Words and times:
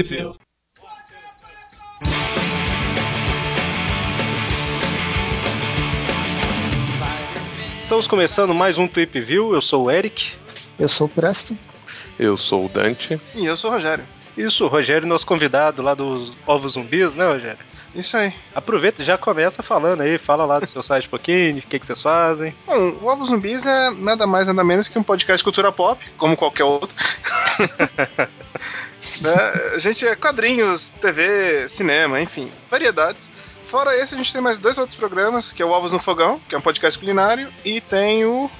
View. 0.00 0.34
Estamos 7.82 8.06
começando 8.06 8.54
mais 8.54 8.78
um 8.78 8.88
Trip 8.88 9.20
View. 9.20 9.52
Eu 9.52 9.60
sou 9.60 9.84
o 9.84 9.90
Eric. 9.90 10.32
Eu 10.78 10.88
sou 10.88 11.06
o 11.06 11.10
Presto. 11.10 11.54
Eu 12.18 12.38
sou 12.38 12.64
o 12.64 12.68
Dante. 12.70 13.20
E 13.34 13.44
eu 13.44 13.54
sou 13.54 13.70
o 13.70 13.74
Rogério. 13.74 14.04
Isso, 14.34 14.64
o 14.64 14.68
Rogério, 14.68 15.06
nosso 15.06 15.26
convidado 15.26 15.82
lá 15.82 15.92
dos 15.92 16.32
Ovos 16.46 16.72
Zumbis, 16.72 17.14
né, 17.14 17.26
Rogério? 17.26 17.58
Isso 17.94 18.16
aí. 18.16 18.32
Aproveita 18.54 19.02
e 19.02 19.04
já 19.04 19.18
começa 19.18 19.62
falando 19.62 20.00
aí, 20.00 20.16
fala 20.16 20.46
lá 20.46 20.58
do 20.58 20.66
seu 20.66 20.82
site 20.82 21.06
um 21.06 21.10
pouquinho, 21.10 21.58
o 21.58 21.62
que, 21.62 21.78
que 21.78 21.86
vocês 21.86 22.00
fazem. 22.00 22.54
Bom, 22.66 22.96
o 23.02 23.06
Ovos 23.06 23.28
Zumbis 23.28 23.66
é 23.66 23.90
nada 23.90 24.26
mais 24.26 24.46
nada 24.46 24.64
menos 24.64 24.88
que 24.88 24.98
um 24.98 25.02
podcast 25.02 25.36
de 25.36 25.44
cultura 25.44 25.70
pop, 25.70 26.02
como 26.16 26.34
qualquer 26.34 26.64
outro. 26.64 26.96
né? 29.22 29.52
A 29.74 29.78
gente 29.78 30.06
é 30.06 30.14
quadrinhos, 30.16 30.90
TV, 31.00 31.68
cinema, 31.68 32.20
enfim, 32.20 32.50
variedades. 32.70 33.30
Fora 33.64 33.96
esse, 33.96 34.14
a 34.14 34.18
gente 34.18 34.32
tem 34.32 34.42
mais 34.42 34.60
dois 34.60 34.76
outros 34.76 34.96
programas, 34.96 35.50
que 35.52 35.62
é 35.62 35.64
o 35.64 35.70
Ovos 35.70 35.92
no 35.92 35.98
Fogão, 35.98 36.38
que 36.48 36.54
é 36.54 36.58
um 36.58 36.62
podcast 36.62 36.98
culinário, 36.98 37.48
e 37.64 37.80
tem 37.80 38.24
o 38.24 38.50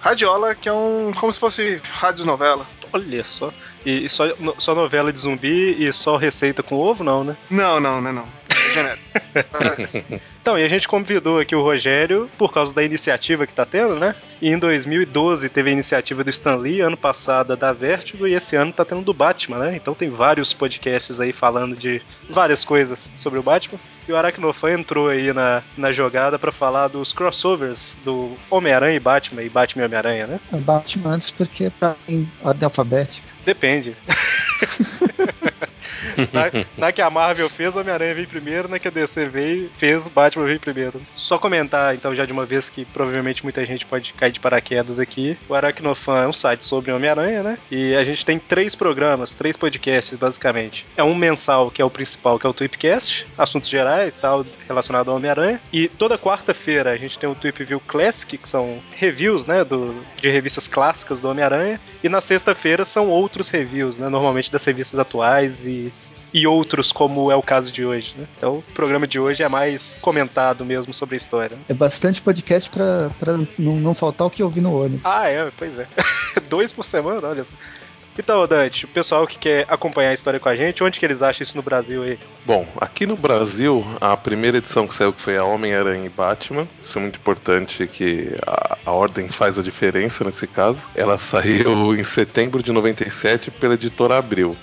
Radiola, 0.00 0.54
que 0.54 0.68
é 0.68 0.72
um. 0.72 1.12
como 1.18 1.32
se 1.32 1.38
fosse 1.38 1.80
rádio 1.90 2.24
novela. 2.24 2.66
Olha 2.92 3.24
só. 3.24 3.52
E, 3.84 4.06
e 4.06 4.08
só, 4.08 4.26
no- 4.38 4.54
só 4.58 4.74
novela 4.74 5.12
de 5.12 5.18
zumbi 5.18 5.76
e 5.86 5.92
só 5.92 6.16
receita 6.16 6.62
com 6.62 6.76
ovo, 6.76 7.04
não, 7.04 7.22
né? 7.24 7.36
Não, 7.50 7.78
não, 7.80 8.00
não, 8.00 8.12
não. 8.12 8.28
É 8.48 8.72
genérico. 8.72 10.22
Então, 10.44 10.58
e 10.58 10.62
a 10.62 10.68
gente 10.68 10.86
convidou 10.86 11.40
aqui 11.40 11.56
o 11.56 11.62
Rogério 11.62 12.28
por 12.36 12.52
causa 12.52 12.70
da 12.74 12.82
iniciativa 12.82 13.46
que 13.46 13.54
tá 13.54 13.64
tendo, 13.64 13.98
né? 13.98 14.14
E 14.42 14.50
em 14.50 14.58
2012 14.58 15.48
teve 15.48 15.70
a 15.70 15.72
iniciativa 15.72 16.22
do 16.22 16.28
Stan 16.28 16.56
Lee, 16.56 16.82
ano 16.82 16.98
passado 16.98 17.56
da 17.56 17.72
Vertigo, 17.72 18.28
e 18.28 18.34
esse 18.34 18.54
ano 18.54 18.70
tá 18.70 18.84
tendo 18.84 19.00
do 19.00 19.14
Batman, 19.14 19.56
né? 19.56 19.74
Então 19.74 19.94
tem 19.94 20.10
vários 20.10 20.52
podcasts 20.52 21.18
aí 21.18 21.32
falando 21.32 21.74
de 21.74 22.02
várias 22.28 22.62
coisas 22.62 23.10
sobre 23.16 23.38
o 23.38 23.42
Batman. 23.42 23.80
E 24.06 24.12
o 24.12 24.18
Aracnofan 24.18 24.72
entrou 24.72 25.08
aí 25.08 25.32
na, 25.32 25.62
na 25.78 25.92
jogada 25.92 26.38
pra 26.38 26.52
falar 26.52 26.88
dos 26.88 27.14
crossovers 27.14 27.96
do 28.04 28.36
Homem-Aranha 28.50 28.96
e 28.96 29.00
Batman, 29.00 29.42
e 29.42 29.48
Batman 29.48 29.84
e 29.84 29.86
Homem-Aranha, 29.86 30.26
né? 30.26 30.40
É 30.52 30.58
Batman 30.58 31.12
antes 31.12 31.30
porque 31.30 31.64
é 31.64 31.70
pra 31.70 31.96
em 32.06 32.28
ordem 32.42 32.66
alfabética. 32.66 33.26
Depende. 33.46 33.96
na, 36.76 36.92
que 36.92 37.02
a 37.02 37.10
Marvel 37.10 37.48
fez, 37.48 37.76
Homem-Aranha 37.76 38.14
veio 38.14 38.28
primeiro, 38.28 38.68
na 38.68 38.78
que 38.78 38.88
a 38.88 38.90
DC 38.90 39.26
veio, 39.26 39.70
fez, 39.76 40.06
Batman 40.08 40.44
veio 40.44 40.60
primeiro. 40.60 41.00
Só 41.16 41.38
comentar, 41.38 41.94
então, 41.94 42.14
já 42.14 42.24
de 42.24 42.32
uma 42.32 42.46
vez 42.46 42.68
que 42.68 42.84
provavelmente 42.84 43.42
muita 43.42 43.64
gente 43.64 43.86
pode 43.86 44.12
cair 44.12 44.32
de 44.32 44.40
paraquedas 44.40 44.98
aqui. 44.98 45.36
O 45.48 45.54
Aracnofan 45.54 46.24
é 46.24 46.28
um 46.28 46.32
site 46.32 46.64
sobre 46.64 46.92
Homem-Aranha, 46.92 47.42
né? 47.42 47.58
E 47.70 47.94
a 47.94 48.04
gente 48.04 48.24
tem 48.24 48.38
três 48.38 48.74
programas, 48.74 49.34
três 49.34 49.56
podcasts, 49.56 50.18
basicamente. 50.18 50.86
É 50.96 51.02
um 51.02 51.14
mensal, 51.14 51.70
que 51.70 51.80
é 51.80 51.84
o 51.84 51.90
principal, 51.90 52.38
que 52.38 52.46
é 52.46 52.48
o 52.48 52.54
Tweepcast, 52.54 53.26
assuntos 53.36 53.68
gerais, 53.68 54.16
tal, 54.16 54.44
relacionado 54.66 55.10
ao 55.10 55.16
Homem-Aranha. 55.16 55.60
E 55.72 55.88
toda 55.88 56.18
quarta-feira 56.18 56.92
a 56.92 56.96
gente 56.96 57.18
tem 57.18 57.28
o 57.28 57.34
Tweep 57.34 57.64
View 57.64 57.80
Classic, 57.80 58.36
que 58.36 58.48
são 58.48 58.78
reviews, 58.96 59.46
né, 59.46 59.64
do, 59.64 59.94
de 60.20 60.28
revistas 60.28 60.68
clássicas 60.68 61.20
do 61.20 61.28
Homem-Aranha. 61.28 61.80
E 62.02 62.08
na 62.08 62.20
sexta-feira 62.20 62.84
são 62.84 63.08
outros 63.08 63.50
reviews, 63.50 63.98
né, 63.98 64.08
normalmente 64.08 64.50
das 64.50 64.64
revistas 64.64 64.98
atuais 64.98 65.64
e, 65.64 65.92
e 66.34 66.48
outros, 66.48 66.90
como 66.90 67.30
é 67.30 67.36
o 67.36 67.42
caso 67.42 67.70
de 67.70 67.84
hoje, 67.84 68.12
né. 68.18 68.26
Então, 68.36 68.58
o 68.58 68.62
programa 68.74 69.06
de 69.06 69.20
hoje 69.20 69.44
é 69.44 69.48
mais 69.48 69.96
comentado 70.00 70.64
mesmo 70.64 70.92
sobre 70.92 71.14
a 71.14 71.16
história. 71.16 71.56
É 71.68 71.72
bastante 71.72 72.20
podcast 72.20 72.68
pra, 72.68 73.08
pra 73.20 73.38
não, 73.56 73.76
não 73.76 73.94
faltar 73.94 74.26
o 74.26 74.30
que 74.30 74.42
eu 74.42 74.50
vi 74.50 74.60
no 74.60 74.76
ônibus. 74.76 75.02
Ah, 75.04 75.28
é, 75.28 75.48
pois 75.56 75.78
é. 75.78 75.86
Dois 76.50 76.72
por 76.72 76.84
semana, 76.84 77.28
olha 77.28 77.44
só. 77.44 77.54
Então, 78.18 78.46
Dante, 78.46 78.84
o 78.84 78.88
pessoal 78.88 79.26
que 79.26 79.38
quer 79.38 79.66
acompanhar 79.68 80.10
a 80.10 80.14
história 80.14 80.38
com 80.38 80.48
a 80.48 80.54
gente, 80.54 80.82
onde 80.84 81.00
que 81.00 81.06
eles 81.06 81.20
acham 81.20 81.42
isso 81.42 81.56
no 81.56 81.62
Brasil 81.62 82.02
aí? 82.02 82.18
Bom, 82.46 82.66
aqui 82.80 83.06
no 83.06 83.16
Brasil, 83.16 83.84
a 84.00 84.16
primeira 84.16 84.58
edição 84.58 84.86
que 84.86 84.94
saiu 84.94 85.12
que 85.12 85.20
foi 85.20 85.36
a 85.36 85.44
Homem-Aranha 85.44 86.06
e 86.06 86.08
Batman. 86.08 86.66
Isso 86.80 86.96
é 86.96 87.00
muito 87.00 87.18
importante 87.18 87.86
que 87.88 88.36
a, 88.46 88.78
a 88.86 88.92
ordem 88.92 89.28
faz 89.28 89.58
a 89.58 89.62
diferença 89.62 90.22
nesse 90.22 90.46
caso. 90.46 90.80
Ela 90.94 91.18
saiu 91.18 91.94
em 91.94 92.04
setembro 92.04 92.62
de 92.62 92.70
97 92.70 93.50
pela 93.50 93.74
editora 93.74 94.16
Abril. 94.16 94.56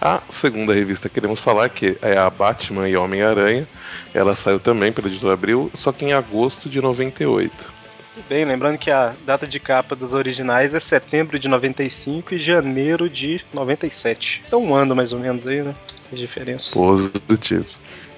A 0.00 0.22
segunda 0.30 0.72
revista 0.72 1.08
que 1.08 1.14
queremos 1.16 1.40
falar, 1.40 1.68
que 1.68 1.98
é 2.00 2.16
a 2.16 2.30
Batman 2.30 2.88
e 2.88 2.96
Homem-Aranha, 2.96 3.68
ela 4.14 4.34
saiu 4.34 4.58
também 4.58 4.90
pela 4.90 5.08
editora 5.08 5.34
Abril, 5.34 5.70
só 5.74 5.92
que 5.92 6.06
em 6.06 6.14
agosto 6.14 6.70
de 6.70 6.80
98. 6.80 7.80
Tudo 8.14 8.24
bem, 8.26 8.46
lembrando 8.46 8.78
que 8.78 8.90
a 8.90 9.12
data 9.26 9.46
de 9.46 9.60
capa 9.60 9.94
dos 9.94 10.14
originais 10.14 10.74
é 10.74 10.80
setembro 10.80 11.38
de 11.38 11.48
95 11.48 12.34
e 12.34 12.38
janeiro 12.38 13.10
de 13.10 13.44
97. 13.52 14.42
Então 14.46 14.64
um 14.64 14.74
ano 14.74 14.96
mais 14.96 15.12
ou 15.12 15.18
menos 15.18 15.46
aí, 15.46 15.60
né? 15.60 15.74
As 16.10 16.18
diferenças. 16.18 16.70
Positivo. 16.70 17.66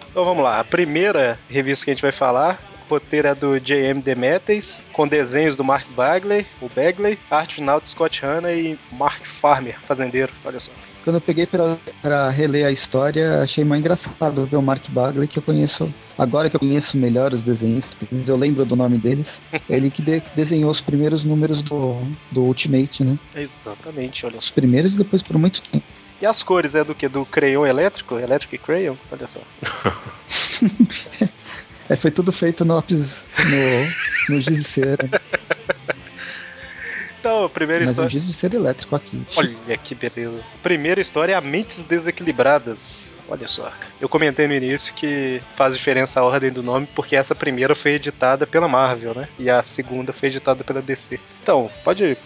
Então 0.09 0.25
vamos 0.25 0.44
lá, 0.44 0.60
a 0.60 0.65
primeira 0.65 1.37
revista 1.50 1.84
que 1.84 1.91
a 1.91 1.94
gente 1.94 2.03
vai 2.03 2.12
falar, 2.12 2.62
o 2.88 2.94
roteiro 2.94 3.26
é 3.26 3.34
do 3.34 3.59
J.M. 3.59 4.00
Demetes, 4.00 4.81
com 4.92 5.09
desenhos 5.09 5.56
do 5.56 5.65
Mark 5.65 5.87
Bagley, 5.97 6.47
o 6.60 6.69
Bagley, 6.69 7.19
arte 7.28 7.56
final 7.56 7.81
de 7.81 7.88
Scott 7.88 8.21
Hanna 8.25 8.53
e 8.53 8.78
Mark 8.92 9.25
Farmer, 9.41 9.76
fazendeiro, 9.81 10.32
olha 10.44 10.60
só. 10.60 10.71
Quando 11.02 11.16
eu 11.16 11.20
peguei 11.20 11.46
pra, 11.46 11.78
pra 12.00 12.30
reler 12.30 12.64
a 12.66 12.70
história, 12.70 13.40
achei 13.42 13.64
mais 13.64 13.80
engraçado 13.80 14.46
ver 14.46 14.56
o 14.56 14.62
Mark 14.62 14.88
Bagley, 14.90 15.26
que 15.26 15.38
eu 15.38 15.42
conheço. 15.42 15.92
Agora 16.16 16.48
que 16.48 16.54
eu 16.54 16.60
conheço 16.60 16.96
melhor 16.96 17.32
os 17.32 17.42
desenhos, 17.42 17.84
eu 18.26 18.36
lembro 18.36 18.64
do 18.64 18.76
nome 18.76 18.98
deles. 18.98 19.26
Ele 19.68 19.91
que, 19.91 20.00
de- 20.00 20.22
desenhou 20.36 20.70
os 20.70 20.80
primeiros 20.80 21.24
números 21.24 21.60
do, 21.62 21.96
do 22.30 22.42
Ultimate, 22.44 23.02
né? 23.02 23.18
Exatamente, 23.34 24.24
olha 24.24 24.38
Os 24.38 24.46
só. 24.46 24.54
primeiros 24.54 24.94
e 24.94 24.96
depois 24.96 25.22
por 25.22 25.36
muito 25.36 25.60
tempo. 25.62 25.84
E 26.20 26.26
as 26.26 26.41
cores 26.41 26.76
é 26.76 26.84
do 26.84 26.94
que? 26.94 27.08
Do 27.08 27.26
crayon 27.26 27.66
elétrico? 27.66 28.16
Electric 28.16 28.58
Crayon? 28.58 28.94
Olha 29.10 29.26
só. 29.26 29.41
É, 31.88 31.96
foi 31.96 32.12
tudo 32.12 32.30
feito 32.32 32.64
no 32.64 32.76
lápis 32.76 33.10
no, 34.30 34.34
no 34.36 34.41
giz 34.41 34.56
de 34.62 34.64
cera. 34.68 35.10
Então, 37.22 37.44
a 37.44 37.49
primeira 37.49 37.83
Mas 37.83 37.91
história. 37.91 38.10
giz 38.10 38.27
de 38.27 38.33
cera 38.33 38.56
elétrico 38.56 38.97
aqui. 38.97 39.22
Olha 39.37 39.78
que 39.78 39.94
beleza. 39.94 40.41
Primeira 40.60 41.00
história 41.00 41.34
é 41.34 41.37
a 41.37 41.41
Mentes 41.41 41.84
Desequilibradas. 41.84 43.22
Olha 43.28 43.47
só. 43.47 43.72
Eu 44.00 44.09
comentei 44.09 44.49
no 44.49 44.55
início 44.55 44.93
que 44.93 45.41
faz 45.55 45.77
diferença 45.77 46.19
a 46.19 46.25
ordem 46.25 46.50
do 46.50 46.65
nome, 46.65 46.88
porque 46.97 47.15
essa 47.15 47.33
primeira 47.33 47.77
foi 47.77 47.93
editada 47.93 48.44
pela 48.44 48.66
Marvel, 48.66 49.15
né? 49.15 49.28
E 49.38 49.49
a 49.49 49.62
segunda 49.62 50.12
foi 50.12 50.31
editada 50.31 50.65
pela 50.65 50.83
DC. 50.83 51.21
Então, 51.41 51.71
pode, 51.84 52.19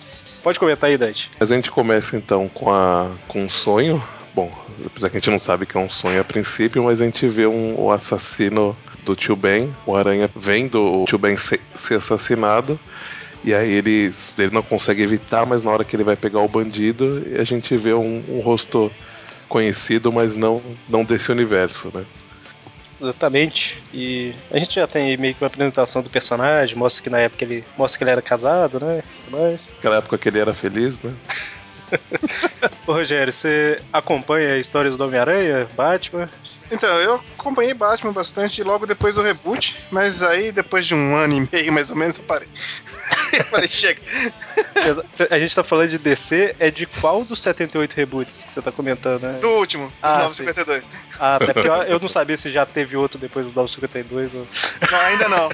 pode 0.42 0.58
comentar 0.58 0.88
aí, 0.88 0.96
Dante. 0.96 1.30
Mas 1.38 1.52
a 1.52 1.54
gente 1.54 1.70
começa 1.70 2.16
então 2.16 2.48
com, 2.48 2.72
a, 2.72 3.10
com 3.28 3.44
um 3.44 3.50
sonho. 3.50 4.02
Bom, 4.34 4.50
apesar 4.86 5.10
que 5.10 5.18
a 5.18 5.20
gente 5.20 5.30
não 5.30 5.38
sabe 5.38 5.66
que 5.66 5.76
é 5.76 5.80
um 5.80 5.90
sonho 5.90 6.22
a 6.22 6.24
princípio, 6.24 6.84
mas 6.84 7.02
a 7.02 7.04
gente 7.04 7.28
vê 7.28 7.46
um, 7.46 7.78
o 7.78 7.92
assassino 7.92 8.74
do 9.04 9.14
tio 9.14 9.36
Ben. 9.36 9.76
O 9.84 9.94
Aranha 9.94 10.28
vendo 10.34 11.02
o 11.02 11.04
tio 11.04 11.18
Ben 11.18 11.36
ser, 11.36 11.60
ser 11.74 11.96
assassinado. 11.96 12.80
E 13.46 13.54
aí 13.54 13.72
ele, 13.72 14.12
ele 14.38 14.50
não 14.52 14.62
consegue 14.62 15.02
evitar, 15.02 15.46
mas 15.46 15.62
na 15.62 15.70
hora 15.70 15.84
que 15.84 15.94
ele 15.94 16.02
vai 16.02 16.16
pegar 16.16 16.40
o 16.40 16.48
bandido, 16.48 17.24
a 17.38 17.44
gente 17.44 17.76
vê 17.76 17.94
um, 17.94 18.24
um 18.28 18.40
rosto 18.40 18.90
conhecido, 19.48 20.12
mas 20.12 20.34
não, 20.34 20.60
não 20.88 21.04
desse 21.04 21.30
universo, 21.30 21.92
né? 21.94 22.04
Exatamente. 23.00 23.80
E 23.94 24.34
a 24.50 24.58
gente 24.58 24.74
já 24.74 24.88
tem 24.88 25.16
meio 25.16 25.32
que 25.32 25.44
uma 25.44 25.46
apresentação 25.46 26.02
do 26.02 26.10
personagem, 26.10 26.76
mostra 26.76 27.04
que 27.04 27.10
na 27.10 27.20
época 27.20 27.44
ele. 27.44 27.62
Mostra 27.78 27.98
que 27.98 28.04
ele 28.04 28.10
era 28.10 28.22
casado, 28.22 28.80
né? 28.80 29.02
Mais. 29.30 29.70
Naquela 29.76 29.96
época 29.96 30.18
que 30.18 30.28
ele 30.28 30.40
era 30.40 30.52
feliz, 30.52 31.00
né? 31.00 31.14
Ô 32.84 32.94
Rogério, 32.94 33.32
você 33.32 33.80
acompanha 33.92 34.58
histórias 34.58 34.96
do 34.96 35.04
Homem-Aranha, 35.04 35.68
Batman? 35.76 36.28
Então, 36.70 37.00
eu 37.00 37.22
acompanhei 37.38 37.74
Batman 37.74 38.12
bastante 38.12 38.60
logo 38.64 38.86
depois 38.86 39.14
do 39.14 39.22
reboot, 39.22 39.78
mas 39.92 40.22
aí 40.22 40.50
depois 40.50 40.84
de 40.84 40.96
um 40.96 41.14
ano 41.14 41.36
e 41.36 41.48
meio 41.52 41.72
mais 41.72 41.90
ou 41.90 41.96
menos 41.96 42.18
eu 42.18 42.24
parei. 42.24 42.48
eu 43.40 43.44
falei, 43.46 43.68
chega. 43.68 44.00
A 45.30 45.38
gente 45.38 45.54
tá 45.54 45.62
falando 45.62 45.90
de 45.90 45.98
DC, 45.98 46.56
é 46.58 46.70
de 46.70 46.86
qual 46.86 47.24
dos 47.24 47.40
78 47.40 47.92
reboots 47.94 48.44
que 48.44 48.52
você 48.52 48.62
tá 48.62 48.72
comentando, 48.72 49.22
né? 49.22 49.38
Do 49.40 49.50
último, 49.50 49.86
os 49.86 49.92
Ah, 50.02 50.22
952. 50.24 50.84
Ah, 51.18 51.36
até 51.40 51.52
porque 51.52 51.68
eu, 51.68 52.00
não 52.00 52.08
sabia 52.08 52.36
se 52.36 52.50
já 52.50 52.64
teve 52.64 52.96
outro 52.96 53.18
depois 53.18 53.46
do 53.46 53.52
952 53.54 54.34
ou 54.34 54.46
Não, 54.90 55.00
ainda 55.00 55.28
não. 55.28 55.50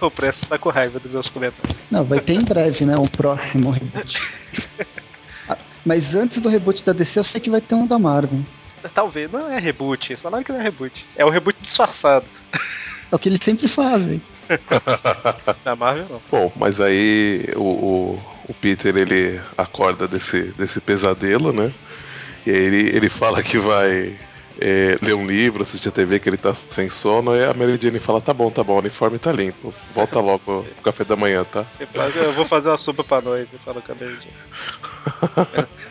o 0.06 0.10
Presto 0.10 0.46
tá 0.46 0.58
com 0.58 0.70
raiva 0.70 0.98
dos 0.98 1.12
meus 1.12 1.28
comentários. 1.28 1.76
Não, 1.90 2.04
vai 2.04 2.20
ter 2.20 2.34
em 2.34 2.44
breve, 2.44 2.84
né? 2.84 2.94
O 2.98 3.08
próximo 3.10 3.70
reboot. 3.70 4.20
Mas 5.84 6.14
antes 6.14 6.38
do 6.38 6.48
reboot 6.48 6.84
da 6.84 6.92
DC, 6.92 7.18
eu 7.18 7.24
sei 7.24 7.40
que 7.40 7.50
vai 7.50 7.60
ter 7.60 7.74
um 7.74 7.86
da 7.86 7.98
Marvel. 7.98 8.40
Talvez, 8.94 9.30
não 9.30 9.50
é 9.50 9.58
reboot, 9.58 10.16
só 10.16 10.30
não 10.30 10.42
que 10.42 10.52
não 10.52 10.60
é 10.60 10.62
reboot. 10.62 11.04
É 11.16 11.24
o 11.24 11.30
reboot 11.30 11.58
disfarçado. 11.60 12.24
É 13.10 13.14
o 13.14 13.18
que 13.18 13.28
eles 13.28 13.42
sempre 13.42 13.68
fazem. 13.68 14.22
Da 15.64 15.76
Marvel, 15.76 16.06
não. 16.10 16.22
Bom, 16.30 16.52
mas 16.56 16.80
aí 16.80 17.46
o, 17.54 17.62
o, 17.62 18.22
o 18.48 18.54
Peter 18.54 18.96
ele 18.96 19.40
acorda 19.56 20.08
desse, 20.08 20.42
desse 20.52 20.80
pesadelo, 20.80 21.52
né? 21.52 21.72
E 22.46 22.50
aí 22.50 22.56
ele, 22.56 22.96
ele 22.96 23.08
fala 23.08 23.42
que 23.42 23.58
vai 23.58 24.16
é, 24.60 24.98
ler 25.00 25.14
um 25.14 25.26
livro, 25.26 25.62
assistir 25.62 25.88
a 25.88 25.92
TV, 25.92 26.18
que 26.18 26.28
ele 26.28 26.36
tá 26.36 26.54
sem 26.54 26.88
sono. 26.90 27.34
E 27.34 27.44
a 27.44 27.54
Mary 27.54 27.78
Jane 27.80 27.98
fala: 27.98 28.20
tá 28.20 28.32
bom, 28.32 28.50
tá 28.50 28.64
bom, 28.64 28.74
o 28.74 28.78
uniforme 28.78 29.18
tá 29.18 29.32
limpo. 29.32 29.74
Volta 29.94 30.20
logo 30.20 30.38
pro 30.38 30.82
café 30.82 31.04
da 31.04 31.16
manhã, 31.16 31.44
tá? 31.44 31.64
Eu 31.78 31.86
falo, 31.86 32.10
Eu 32.10 32.32
vou 32.32 32.46
fazer 32.46 32.68
uma 32.68 32.78
sopa 32.78 33.04
pra 33.04 33.18
eu 33.18 33.46
falo 33.64 33.82
com 33.82 33.92
a 33.92 33.94
Mary 33.94 34.12
Jane. 34.12 35.68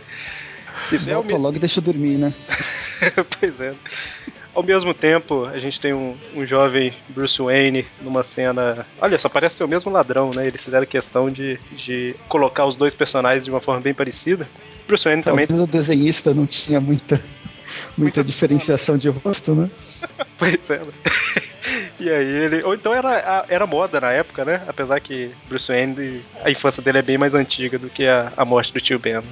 Isso 0.91 1.09
Volta 1.09 1.31
é 1.31 1.35
o 1.35 1.37
logo 1.39 1.57
e 1.57 1.59
deixa 1.59 1.79
eu 1.79 1.83
dormir, 1.83 2.17
né? 2.17 2.33
pois 3.39 3.61
é. 3.61 3.73
Ao 4.53 4.63
mesmo 4.63 4.93
tempo, 4.93 5.45
a 5.45 5.59
gente 5.59 5.79
tem 5.79 5.93
um, 5.93 6.15
um, 6.35 6.45
jovem 6.45 6.93
Bruce 7.09 7.41
Wayne 7.41 7.85
numa 8.01 8.23
cena. 8.23 8.85
Olha, 8.99 9.17
só 9.17 9.29
parece 9.29 9.55
ser 9.55 9.63
o 9.63 9.67
mesmo 9.67 9.91
ladrão, 9.91 10.33
né? 10.33 10.47
Eles 10.47 10.63
fizeram 10.63 10.85
questão 10.85 11.29
de, 11.29 11.59
de 11.71 12.15
colocar 12.27 12.65
os 12.65 12.75
dois 12.75 12.93
personagens 12.93 13.45
de 13.45 13.51
uma 13.51 13.61
forma 13.61 13.79
bem 13.79 13.93
parecida. 13.93 14.47
Bruce 14.87 15.05
Wayne 15.05 15.23
Talvez 15.23 15.47
também. 15.47 15.63
O 15.63 15.67
desenhista 15.67 16.33
não 16.33 16.47
tinha 16.47 16.81
muita, 16.81 17.15
muita, 17.15 17.93
muita 17.97 18.23
diferenciação 18.23 18.97
de 18.97 19.07
rosto, 19.09 19.53
né? 19.53 19.69
pois 20.37 20.69
é. 20.69 20.79
Né? 20.79 20.91
E 21.99 22.09
aí 22.09 22.25
ele. 22.25 22.63
Ou 22.63 22.73
então 22.73 22.93
era, 22.93 23.45
era 23.49 23.67
moda 23.67 23.99
na 24.01 24.11
época, 24.11 24.45
né? 24.45 24.61
Apesar 24.67 24.99
que 24.99 25.31
Bruce 25.47 25.71
Wayne, 25.71 26.21
a 26.43 26.49
infância 26.49 26.81
dele 26.81 26.99
é 26.99 27.03
bem 27.03 27.17
mais 27.17 27.35
antiga 27.35 27.77
do 27.77 27.89
que 27.89 28.07
a, 28.07 28.31
a 28.35 28.45
morte 28.45 28.73
do 28.73 28.81
tio 28.81 28.97
Ben. 28.97 29.15
Né? 29.15 29.23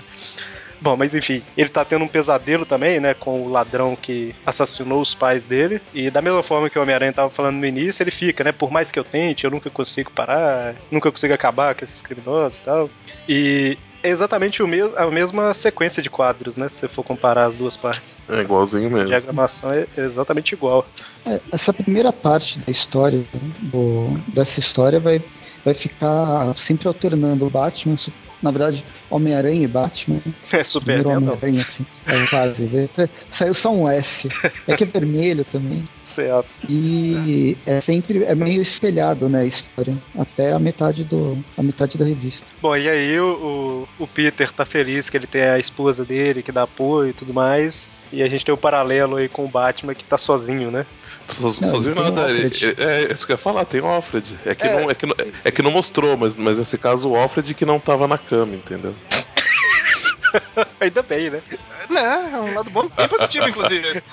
Bom, 0.80 0.96
mas 0.96 1.16
enfim, 1.16 1.42
ele 1.56 1.70
tá 1.70 1.84
tendo 1.84 2.06
um 2.06 2.08
pesadelo 2.08 2.66
também, 2.66 3.00
né, 3.00 3.14
com 3.14 3.42
o 3.42 3.50
ladrão 3.50 3.96
que 3.96 4.36
assassinou 4.46 5.02
os 5.02 5.14
pais 5.14 5.46
dele. 5.46 5.82
E 5.94 6.10
da 6.10 6.22
mesma 6.22 6.44
forma 6.44 6.70
que 6.70 6.78
o 6.78 6.82
Homem-Aranha 6.82 7.14
tava 7.14 7.30
falando 7.30 7.58
no 7.58 7.66
início, 7.66 8.04
ele 8.04 8.12
fica, 8.12 8.44
né, 8.44 8.52
por 8.52 8.72
mais 8.72 8.92
que 8.92 9.00
eu 9.00 9.04
tente, 9.04 9.46
eu 9.46 9.52
nunca 9.52 9.70
consigo 9.70 10.12
parar, 10.12 10.76
nunca 10.92 11.12
consigo 11.12 11.34
acabar 11.34 11.76
com 11.76 11.84
esses 11.84 12.02
criminosos 12.02 12.60
e 12.60 12.62
tal. 12.62 12.90
E 13.28 13.78
é 14.04 14.10
exatamente 14.10 14.62
o 14.62 14.68
mesmo, 14.68 14.96
a 14.96 15.10
mesma 15.10 15.54
sequência 15.54 16.02
de 16.02 16.10
quadros, 16.10 16.56
né? 16.56 16.70
Se 16.70 16.80
você 16.80 16.88
for 16.88 17.04
comparar 17.04 17.46
as 17.46 17.56
duas 17.56 17.76
partes. 17.76 18.18
É 18.30 18.42
igualzinho 18.42 18.90
mesmo. 18.90 19.02
A 19.02 19.06
diagramação 19.06 19.74
é 19.74 19.86
exatamente 19.98 20.54
igual. 20.54 20.88
É, 21.26 21.40
essa 21.52 21.74
primeira 21.74 22.14
parte 22.14 22.60
da 22.60 22.72
história, 22.72 23.24
do, 23.60 24.18
dessa 24.28 24.60
história, 24.60 25.00
vai, 25.00 25.22
vai 25.66 25.74
ficar 25.74 26.56
sempre 26.56 26.88
alternando 26.88 27.46
o 27.46 27.50
Batman, 27.50 27.98
na 28.42 28.52
verdade, 28.52 28.84
Homem-Aranha 29.10 29.64
e 29.64 29.68
Batman. 29.68 30.20
É 30.52 30.64
super 30.64 31.06
Homem-Aranha, 31.06 31.62
assim. 31.62 31.86
É 32.06 32.26
quase. 32.28 32.90
Saiu 33.38 33.54
só 33.54 33.72
um 33.72 33.90
S. 33.90 34.30
É 34.68 34.76
que 34.76 34.84
é 34.84 34.88
vermelho 34.88 35.46
também. 35.46 35.84
Certo. 36.00 36.48
E 36.70 37.58
é 37.66 37.82
sempre 37.82 38.24
é 38.24 38.36
meio 38.36 38.62
espelhado, 38.62 39.28
né, 39.28 39.42
a 39.42 39.46
história. 39.46 39.96
Até 40.18 40.54
a 40.54 40.60
metade 40.60 41.04
do. 41.04 41.38
a 41.58 41.64
metade 41.64 41.98
da 41.98 42.06
revista. 42.06 42.44
Bom, 42.62 42.76
e 42.76 42.90
aí 42.90 43.20
o, 43.20 43.88
o 44.00 44.08
Peter 44.08 44.52
tá 44.52 44.66
feliz 44.66 45.10
que 45.10 45.18
ele 45.18 45.28
tem 45.28 45.44
a 45.44 45.60
esposa 45.60 46.06
dele, 46.06 46.44
que 46.44 46.52
dá 46.52 46.64
apoio 46.64 47.10
e 47.10 47.14
tudo 47.14 47.34
mais. 47.34 47.90
E 48.12 48.24
a 48.24 48.30
gente 48.30 48.46
tem 48.46 48.54
o 48.54 48.58
um 48.58 48.62
paralelo 48.62 49.18
aí 49.18 49.28
com 49.28 49.44
o 49.44 49.50
Batman 49.50 49.94
que 49.94 50.04
tá 50.04 50.18
sozinho, 50.18 50.72
né? 50.72 50.86
Sozinho 51.28 51.96
nada. 51.96 52.30
Ele, 52.30 52.76
é, 52.78 53.12
isso 53.12 53.26
que 53.26 53.32
eu 53.32 53.36
ia 53.36 53.38
falar, 53.38 53.66
tem 53.66 53.82
o 53.82 53.86
Alfred. 53.86 54.38
É 54.46 54.56
que, 54.56 54.68
é, 54.68 54.80
não, 54.80 54.90
é, 54.90 54.96
que, 54.96 55.06
não, 55.06 55.16
é 55.44 55.52
que 55.52 55.62
não 55.62 55.72
mostrou, 55.72 56.16
mas, 56.18 56.38
mas 56.38 56.58
nesse 56.58 56.78
caso 56.78 57.10
o 57.10 57.16
Alfred 57.16 57.54
que 57.54 57.66
não 57.66 57.80
tava 57.80 58.08
na 58.08 58.18
cama, 58.18 58.56
entendeu? 58.56 58.96
Ainda 60.80 61.02
bem, 61.02 61.30
né? 61.30 61.42
Né, 61.90 62.32
é 62.34 62.38
um 62.38 62.54
lado 62.54 62.70
bom, 62.70 62.90
bem 62.90 63.08
positivo, 63.08 63.50
inclusive. 63.50 64.04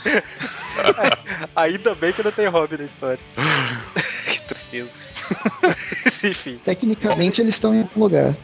Ainda 1.56 1.94
bem 1.94 2.12
que 2.12 2.22
não 2.22 2.30
tem 2.30 2.46
Robin 2.46 2.76
na 2.76 2.84
história. 2.84 3.18
que 4.26 4.40
tristeza. 4.42 4.90
Enfim. 6.22 6.60
Tecnicamente 6.64 7.40
eles 7.40 7.54
estão 7.54 7.74
em 7.74 7.82
algum 7.82 8.00
lugar. 8.00 8.36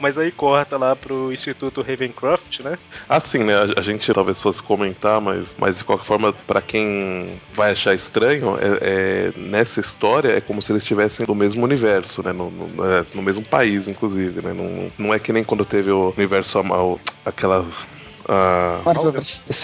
Mas 0.00 0.18
aí 0.18 0.30
corta 0.30 0.76
lá 0.76 0.94
pro 0.94 1.32
Instituto 1.32 1.82
Ravencroft, 1.82 2.60
né? 2.60 2.78
Assim, 3.08 3.44
né? 3.44 3.54
A, 3.54 3.80
a 3.80 3.82
gente 3.82 4.12
talvez 4.12 4.40
fosse 4.40 4.62
comentar, 4.62 5.20
mas, 5.20 5.54
mas 5.58 5.78
de 5.78 5.84
qualquer 5.84 6.04
forma, 6.04 6.32
para 6.32 6.60
quem 6.60 7.40
vai 7.54 7.72
achar 7.72 7.94
estranho, 7.94 8.56
é, 8.58 8.78
é, 8.80 9.32
nessa 9.36 9.80
história 9.80 10.28
é 10.28 10.40
como 10.40 10.62
se 10.62 10.72
eles 10.72 10.82
estivessem 10.82 11.26
no 11.26 11.34
mesmo 11.34 11.64
universo, 11.64 12.22
né? 12.22 12.32
No, 12.32 12.50
no, 12.50 12.84
é, 12.84 13.02
no 13.14 13.22
mesmo 13.22 13.44
país, 13.44 13.88
inclusive, 13.88 14.42
né? 14.42 14.52
Não, 14.52 14.90
não 14.98 15.14
é 15.14 15.18
que 15.18 15.32
nem 15.32 15.44
quando 15.44 15.64
teve 15.64 15.90
o 15.90 16.12
universo 16.16 16.58
amal, 16.58 17.00
aquela 17.24 17.66
a, 18.28 18.80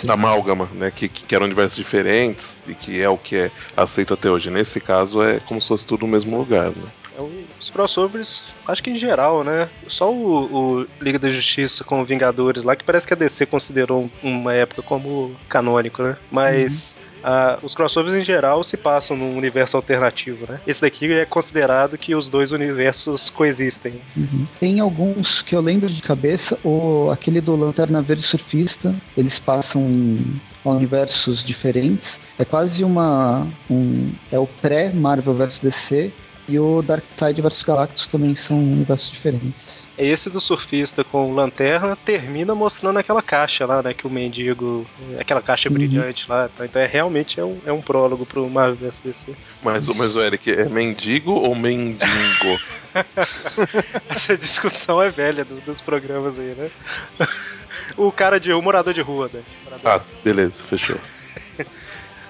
a 0.09 0.13
amálgama, 0.13 0.69
né? 0.75 0.91
Que, 0.91 1.09
que 1.09 1.35
eram 1.35 1.47
universos 1.47 1.77
diferentes 1.77 2.63
e 2.67 2.75
que 2.75 3.01
é 3.01 3.09
o 3.09 3.17
que 3.17 3.37
é 3.37 3.51
aceito 3.77 4.15
até 4.15 4.31
hoje. 4.31 4.51
Nesse 4.51 4.81
caso 4.81 5.23
é 5.23 5.39
como 5.41 5.61
se 5.61 5.69
fosse 5.69 5.87
tudo 5.87 6.07
no 6.07 6.13
mesmo 6.13 6.37
lugar, 6.37 6.71
né? 6.71 6.89
É 7.17 7.23
os 7.59 7.71
crossovers, 7.71 8.55
acho 8.67 8.83
que 8.83 8.91
em 8.91 8.99
geral, 8.99 9.43
né? 9.43 9.69
Só 9.89 10.13
o, 10.13 10.81
o, 10.81 10.87
Liga 11.01 11.19
da 11.19 11.31
Justiça 11.31 11.83
com 11.83 12.05
Vingadores 12.05 12.63
lá, 12.63 12.77
que 12.77 12.85
parece 12.85 13.07
que 13.07 13.15
a 13.15 13.17
DC 13.17 13.47
considerou 13.47 14.11
uma 14.23 14.53
época 14.53 14.83
como 14.83 15.35
canônico, 15.49 16.03
né? 16.03 16.17
Mas. 16.31 16.97
Uhum. 16.97 17.07
Uh, 17.17 17.59
os 17.65 17.75
crossovers 17.75 18.15
em 18.15 18.23
geral 18.23 18.63
se 18.63 18.77
passam 18.77 19.17
num 19.17 19.37
universo 19.37 19.77
alternativo, 19.77 20.47
né? 20.49 20.61
Esse 20.65 20.81
daqui 20.81 21.13
é 21.13 21.25
considerado 21.25 21.99
que 21.99 22.15
os 22.15 22.29
dois 22.29 22.53
universos 22.53 23.29
coexistem. 23.31 23.95
Uhum. 24.17 24.47
Tem 24.61 24.79
alguns 24.79 25.43
que 25.43 25.57
eu 25.57 25.61
lembro 25.61 25.89
de 25.89 26.01
cabeça, 26.03 26.57
ou 26.63 27.11
aquele 27.11 27.41
do 27.41 27.57
Lanterna 27.57 28.01
Verde 28.01 28.23
Surfista, 28.23 28.95
eles 29.17 29.41
passam 29.41 29.83
em 29.83 30.41
universos 30.65 31.45
diferentes. 31.45 32.07
É 32.39 32.45
quase 32.45 32.85
uma. 32.85 33.45
Um, 33.69 34.13
é 34.31 34.39
o 34.39 34.47
pré-Marvel 34.47 35.35
vs 35.35 35.59
DC 35.59 36.13
e 36.49 36.59
o 36.59 36.83
Darkseid 36.83 37.41
vs 37.41 37.63
Galactus 37.63 38.07
também 38.09 38.37
são 38.37 38.57
universos 38.59 39.11
diferentes. 39.11 39.77
Esse 39.99 40.29
do 40.29 40.41
surfista 40.41 41.03
com 41.03 41.33
lanterna 41.33 41.97
termina 41.97 42.55
mostrando 42.55 42.99
aquela 42.99 43.23
caixa 43.23 43.65
lá, 43.65 43.83
né? 43.83 43.95
Que 43.95 44.07
o 44.07 44.11
mendigo. 44.11 44.87
Aquela 45.19 45.41
caixa 45.41 45.71
uhum. 45.71 45.75
brilhante 45.75 46.29
lá. 46.29 46.51
Tá? 46.55 46.67
Então 46.67 46.83
é 46.83 46.87
realmente 46.87 47.41
é 47.41 47.45
um, 47.45 47.59
é 47.65 47.73
um 47.73 47.81
prólogo 47.81 48.27
pro 48.27 48.49
Marvel 48.49 48.77
vs 48.77 48.99
DC. 48.99 49.35
Mas, 49.63 49.89
mas 49.89 50.15
o 50.15 50.21
Eric, 50.21 50.51
é 50.51 50.69
mendigo 50.69 51.33
ou 51.33 51.55
mendigo? 51.55 52.61
Essa 54.11 54.37
discussão 54.37 55.01
é 55.01 55.09
velha 55.09 55.47
do, 55.47 55.63
dos 55.63 55.81
programas 55.81 56.39
aí, 56.39 56.55
né? 56.55 56.71
o 57.97 58.13
cara 58.13 58.39
de. 58.39 58.53
o 58.53 58.61
morador 58.61 58.93
de 58.93 59.01
rua, 59.01 59.31
né? 59.33 59.41
Ah, 59.83 60.01
beleza, 60.23 60.63
fechou. 60.63 60.99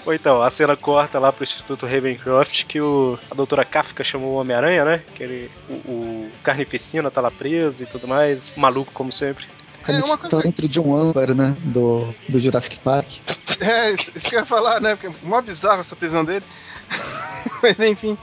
Ou 0.06 0.14
então, 0.14 0.40
a 0.40 0.48
cena 0.50 0.76
corta 0.76 1.18
lá 1.18 1.32
pro 1.32 1.42
Instituto 1.42 1.84
Ravencroft 1.84 2.64
que 2.66 2.80
o, 2.80 3.18
a 3.28 3.34
doutora 3.34 3.64
Kafka 3.64 4.04
chamou 4.04 4.34
o 4.34 4.36
Homem-Aranha, 4.36 4.84
né? 4.84 5.02
Que 5.12 5.22
ele, 5.24 5.50
o, 5.68 5.72
o 5.72 6.30
Carnificina 6.44 7.10
tá 7.10 7.20
lá 7.20 7.30
preso 7.30 7.82
e 7.82 7.86
tudo 7.86 8.06
mais, 8.06 8.52
maluco 8.56 8.92
como 8.92 9.10
sempre. 9.10 9.46
É 9.88 10.04
uma 10.04 10.16
coisa... 10.16 10.42
Tá 10.42 10.48
entre 10.48 10.68
John 10.68 10.96
Amber, 10.96 11.34
né? 11.34 11.56
Do, 11.60 12.14
do 12.28 12.40
Jurassic 12.40 12.78
Park. 12.78 13.06
É, 13.60 13.90
isso, 13.90 14.12
isso 14.14 14.28
que 14.28 14.36
eu 14.36 14.40
ia 14.40 14.44
falar, 14.44 14.80
né? 14.80 14.94
Porque 14.94 15.08
é 15.08 15.28
mó 15.28 15.40
bizarro 15.40 15.80
essa 15.80 15.96
prisão 15.96 16.24
dele. 16.24 16.44
Mas 17.62 17.80
enfim. 17.80 18.16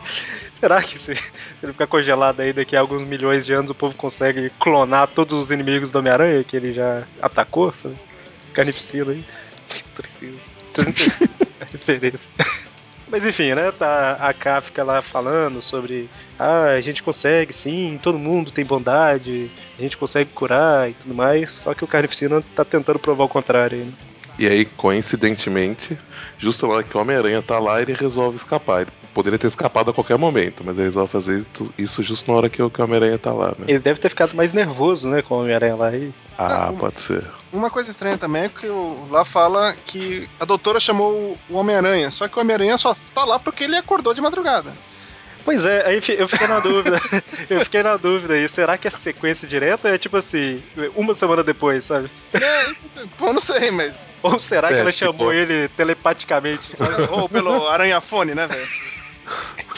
Será 0.54 0.82
que 0.82 0.98
se, 0.98 1.16
se, 1.16 1.24
ele 1.62 1.74
ficar 1.74 1.88
congelado 1.88 2.40
aí 2.40 2.54
daqui 2.54 2.78
a 2.78 2.80
alguns 2.80 3.06
milhões 3.06 3.46
de 3.46 3.52
anos 3.52 3.72
o 3.72 3.76
povo 3.76 3.94
consegue 3.96 4.50
clonar 4.52 5.10
todos 5.10 5.34
os 5.34 5.52
inimigos 5.52 5.92
do 5.92 6.00
Homem-Aranha 6.00 6.44
que 6.46 6.56
ele 6.56 6.72
já 6.72 7.04
atacou, 7.22 7.74
sabe? 7.74 7.96
Carnificina 8.54 9.12
aí. 9.12 9.26
Que 9.68 9.84
tristeza. 9.90 10.48
Referência. 11.72 12.30
Mas 13.08 13.26
enfim, 13.26 13.54
né? 13.54 13.72
Tá 13.72 14.18
a 14.20 14.34
Kafka 14.34 14.84
lá 14.84 15.02
falando 15.02 15.62
sobre 15.62 16.10
ah, 16.40 16.72
a 16.72 16.82
gente 16.82 17.04
consegue 17.04 17.54
sim, 17.54 18.00
todo 18.02 18.18
mundo 18.18 18.52
tem 18.52 18.66
bondade, 18.66 19.52
a 19.78 19.82
gente 19.82 19.98
consegue 19.98 20.32
curar 20.32 20.90
e 20.90 20.94
tudo 20.94 21.14
mais, 21.14 21.54
só 21.54 21.74
que 21.74 21.84
o 21.84 21.88
Carnificina 21.88 22.44
tá 22.56 22.66
tentando 22.66 22.98
provar 22.98 23.26
o 23.26 23.30
contrário 23.30 23.78
né? 23.78 23.92
E 24.40 24.48
aí, 24.48 24.66
coincidentemente, 24.66 25.98
justo 26.40 26.68
hora 26.68 26.82
que 26.82 26.98
o 26.98 27.00
Homem-Aranha 27.00 27.42
tá 27.44 27.60
lá, 27.60 27.80
ele 27.80 27.94
resolve 27.94 28.36
escapar. 28.36 28.82
Ele 28.82 28.92
poderia 29.14 29.40
ter 29.40 29.48
escapado 29.48 29.92
a 29.92 29.94
qualquer 29.94 30.18
momento, 30.18 30.64
mas 30.66 30.76
ele 30.78 30.86
resolve 30.86 31.12
fazer 31.12 31.46
isso 31.78 32.02
justo 32.04 32.30
na 32.32 32.38
hora 32.38 32.50
que 32.50 32.62
o 32.62 32.72
Homem-Aranha 32.78 33.18
tá 33.18 33.32
lá, 33.32 33.50
né? 33.50 33.66
Ele 33.68 33.80
deve 33.80 34.00
ter 34.00 34.10
ficado 34.10 34.36
mais 34.36 34.54
nervoso, 34.54 35.10
né, 35.10 35.22
com 35.22 35.36
o 35.36 35.42
Homem-Aranha 35.42 35.76
lá. 35.76 35.96
E... 35.96 36.12
Ah, 36.38 36.70
uma, 36.70 36.80
pode 36.80 37.00
ser. 37.00 37.24
Uma 37.52 37.70
coisa 37.70 37.92
estranha 37.92 38.18
também 38.18 38.44
é 38.44 38.50
que 38.50 38.68
lá 39.10 39.24
fala 39.24 39.76
que 39.86 40.28
a 40.40 40.46
doutora 40.46 40.80
chamou 40.80 41.38
o 41.50 41.56
Homem-Aranha, 41.56 42.10
só 42.12 42.28
que 42.28 42.38
o 42.38 42.42
Homem-Aranha 42.42 42.78
só 42.78 42.96
tá 43.14 43.24
lá 43.24 43.40
porque 43.40 43.64
ele 43.64 43.78
acordou 43.78 44.14
de 44.14 44.22
madrugada. 44.22 44.74
Pois 45.46 45.66
é, 45.66 45.86
aí 45.86 46.02
eu 46.18 46.28
fiquei 46.28 46.48
na 46.48 46.60
dúvida. 46.60 47.02
eu 47.50 47.60
fiquei 47.60 47.84
na 47.84 47.98
dúvida 47.98 48.34
aí. 48.34 48.48
Será 48.48 48.78
que 48.78 48.88
é 48.88 48.92
sequência 48.92 49.46
direta 49.46 49.90
é 49.90 49.98
tipo 49.98 50.16
assim, 50.16 50.64
uma 50.96 51.14
semana 51.14 51.44
depois, 51.44 51.84
sabe? 51.84 52.10
É, 52.34 52.72
pô, 53.18 53.34
não 53.34 53.42
sei, 53.42 53.70
mas. 53.70 54.10
Ou 54.22 54.40
será 54.40 54.70
é, 54.70 54.74
que 54.74 54.80
ela 54.80 54.92
tipo... 54.92 55.12
chamou 55.12 55.34
ele 55.34 55.68
telepaticamente, 55.70 56.76
sabe? 56.78 57.10
Ou 57.12 57.28
pelo 57.28 57.68
aranhafone, 57.68 58.34
né, 58.34 58.48
velho? 58.48 58.93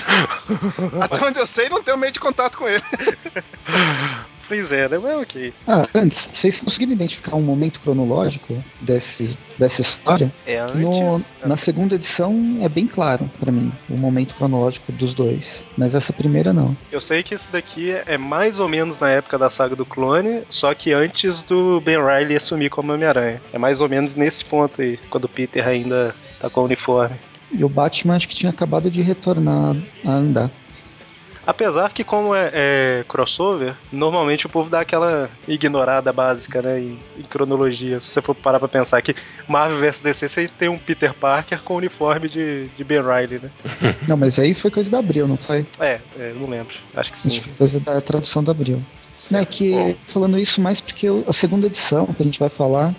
Até 1.01 1.25
onde 1.25 1.39
eu 1.39 1.45
sei, 1.45 1.69
não 1.69 1.83
tenho 1.83 1.97
meio 1.97 2.11
de 2.11 2.19
contato 2.19 2.57
com 2.57 2.67
ele. 2.67 2.83
Pois 4.47 4.71
é, 4.71 4.87
né? 4.87 4.99
Mas 5.01 5.21
ok. 5.21 5.53
Ah, 5.67 5.87
antes, 5.93 6.27
vocês 6.33 6.59
conseguiram 6.59 6.93
identificar 6.93 7.35
um 7.35 7.41
momento 7.41 7.79
cronológico 7.79 8.63
desse, 8.79 9.35
dessa 9.57 9.81
história? 9.81 10.31
É, 10.45 10.59
antes. 10.59 10.79
No, 10.81 11.25
na 11.43 11.57
segunda 11.57 11.95
edição 11.95 12.59
é 12.61 12.69
bem 12.69 12.85
claro 12.85 13.29
para 13.39 13.51
mim 13.51 13.71
o 13.89 13.97
momento 13.97 14.35
cronológico 14.35 14.91
dos 14.91 15.13
dois. 15.13 15.63
Mas 15.77 15.95
essa 15.95 16.13
primeira 16.13 16.53
não. 16.53 16.75
Eu 16.91 17.01
sei 17.01 17.23
que 17.23 17.33
isso 17.33 17.51
daqui 17.51 17.91
é 18.05 18.17
mais 18.17 18.59
ou 18.59 18.67
menos 18.67 18.99
na 18.99 19.09
época 19.09 19.37
da 19.37 19.49
saga 19.49 19.75
do 19.75 19.85
clone, 19.85 20.43
só 20.49 20.73
que 20.73 20.93
antes 20.93 21.43
do 21.43 21.81
Ben 21.81 21.97
Riley 21.97 22.35
assumir 22.35 22.69
como 22.69 22.93
Homem-Aranha. 22.93 23.41
É 23.51 23.57
mais 23.57 23.81
ou 23.81 23.89
menos 23.89 24.15
nesse 24.15 24.45
ponto 24.45 24.81
aí, 24.81 24.99
quando 25.09 25.25
o 25.25 25.29
Peter 25.29 25.67
ainda 25.67 26.15
tá 26.39 26.49
com 26.49 26.61
o 26.61 26.65
uniforme. 26.65 27.15
E 27.57 27.63
o 27.63 27.69
Batman 27.69 28.15
acho 28.15 28.27
que 28.27 28.35
tinha 28.35 28.49
acabado 28.49 28.91
de 28.91 29.01
retornar 29.01 29.75
a 30.05 30.11
andar. 30.11 30.51
Apesar 31.47 31.93
que, 31.93 32.03
como 32.03 32.33
é, 32.33 32.49
é, 32.53 33.05
crossover, 33.07 33.75
normalmente 33.91 34.47
o 34.47 34.49
povo 34.49 34.69
dá 34.69 34.79
aquela 34.79 35.29
ignorada 35.47 36.11
básica, 36.11 36.61
né? 36.61 36.79
Em, 36.79 36.99
em, 37.19 37.23
cronologia. 37.23 37.99
Se 37.99 38.07
você 38.07 38.21
for 38.21 38.33
parar 38.33 38.59
pra 38.59 38.67
pensar 38.67 38.99
que 39.01 39.15
Marvel 39.47 39.79
vs 39.79 39.99
DC, 39.99 40.27
você 40.27 40.47
tem 40.47 40.69
um 40.69 40.77
Peter 40.77 41.13
Parker 41.13 41.61
com 41.61 41.75
o 41.75 41.77
uniforme 41.77 42.27
de, 42.27 42.67
de 42.75 42.83
Ben 42.83 43.01
Riley, 43.01 43.39
né? 43.43 43.51
Não, 44.07 44.17
mas 44.17 44.39
aí 44.39 44.55
foi 44.55 44.71
coisa 44.71 44.89
da 44.89 44.97
Abril, 44.97 45.27
não 45.27 45.37
foi? 45.37 45.65
É, 45.79 45.99
é 46.17 46.33
não 46.39 46.49
lembro. 46.49 46.75
Acho 46.95 47.11
que 47.11 47.19
sim. 47.19 47.29
Acho 47.29 47.41
que 47.41 47.49
foi 47.49 47.57
coisa 47.57 47.79
da 47.79 48.01
tradução 48.01 48.43
da 48.43 48.51
Abril. 48.51 48.81
Não, 49.29 49.39
é 49.39 49.45
que 49.45 49.95
falando 50.07 50.39
isso 50.39 50.61
mais 50.61 50.81
porque 50.81 51.07
a 51.27 51.33
segunda 51.33 51.67
edição 51.67 52.05
que 52.07 52.21
a 52.21 52.25
gente 52.25 52.39
vai 52.39 52.49
falar, 52.49 52.93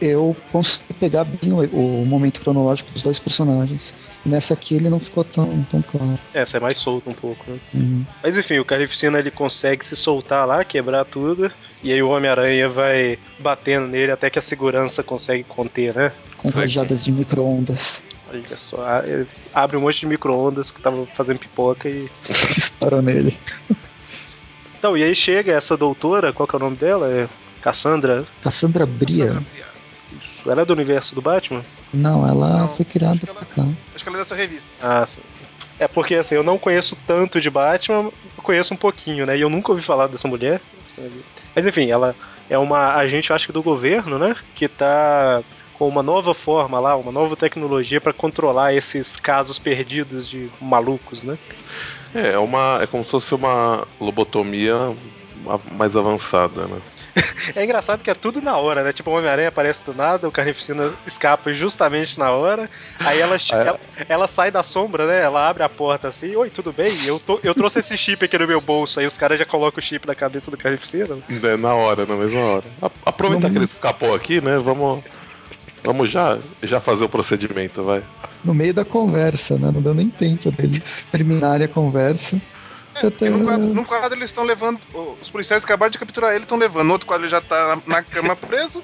eu 0.00 0.36
consegui 0.52 0.94
pegar 0.94 1.24
bem 1.24 1.52
o, 1.52 1.62
o 1.62 2.06
momento 2.06 2.40
cronológico 2.40 2.90
dos 2.92 3.02
dois 3.02 3.18
personagens. 3.18 3.92
Nessa 4.24 4.54
aqui 4.54 4.74
ele 4.74 4.88
não 4.88 4.98
ficou 4.98 5.22
tão, 5.22 5.64
tão 5.70 5.80
claro. 5.82 6.18
É, 6.34 6.44
você 6.44 6.56
é 6.56 6.60
mais 6.60 6.78
solto 6.78 7.08
um 7.08 7.14
pouco, 7.14 7.48
né? 7.48 7.58
Uhum. 7.72 8.04
Mas 8.22 8.36
enfim, 8.36 8.58
o 8.58 8.64
Carnificina 8.64 9.18
ele 9.18 9.30
consegue 9.30 9.84
se 9.84 9.94
soltar 9.94 10.46
lá, 10.46 10.64
quebrar 10.64 11.04
tudo, 11.04 11.50
e 11.82 11.92
aí 11.92 12.02
o 12.02 12.10
Homem-Aranha 12.10 12.68
vai 12.68 13.18
batendo 13.38 13.86
nele 13.86 14.10
até 14.10 14.28
que 14.28 14.38
a 14.38 14.42
segurança 14.42 15.02
consegue 15.02 15.44
conter, 15.44 15.94
né? 15.94 16.12
Com 16.38 16.48
rajadas 16.48 17.04
de 17.04 17.12
micro-ondas. 17.12 18.00
Olha 18.28 18.56
só, 18.56 18.84
abre 19.54 19.76
um 19.76 19.82
monte 19.82 20.00
de 20.00 20.06
micro-ondas 20.06 20.72
que 20.72 20.80
tava 20.80 21.06
fazendo 21.06 21.38
pipoca 21.38 21.88
e. 21.88 22.10
Parou 22.80 23.00
nele. 23.00 23.38
Então, 24.76 24.96
e 24.96 25.04
aí 25.04 25.14
chega 25.14 25.52
essa 25.52 25.76
doutora, 25.76 26.32
qual 26.32 26.48
que 26.48 26.56
é 26.56 26.58
o 26.58 26.60
nome 26.60 26.76
dela? 26.76 27.08
É 27.08 27.28
Cassandra? 27.66 28.24
Cassandra 28.44 28.86
Bria. 28.86 29.26
Cassandra 29.26 29.44
Bria. 29.52 29.66
Isso. 30.22 30.48
Ela 30.48 30.62
é 30.62 30.64
do 30.64 30.72
universo 30.72 31.16
do 31.16 31.20
Batman? 31.20 31.64
Não, 31.92 32.26
ela 32.26 32.58
não, 32.58 32.76
foi 32.76 32.84
criada 32.84 33.18
pra 33.18 33.44
cá. 33.44 33.66
Acho 33.92 34.04
que 34.04 34.08
ela 34.08 34.18
é 34.18 34.20
dessa 34.20 34.36
revista. 34.36 34.70
Ah, 34.80 35.04
sim. 35.04 35.20
É 35.76 35.88
porque 35.88 36.14
assim, 36.14 36.36
eu 36.36 36.44
não 36.44 36.58
conheço 36.58 36.96
tanto 37.08 37.40
de 37.40 37.50
Batman, 37.50 38.04
eu 38.04 38.12
conheço 38.36 38.72
um 38.72 38.76
pouquinho, 38.76 39.26
né? 39.26 39.36
E 39.36 39.40
eu 39.40 39.50
nunca 39.50 39.72
ouvi 39.72 39.82
falar 39.82 40.06
dessa 40.06 40.28
mulher. 40.28 40.60
Mas 41.56 41.66
enfim, 41.66 41.90
ela 41.90 42.14
é 42.48 42.56
uma 42.56 42.94
agente, 42.94 43.32
acho 43.32 43.46
que 43.48 43.52
do 43.52 43.64
governo, 43.64 44.16
né? 44.16 44.36
Que 44.54 44.68
tá 44.68 45.42
com 45.74 45.88
uma 45.88 46.04
nova 46.04 46.32
forma 46.34 46.78
lá, 46.78 46.96
uma 46.96 47.10
nova 47.10 47.34
tecnologia 47.34 48.00
para 48.00 48.12
controlar 48.12 48.74
esses 48.74 49.16
casos 49.16 49.58
perdidos 49.58 50.28
de 50.28 50.48
malucos, 50.60 51.24
né? 51.24 51.36
É, 52.14 52.34
é 52.34 52.38
uma. 52.38 52.78
É 52.80 52.86
como 52.86 53.04
se 53.04 53.10
fosse 53.10 53.34
uma 53.34 53.84
lobotomia 54.00 54.94
mais 55.72 55.96
avançada, 55.96 56.68
né? 56.68 56.80
é 57.54 57.64
engraçado 57.64 58.02
que 58.02 58.10
é 58.10 58.14
tudo 58.14 58.40
na 58.40 58.56
hora, 58.56 58.82
né? 58.82 58.92
Tipo, 58.92 59.10
o 59.10 59.14
Homem-Aranha 59.14 59.48
aparece 59.48 59.80
do 59.84 59.94
nada, 59.94 60.28
o 60.28 60.32
Carnificina 60.32 60.92
escapa 61.06 61.52
justamente 61.52 62.18
na 62.18 62.30
hora. 62.30 62.68
Aí 63.00 63.20
ela, 63.20 63.36
é. 63.36 63.38
ela, 63.52 63.80
ela, 64.08 64.28
sai 64.28 64.50
da 64.50 64.62
sombra, 64.62 65.06
né? 65.06 65.22
Ela 65.22 65.48
abre 65.48 65.62
a 65.62 65.68
porta 65.68 66.08
assim, 66.08 66.34
oi, 66.36 66.50
tudo 66.50 66.72
bem? 66.72 67.04
Eu, 67.06 67.18
tô, 67.18 67.40
eu 67.42 67.54
trouxe 67.54 67.78
esse 67.78 67.96
chip 67.96 68.24
aqui 68.24 68.38
no 68.38 68.46
meu 68.46 68.60
bolso. 68.60 69.00
Aí 69.00 69.06
os 69.06 69.16
caras 69.16 69.38
já 69.38 69.44
colocam 69.44 69.80
o 69.80 69.82
chip 69.82 70.06
na 70.06 70.14
cabeça 70.14 70.50
do 70.50 70.56
Carnificina. 70.56 71.18
É, 71.42 71.56
na 71.56 71.74
hora, 71.74 72.06
na 72.06 72.16
mesma 72.16 72.40
hora. 72.40 72.64
Aproveitar 73.04 73.50
que 73.50 73.56
ele 73.56 73.64
escapou 73.64 74.14
aqui, 74.14 74.40
né? 74.40 74.58
Vamos. 74.58 75.02
Vamos 75.82 76.10
já, 76.10 76.38
já 76.64 76.80
fazer 76.80 77.04
o 77.04 77.08
procedimento, 77.08 77.80
vai. 77.84 78.02
No 78.44 78.52
meio 78.52 78.74
da 78.74 78.84
conversa, 78.84 79.56
né? 79.56 79.70
Não 79.72 79.80
deu 79.80 79.94
nem 79.94 80.08
tempo 80.08 80.50
deles 80.50 80.82
terminarem 81.12 81.66
a 81.66 81.68
conversa. 81.68 82.40
É, 82.96 83.10
porque 83.10 83.28
num 83.28 83.44
quadro, 83.44 83.66
num 83.68 83.84
quadro 83.84 84.18
eles 84.18 84.30
estão 84.30 84.44
levando. 84.44 84.80
Os 85.20 85.28
policiais 85.28 85.64
acabaram 85.64 85.90
de 85.90 85.98
capturar 85.98 86.34
ele, 86.34 86.44
estão 86.44 86.56
levando. 86.56 86.86
No 86.86 86.92
outro 86.94 87.06
quadro 87.06 87.24
ele 87.24 87.30
já 87.30 87.40
tá 87.40 87.78
na, 87.86 88.02
cama 88.02 88.34
preso. 88.36 88.82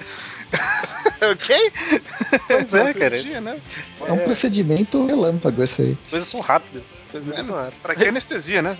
ok? 1.31 1.71
Pois 2.47 2.73
é, 2.73 2.93
cara. 2.93 3.21
Dia, 3.21 3.41
né? 3.41 3.59
É 4.05 4.11
um 4.11 4.19
procedimento 4.19 5.05
relâmpago 5.05 5.63
esse 5.63 5.81
aí. 5.81 5.97
Coisas 6.09 6.27
são 6.27 6.41
rápidas. 6.41 6.83
Coisas 7.11 7.37
é, 7.37 7.43
são 7.43 7.55
rápidas. 7.55 7.79
Pra 7.81 7.95
que 7.95 8.05
anestesia, 8.05 8.61
né? 8.61 8.77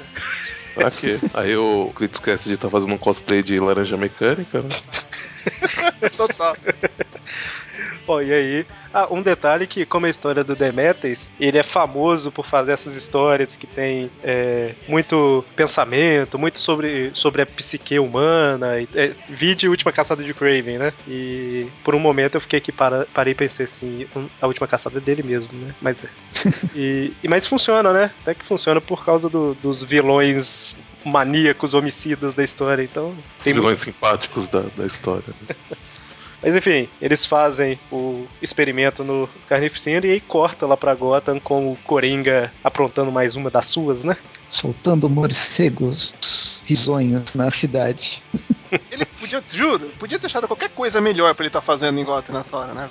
Pra 0.75 0.92
quê? 0.92 1.20
Aí 1.34 1.56
o 1.56 1.92
Clint 1.96 2.13
esquece 2.13 2.48
de 2.48 2.56
estar 2.56 2.68
tá 2.68 2.72
fazendo 2.72 2.94
um 2.94 2.98
cosplay 2.98 3.44
de 3.44 3.60
laranja 3.60 3.98
mecânica, 3.98 4.62
né? 4.62 4.70
Total. 6.18 6.56
Bom, 8.06 8.22
e 8.22 8.34
aí, 8.34 8.66
ah, 8.94 9.08
um 9.10 9.22
detalhe 9.22 9.66
que, 9.66 9.86
como 9.86 10.06
a 10.06 10.10
história 10.10 10.44
do 10.44 10.56
Demetrius, 10.56 11.30
ele 11.40 11.58
é 11.58 11.64
famoso 11.64 12.32
por 12.32 12.46
fazer 12.46 12.74
essas 12.74 12.96
histórias 12.96 13.56
que 13.56 13.66
tem 13.66 14.12
é, 14.24 14.74
muito 14.88 15.44
pensamento, 15.56 16.38
muito 16.38 16.60
sobre, 16.60 17.12
sobre 17.14 17.42
a 17.42 17.46
psique 17.46 17.98
humana. 17.98 18.82
É, 18.94 19.14
vide 19.30 19.70
Última 19.70 19.92
Caçada 19.92 20.22
de 20.22 20.34
Craven, 20.34 20.78
né? 20.78 20.94
E 21.08 21.68
por 21.84 21.96
um 21.96 22.00
momento 22.00 22.36
eu 22.36 22.42
fiquei 22.42 22.60
aqui, 22.60 22.72
para, 22.72 23.08
parei 23.14 23.32
e 23.32 23.36
pensei 23.36 23.66
assim, 23.66 24.06
a 24.42 24.48
última 24.48 24.68
caçada 24.68 24.98
é 24.98 25.02
dele 25.02 25.24
mesmo, 25.24 25.50
né? 25.54 25.74
Mas 25.82 26.04
é. 26.04 26.08
E, 26.76 27.14
e, 27.24 27.28
mas 27.28 27.46
funciona, 27.46 27.94
né? 27.94 28.12
Até 28.22 28.34
que 28.34 28.46
funciona 28.46 28.82
por 28.82 29.06
causa 29.06 29.30
do, 29.30 29.54
dos 29.56 29.84
vilões 29.84 30.76
maníacos, 31.05 31.74
homicidas 31.74 32.33
da 32.33 32.43
história. 32.43 32.83
Então, 32.83 33.15
tem 33.43 33.53
vilões 33.53 33.79
muito... 33.79 33.95
simpáticos 33.95 34.48
da, 34.48 34.62
da 34.75 34.86
história. 34.86 35.24
Né? 35.48 35.55
Mas 36.43 36.55
enfim, 36.55 36.89
eles 37.01 37.25
fazem 37.25 37.79
o 37.89 38.27
experimento 38.41 39.01
no 39.01 39.29
Carnificina 39.48 40.05
e 40.05 40.12
aí 40.12 40.19
corta 40.19 40.65
lá 40.65 40.75
pra 40.75 40.93
Gotham 40.93 41.39
com 41.39 41.72
o 41.72 41.77
Coringa 41.77 42.51
aprontando 42.62 43.10
mais 43.13 43.38
uma 43.38 43.50
das 43.50 43.67
suas, 43.67 44.03
né? 44.03 44.17
Soltando 44.51 45.10
morcegos 45.10 46.13
risonhos 46.65 47.33
na 47.33 47.50
cidade. 47.50 48.22
Ele 48.91 49.05
podia, 49.05 49.41
juro, 49.53 49.89
podia 50.00 50.19
ter 50.19 50.25
achado 50.27 50.48
qualquer 50.48 50.69
coisa 50.69 51.00
melhor 51.00 51.33
pra 51.36 51.43
ele 51.43 51.50
estar 51.50 51.62
tá 51.62 51.65
fazendo 51.65 52.00
em 52.00 52.03
Gotham 52.03 52.33
nessa 52.33 52.57
hora, 52.57 52.74
né? 52.74 52.89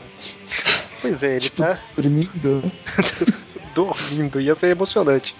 Pois 1.00 1.22
é, 1.24 1.32
ele 1.32 1.40
tipo, 1.40 1.56
tá. 1.56 1.76
Dormindo. 1.96 2.72
dormindo, 3.74 4.40
ia 4.40 4.54
ser 4.54 4.68
emocionante. 4.68 5.34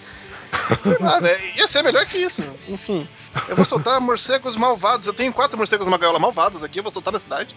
Sei 0.79 0.97
lá, 1.01 1.21
né? 1.21 1.35
Ia 1.57 1.67
ser 1.67 1.83
melhor 1.83 2.05
que 2.07 2.19
isso. 2.19 2.43
Enfim. 2.69 3.09
Eu 3.49 3.57
vou 3.57 3.65
soltar 3.65 4.01
morcegos 4.01 4.57
malvados. 4.57 5.07
Eu 5.07 5.15
tenho 5.15 5.33
quatro 5.33 5.57
morcegos 5.57 5.87
numa 5.87 5.97
gaiola 5.99 6.19
malvados 6.19 6.63
aqui, 6.63 6.79
eu 6.79 6.83
vou 6.83 6.93
soltar 6.93 7.13
na 7.13 7.19
cidade. 7.19 7.55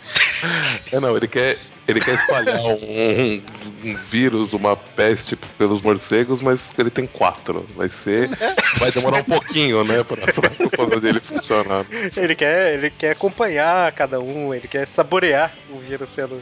É, 0.92 1.00
não, 1.00 1.16
ele 1.16 1.28
quer, 1.28 1.58
ele 1.88 2.00
quer 2.00 2.16
espalhar 2.16 2.62
um, 2.62 3.44
um 3.84 3.96
vírus, 4.10 4.54
uma 4.54 4.76
peste 4.76 5.36
pelos 5.36 5.82
morcegos, 5.82 6.42
mas 6.42 6.74
ele 6.78 6.90
tem 6.90 7.06
quatro. 7.06 7.68
Vai 7.76 7.90
ser. 7.90 8.30
Né? 8.30 8.56
Vai 8.78 8.92
demorar 8.92 9.20
um 9.20 9.24
pouquinho, 9.24 9.84
né, 9.84 10.04
pra, 10.04 10.18
pra, 10.18 10.50
pra 10.50 10.70
poder 10.70 11.02
dele 11.02 11.20
funcionar. 11.20 11.86
Ele 12.16 12.36
quer, 12.36 12.76
ele 12.76 12.90
quer 12.90 13.12
acompanhar 13.12 13.92
cada 13.92 14.20
um, 14.20 14.54
ele 14.54 14.68
quer 14.68 14.88
saborear 14.88 15.54
o 15.70 15.80
vírus 15.80 16.10
sendo 16.10 16.42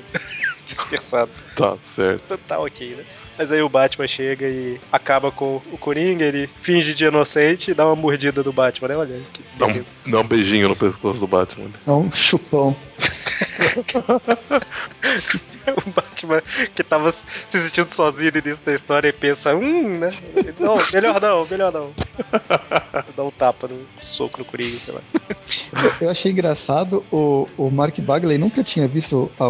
dispersado. 0.68 1.32
Tá 1.56 1.76
certo. 1.80 2.38
Tá 2.38 2.60
ok, 2.60 2.96
né? 2.96 3.06
Mas 3.38 3.52
aí 3.52 3.62
o 3.62 3.70
Batman 3.70 4.08
chega 4.08 4.48
e 4.48 4.80
acaba 4.92 5.32
com 5.32 5.62
o 5.72 5.78
Coringa, 5.78 6.24
ele 6.24 6.48
finge 6.62 6.94
de 6.94 7.06
inocente 7.06 7.72
e 7.72 7.74
dá 7.74 7.86
uma 7.86 7.96
mordida 7.96 8.44
do 8.44 8.54
Batman, 8.54 8.90
né? 8.90 8.98
Olha 8.98 9.20
que 9.34 9.42
dá 9.58 9.66
um, 9.66 9.84
dá 10.12 10.20
um 10.20 10.28
beijinho 10.28 10.70
no 10.70 10.76
pescoço 10.76 11.20
do 11.20 11.28
Batman. 11.28 11.70
Dá 11.86 11.94
um 11.94 12.12
chupão. 12.12 12.76
o 15.68 15.90
Batman 15.92 16.42
que 16.76 16.84
tava 16.84 17.12
se 17.12 17.24
sentindo 17.48 17.92
sozinho 17.92 18.32
no 18.32 18.38
início 18.40 18.64
da 18.66 18.76
história 18.76 19.08
e 19.08 19.14
pensa, 19.14 19.56
hum, 19.56 19.98
né? 19.98 20.16
Não, 20.60 20.78
melhor 20.94 21.22
não, 21.22 21.48
melhor 21.48 21.72
não. 21.72 21.92
Dá 23.16 23.24
um 23.24 23.32
tapa 23.32 23.68
no 23.68 23.80
soco 24.02 24.40
no 24.40 24.46
Coringa, 24.46 24.78
sei 24.78 24.94
lá. 24.94 25.02
Eu 26.00 26.10
achei 26.10 26.32
engraçado, 26.32 27.04
o, 27.12 27.48
o 27.58 27.70
Mark 27.72 27.98
Bagley 28.00 28.38
nunca 28.38 28.64
tinha 28.64 28.88
visto 28.88 29.32
a, 29.40 29.46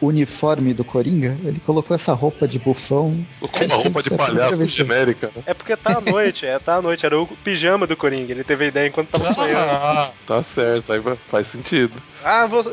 uniforme 0.00 0.72
do 0.72 0.84
Coringa, 0.84 1.36
ele 1.44 1.60
colocou 1.64 1.94
essa 1.94 2.12
roupa 2.12 2.48
de 2.48 2.58
bufão. 2.58 3.24
Colocou 3.38 3.66
uma 3.66 3.76
roupa 3.76 4.02
de 4.02 4.10
palhaço 4.10 4.66
genérica. 4.66 5.30
Né? 5.34 5.42
É 5.46 5.54
porque 5.54 5.76
tá 5.76 5.98
à 5.98 6.00
noite, 6.00 6.46
é, 6.46 6.58
tá 6.58 6.76
à 6.76 6.82
noite, 6.82 7.04
era 7.04 7.20
o 7.20 7.26
pijama 7.26 7.86
do 7.86 7.96
Coringa, 7.96 8.32
ele 8.32 8.44
teve 8.44 8.64
a 8.64 8.68
ideia 8.68 8.88
enquanto 8.88 9.08
tava 9.08 9.32
sonhando. 9.32 9.70
Ah, 9.70 10.10
tá 10.26 10.42
certo, 10.42 10.92
aí 10.92 11.00
faz 11.28 11.46
sentido. 11.46 11.92
Ah, 12.24 12.46
vou, 12.46 12.64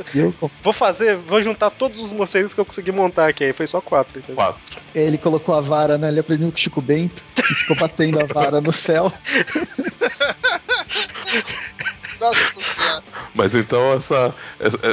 vou 0.63 0.73
fazer, 0.73 1.17
vou 1.17 1.41
juntar 1.41 1.69
todos 1.69 1.99
os 2.01 2.11
morcegos 2.11 2.53
que 2.53 2.59
eu 2.59 2.65
consegui 2.65 2.91
montar 2.91 3.27
aqui, 3.27 3.43
aí 3.43 3.53
foi 3.53 3.67
só 3.67 3.81
quatro. 3.81 4.19
Entendeu? 4.19 4.35
Quatro. 4.35 4.61
Ele 4.95 5.17
colocou 5.17 5.55
a 5.55 5.61
vara, 5.61 5.97
né, 5.97 6.09
ele 6.09 6.19
aprendeu 6.19 6.49
com 6.49 6.57
o 6.57 6.59
Chico 6.59 6.81
Bento 6.81 7.21
e 7.37 7.41
ficou 7.53 7.75
batendo 7.75 8.19
a 8.19 8.25
vara 8.25 8.61
no 8.61 8.73
céu. 8.73 9.11
Nossa 12.19 13.03
Mas 13.33 13.53
então 13.53 13.93
essa, 13.93 14.33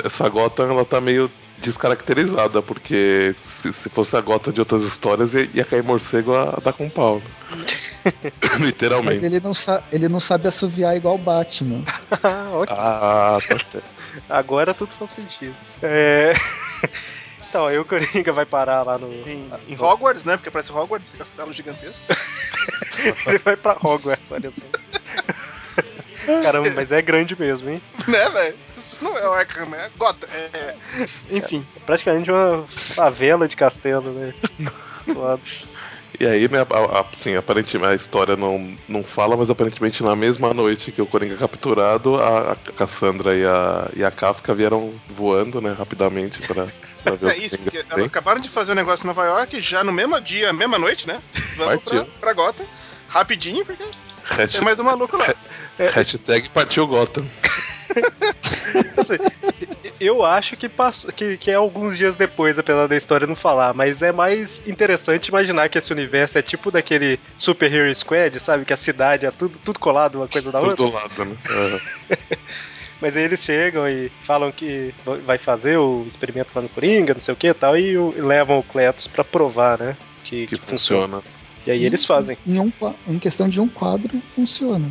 essa 0.05 0.29
gota 0.29 0.63
ela 0.63 0.85
tá 0.85 1.01
meio 1.01 1.31
descaracterizada, 1.65 2.61
porque 2.63 3.35
se, 3.39 3.73
se 3.73 3.89
fosse 3.89 4.17
a 4.17 4.21
gota 4.21 4.53
de 4.53 4.61
outras 4.61 4.83
histórias, 4.83 5.33
ia 5.35 5.65
cair 5.65 5.83
morcego 5.83 6.35
a, 6.35 6.51
a 6.51 6.61
dar 6.61 6.73
com 6.73 6.89
pau. 6.89 7.21
Né? 7.51 8.13
Literalmente. 8.61 9.23
Mas 9.23 9.33
ele 9.33 9.41
não, 9.41 9.55
ele 9.91 10.09
não 10.09 10.21
sabe 10.21 10.49
assoviar 10.49 10.97
igual 10.97 11.15
o 11.15 11.19
Batman. 11.19 11.83
okay. 12.61 12.77
Ah, 12.77 13.39
tá 13.47 13.59
certo. 13.59 13.85
Agora 14.29 14.75
tudo 14.75 14.93
faz 14.93 15.11
sentido. 15.13 15.57
É. 15.83 16.35
Então, 17.55 17.69
aí 17.69 17.79
o 17.79 17.85
Coringa 17.85 18.33
vai 18.33 18.45
parar 18.45 18.83
lá 18.83 18.99
no. 18.99 19.07
Em, 19.13 19.49
em 19.69 19.81
Hogwarts, 19.81 20.25
né? 20.25 20.37
Porque 20.37 20.51
parece 20.51 20.73
Hogwarts, 20.73 21.11
esse 21.11 21.17
castelo 21.17 21.53
gigantesco. 21.53 22.05
Ele 23.29 23.39
vai 23.39 23.55
pra 23.55 23.77
Hogwarts, 23.81 24.33
olha 24.33 24.51
só. 24.51 24.65
Caramba, 26.43 26.71
mas 26.75 26.93
é 26.93 27.03
grande 27.03 27.39
mesmo, 27.39 27.71
hein? 27.71 27.83
Né, 28.07 28.31
velho? 28.31 28.57
Não 29.03 29.19
é 29.19 29.29
o 29.29 29.33
Arkham, 29.33 29.75
é 29.75 29.91
Gota. 29.97 30.29
É, 30.33 30.51
é... 30.53 30.77
Enfim. 31.31 31.65
É 31.77 31.81
praticamente 31.81 32.31
uma 32.31 32.63
favela 32.95 33.49
de 33.49 33.57
castelo, 33.57 34.11
né? 34.13 34.35
E 36.19 36.27
aí, 36.27 36.49
né, 36.49 36.61
assim, 37.13 37.35
aparentemente 37.35 37.93
a 37.93 37.95
história 37.95 38.37
não, 38.37 38.77
não 38.89 39.03
fala, 39.03 39.37
mas 39.37 39.51
aparentemente 39.51 40.03
na 40.03 40.15
mesma 40.15 40.55
noite 40.55 40.93
que 40.93 41.03
o 41.03 41.07
Coringa 41.07 41.35
é 41.35 41.39
capturado, 41.39 42.17
a, 42.17 42.57
Cassandra 42.77 43.37
e 43.37 43.45
a, 43.45 43.91
e 43.97 44.05
a 44.05 44.11
Kafka 44.13 44.55
vieram 44.55 44.95
voando, 45.09 45.61
né, 45.61 45.75
rapidamente 45.77 46.41
pra, 46.47 46.69
pra 47.03 47.17
ver 47.17 47.27
É 47.27 47.35
o 47.35 47.43
isso, 47.43 47.59
Coringa. 47.59 47.71
porque 47.71 47.93
elas 47.93 48.07
acabaram 48.07 48.41
de 48.41 48.49
fazer 48.49 48.73
um 48.73 48.77
negócio 48.77 49.05
em 49.05 49.09
Nova 49.09 49.25
York, 49.25 49.61
já 49.61 49.83
no 49.83 49.93
mesmo 49.93 50.21
dia, 50.21 50.53
mesma 50.53 50.79
noite, 50.79 51.07
né? 51.09 51.21
Vamos 51.57 51.83
pra, 51.83 51.95
Partiu. 51.99 52.05
pra 52.21 52.33
Gotham, 52.33 52.67
rapidinho, 53.09 53.67
porque 53.67 53.83
tem 53.83 53.93
Hashtag, 54.25 54.65
mais 54.65 54.79
um 54.79 54.85
maluco 54.85 55.17
lá. 55.17 55.35
Hashtag 55.79 56.49
partiu 56.51 56.87
Gotham. 56.87 57.27
Assim, 58.97 59.15
eu 60.01 60.25
acho 60.25 60.57
que, 60.57 60.69
passou, 60.69 61.13
que, 61.13 61.37
que 61.37 61.51
é 61.51 61.55
alguns 61.55 61.97
dias 61.97 62.17
depois, 62.17 62.59
apesar 62.59 62.87
da 62.89 62.97
história 62.97 63.27
não 63.27 63.37
falar, 63.37 63.73
mas 63.75 64.03
é 64.03 64.11
mais 64.11 64.63
interessante 64.67 65.29
imaginar 65.29 65.69
que 65.69 65.79
esse 65.79 65.93
universo 65.93 66.39
é 66.39 66.43
tipo 66.43 66.71
daquele 66.71 67.21
Super 67.37 67.73
Hero 67.73 67.95
Squad, 67.95 68.41
sabe? 68.41 68.65
Que 68.65 68.73
a 68.73 68.77
cidade 68.77 69.27
é 69.27 69.31
tudo, 69.31 69.59
tudo 69.65 69.79
colado 69.79 70.17
uma 70.17 70.29
coisa 70.29 70.51
da 70.51 70.59
Tudo 70.61 70.71
outra. 70.71 70.87
do 70.87 70.93
lado, 70.93 71.25
né? 71.25 71.37
Aham. 71.51 71.81
Mas 73.01 73.17
aí 73.17 73.25
eles 73.25 73.41
chegam 73.41 73.89
e 73.89 74.09
falam 74.25 74.51
que 74.51 74.95
vai 75.27 75.37
fazer 75.37 75.77
o 75.77 76.05
experimento 76.09 76.51
lá 76.55 76.63
no 76.63 76.69
Coringa, 76.69 77.13
não 77.15 77.21
sei 77.21 77.35
o 77.35 77.37
que 77.37 77.49
e 77.49 77.55
tal, 77.55 77.77
e, 77.77 77.97
o- 77.99 78.15
e 78.17 78.21
levam 78.23 78.59
o 78.59 78.63
Cletus 78.63 79.07
pra 79.07 79.23
provar, 79.23 79.79
né? 79.79 79.97
Que, 80.25 80.47
Que 80.47 80.57
que 80.57 80.65
funciona. 80.65 81.19
funciona. 81.19 81.23
E 81.67 81.71
aí 81.71 81.85
eles 81.85 82.05
fazem. 82.05 82.37
Em, 82.47 82.59
um, 82.59 82.73
em 83.07 83.19
questão 83.19 83.49
de 83.49 83.61
um 83.61 83.69
quadro, 83.69 84.21
funciona. 84.35 84.89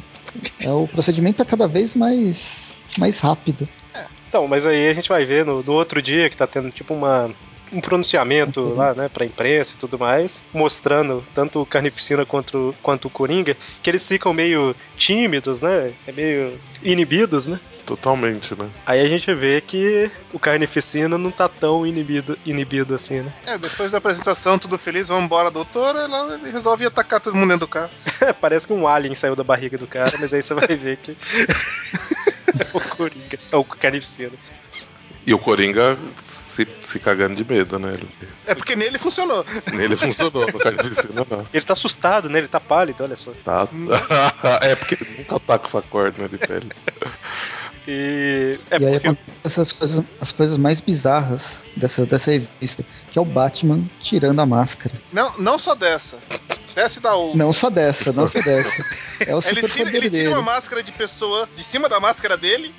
É, 0.60 0.70
o 0.70 0.88
procedimento 0.88 1.42
é 1.42 1.46
cada 1.46 1.68
vez 1.68 1.94
mais, 1.96 2.38
mais 2.98 3.18
rápido. 3.18 3.68
Então, 4.28 4.48
mas 4.48 4.66
aí 4.66 4.90
a 4.90 4.94
gente 4.94 5.10
vai 5.10 5.26
ver 5.26 5.46
no, 5.46 5.62
no 5.62 5.74
outro 5.74 6.02
dia 6.02 6.30
que 6.30 6.38
tá 6.38 6.48
tendo 6.48 6.72
tipo 6.72 6.94
uma, 6.94 7.30
um 7.74 7.82
pronunciamento 7.82 8.62
Uhum. 8.62 8.76
lá, 8.76 8.94
né, 8.94 9.10
pra 9.10 9.26
imprensa 9.26 9.76
e 9.76 9.80
tudo 9.80 9.98
mais, 10.00 10.42
mostrando 10.54 11.24
tanto 11.34 11.62
o 11.62 11.66
Carnificina 11.66 12.26
quanto, 12.26 12.74
quanto 12.82 13.08
o 13.08 13.12
Coringa, 13.12 13.58
que 13.82 13.90
eles 13.90 14.08
ficam 14.08 14.34
meio 14.34 14.76
tímidos, 14.96 15.60
né, 15.62 15.92
é 16.08 16.12
meio 16.12 16.60
inibidos, 16.84 17.48
né. 17.48 17.60
Totalmente, 17.86 18.56
né? 18.56 18.70
Aí 18.86 19.02
a 19.02 19.10
gente 19.10 19.34
vê 19.34 19.60
que 19.60 20.10
o 20.32 20.40
Carnificina 20.40 21.18
não 21.18 21.30
tá 21.32 21.50
tão 21.50 21.86
inibido, 21.86 22.38
inibido 22.46 22.96
assim, 22.96 23.20
né. 23.20 23.34
É, 23.46 23.58
depois 23.58 23.92
da 23.92 23.98
apresentação, 23.98 24.58
tudo 24.58 24.78
feliz, 24.78 25.10
vamos 25.10 25.26
embora, 25.26 25.52
doutor, 25.52 25.94
ela 25.98 26.36
ele 26.36 26.50
resolve 26.50 26.86
atacar 26.86 27.20
todo 27.20 27.36
mundo 27.36 27.50
dentro 27.50 27.68
do 27.68 27.70
carro. 27.70 27.90
Parece 28.40 28.66
que 28.66 28.72
um 28.72 28.88
alien 28.88 29.16
saiu 29.16 29.36
da 29.36 29.44
barriga 29.44 29.78
do 29.78 29.86
cara, 29.86 30.14
mas 30.18 30.34
aí 30.34 30.42
você 30.42 30.54
vai 30.54 30.68
ver 30.68 30.96
que 30.96 31.12
é 32.58 32.68
o 32.74 32.80
Coringa, 32.80 33.40
é 33.52 33.56
o 33.58 33.66
Carnificina. 33.66 34.32
E 35.26 35.34
o 35.34 35.40
Coringa 35.40 35.98
se, 36.56 36.68
se 36.82 37.00
cagando 37.00 37.36
de 37.36 37.44
medo, 37.44 37.80
né? 37.80 37.94
Ele, 37.94 38.08
É 38.46 38.54
porque 38.54 38.76
nele 38.76 38.98
funcionou. 38.98 39.46
nele 39.72 39.96
funcionou, 39.96 40.46
no 40.52 40.60
Carnificina 40.60 41.26
não. 41.30 41.48
Ele 41.54 41.66
tá 41.66 41.74
assustado, 41.74 42.30
né, 42.30 42.40
ele 42.40 42.48
tá 42.48 42.60
pálido, 42.60 43.04
olha 43.04 43.16
só. 43.16 43.32
Tá. 43.44 43.68
é 44.62 44.76
porque 44.76 44.98
ele 45.00 45.18
nunca 45.18 45.40
tá 45.40 45.58
com 45.58 45.68
essa 45.68 45.82
corda 45.82 46.30
de 46.30 46.38
pele. 46.38 46.70
E 47.86 48.60
é 48.72 48.80
e 48.80 48.86
aí 48.86 49.00
porque 49.00 49.18
essas 49.44 49.72
coisas, 49.74 50.04
as 50.22 50.32
coisas 50.32 50.58
mais 50.58 50.80
bizarras 50.80 51.42
dessa, 51.76 52.06
dessa 52.06 52.32
revista, 52.32 52.84
que 53.12 53.20
é 53.20 53.22
o 53.22 53.26
Batman 53.26 53.84
tirando 54.00 54.40
a 54.40 54.46
máscara. 54.46 54.96
Não, 55.12 55.38
não 55.38 55.60
só 55.60 55.76
dessa. 55.76 56.20
Desce 56.74 57.02
da 57.02 57.14
outra. 57.14 57.38
Não 57.38 57.52
só 57.52 57.70
dessa, 57.70 58.14
não 58.14 58.28
só 58.28 58.40
dessa. 58.40 58.96
É 59.20 59.36
o 59.36 59.40
Ele 59.40 59.56
super 59.56 59.70
tira, 59.70 59.98
ele 59.98 60.10
tira 60.10 60.30
uma 60.30 60.42
máscara 60.42 60.82
de 60.82 60.92
pessoa 60.92 61.48
de 61.56 61.64
cima 61.64 61.90
da 61.90 62.00
máscara 62.00 62.38
dele, 62.38 62.74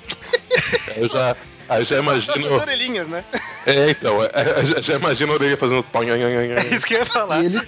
Aí 0.87 1.03
eu 1.03 1.09
já, 1.09 1.35
aí 1.69 1.81
eu 1.81 1.85
já 1.85 1.95
das 1.95 2.03
imagino. 2.03 2.55
orelhinhas, 2.55 3.07
né? 3.07 3.23
É, 3.65 3.89
então, 3.89 4.23
é, 4.23 4.29
é, 4.33 4.65
já, 4.65 4.81
já 4.81 4.93
imagino 4.95 5.31
a 5.31 5.35
orelha 5.35 5.57
fazendo. 5.57 5.85
é 5.93 6.75
isso 6.75 6.85
que 6.85 6.93
eu 6.93 6.99
ia 6.99 7.05
falar. 7.05 7.41
E 7.41 7.45
ele, 7.47 7.61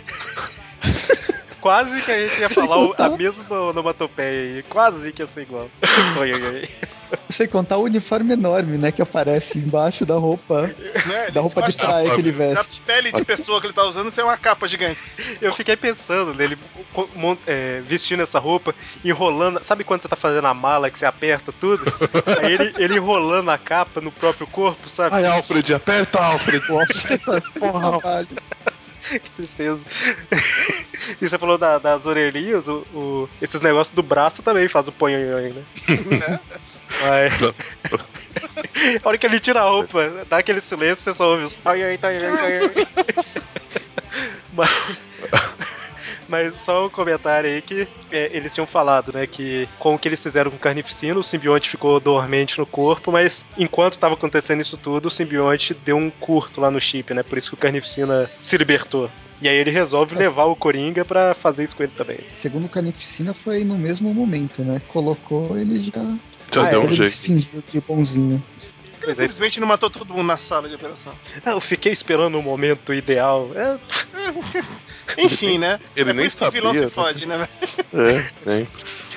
Quase 1.67 2.01
que 2.01 2.09
a 2.12 2.25
gente 2.25 2.39
ia 2.39 2.50
falar 2.50 2.77
o- 2.77 2.95
a 2.97 3.09
mesma 3.09 3.59
onomatopeia 3.59 4.55
aí. 4.55 4.63
Quase 4.63 5.12
que 5.12 5.21
ia 5.21 5.27
ser 5.27 5.41
igual. 5.41 5.69
Oi, 6.17 6.31
oi, 6.31 6.41
oi. 6.47 6.69
sem 7.29 7.45
contar 7.45 7.75
o 7.77 7.83
uniforme 7.83 8.33
enorme, 8.33 8.77
né, 8.77 8.89
que 8.89 9.01
aparece 9.01 9.57
embaixo 9.57 10.05
da 10.05 10.15
roupa, 10.15 10.62
né? 11.05 11.29
da 11.31 11.41
roupa 11.41 11.62
de 11.69 11.75
da- 11.77 11.83
praia 11.86 12.09
que 12.15 12.21
ele 12.21 12.31
Da 12.31 12.38
veste. 12.38 12.79
pele 12.86 13.12
de 13.12 13.24
pessoa 13.25 13.59
que 13.59 13.67
ele 13.67 13.74
tá 13.74 13.83
usando, 13.83 14.07
isso 14.07 14.19
é 14.21 14.24
uma 14.24 14.38
capa 14.38 14.65
gigante. 14.65 14.97
Eu 15.41 15.51
fiquei 15.53 15.75
pensando 15.75 16.34
nele 16.34 16.58
é, 17.45 17.82
vestindo 17.86 18.23
essa 18.23 18.39
roupa, 18.39 18.73
enrolando. 19.03 19.62
Sabe 19.63 19.84
quando 19.84 20.01
você 20.01 20.08
tá 20.08 20.15
fazendo 20.15 20.47
a 20.47 20.53
mala 20.53 20.89
que 20.89 20.97
você 20.99 21.06
aperta 21.06 21.51
tudo? 21.60 21.84
Aí 22.41 22.53
ele, 22.53 22.73
ele 22.80 22.95
enrolando 22.95 23.49
a 23.51 23.58
capa 23.58 23.99
no 23.99 24.12
próprio 24.12 24.47
corpo, 24.47 24.88
sabe? 24.89 25.15
Ai, 25.15 25.25
Alfred, 25.25 25.73
aperta, 25.73 26.17
Alfred. 26.19 26.63
Alfred 26.71 27.51
Porra. 27.60 27.89
trabalho. 27.99 28.27
Que 29.10 29.19
tristeza. 29.38 29.80
E 31.22 31.28
você 31.30 31.38
falou 31.38 31.58
da- 31.58 31.78
das 31.78 32.06
orelhinhas, 32.06 32.67
o, 32.67 32.86
o- 32.93 33.30
esses 33.41 33.62
negócios 33.62 33.96
do 33.96 34.04
braço 34.04 34.41
também 34.43 34.67
faz 34.67 34.88
o 34.88 34.91
ponhonhonho, 34.91 35.54
né? 35.54 36.39
Mas... 37.10 37.34
A 39.04 39.08
hora 39.10 39.17
que 39.17 39.26
ele 39.26 39.39
tira 39.39 39.62
a 39.62 39.70
roupa, 39.70 40.26
dá 40.30 40.38
aquele 40.38 40.62
silêncio, 40.62 41.04
você 41.04 41.13
só 41.13 41.32
ouve 41.32 41.43
os. 41.46 41.58
Mas, 44.54 44.70
mas 46.28 46.54
só 46.56 46.86
um 46.86 46.89
comentário 46.89 47.50
aí 47.50 47.62
que 47.62 47.88
é, 48.12 48.30
eles 48.34 48.54
tinham 48.54 48.67
falado, 48.67 49.12
né? 49.13 49.26
Que 49.28 49.67
com 49.80 49.96
o 49.96 50.00
que 50.00 50.08
eles 50.08 50.22
fizeram 50.22 50.52
com 50.52 50.58
o 50.58 50.60
Carnificina, 50.60 51.20
o 51.20 51.24
simbionte 51.24 51.70
ficou 51.70 52.00
dormente 52.00 52.58
no 52.60 52.65
corpo, 52.65 53.12
mas 53.12 53.46
enquanto 53.58 53.93
estava 53.93 54.13
acontecendo 54.15 54.62
isso 54.62 54.78
tudo, 54.78 55.08
o 55.08 55.12
simbionte 55.12 55.74
deu 55.74 55.96
um 55.98 56.10
curto 56.10 56.60
lá 56.62 56.70
no 56.72 56.80
chip, 56.80 57.13
né? 57.13 57.24
Por 57.24 57.38
isso 57.38 57.50
que 57.50 57.56
o 57.56 57.60
Carnificina 57.60 58.30
se 58.41 58.58
libertou. 58.58 59.10
E 59.41 59.47
aí 59.47 59.56
ele 59.56 59.69
resolve 59.71 60.13
Nossa. 60.15 60.23
levar 60.28 60.45
o 60.45 60.56
Coringa 60.56 61.06
pra 61.06 61.36
fazer 61.36 61.63
isso 61.63 61.76
com 61.76 61.84
ele 61.84 61.91
também. 61.95 62.19
Segundo 62.36 62.65
o 62.65 62.69
Carnificina, 62.69 63.34
foi 63.34 63.63
no 63.63 63.78
mesmo 63.78 64.13
momento, 64.13 64.62
né? 64.63 64.82
Colocou, 64.88 65.58
ele 65.58 65.80
já. 65.93 66.15
Já 66.52 66.65
Ah, 66.65 66.69
deu 66.69 66.82
é, 66.82 66.86
um 66.86 66.91
jeito. 66.91 67.17
fingiu 67.17 67.63
de 67.71 67.80
bonzinho. 67.82 68.41
Ele 68.97 69.06
Pois 69.06 69.19
é. 69.19 69.21
simplesmente 69.23 69.60
não 69.60 69.67
matou 69.67 69.89
todo 69.89 70.13
mundo 70.13 70.26
na 70.26 70.38
sala 70.38 70.67
de 70.67 70.76
operação. 70.76 71.13
Ah, 71.45 71.52
eu 71.52 71.62
fiquei 71.62 71.91
esperando 71.91 72.39
o 72.39 72.41
momento 72.43 72.93
ideal. 72.93 73.52
É, 73.56 73.78
Enfim, 75.17 75.58
né? 75.58 75.80
Ele 75.95 76.10
é 76.10 76.13
nem 76.13 76.23
por 76.23 76.28
isso 76.28 76.38
que 76.38 76.45
o 76.47 76.52
vilão 76.52 76.73
sabia, 76.73 76.88
se 76.89 76.93
fode, 76.93 77.26
né? 77.28 77.47
É, 77.93 78.21
sempre. 78.43 78.67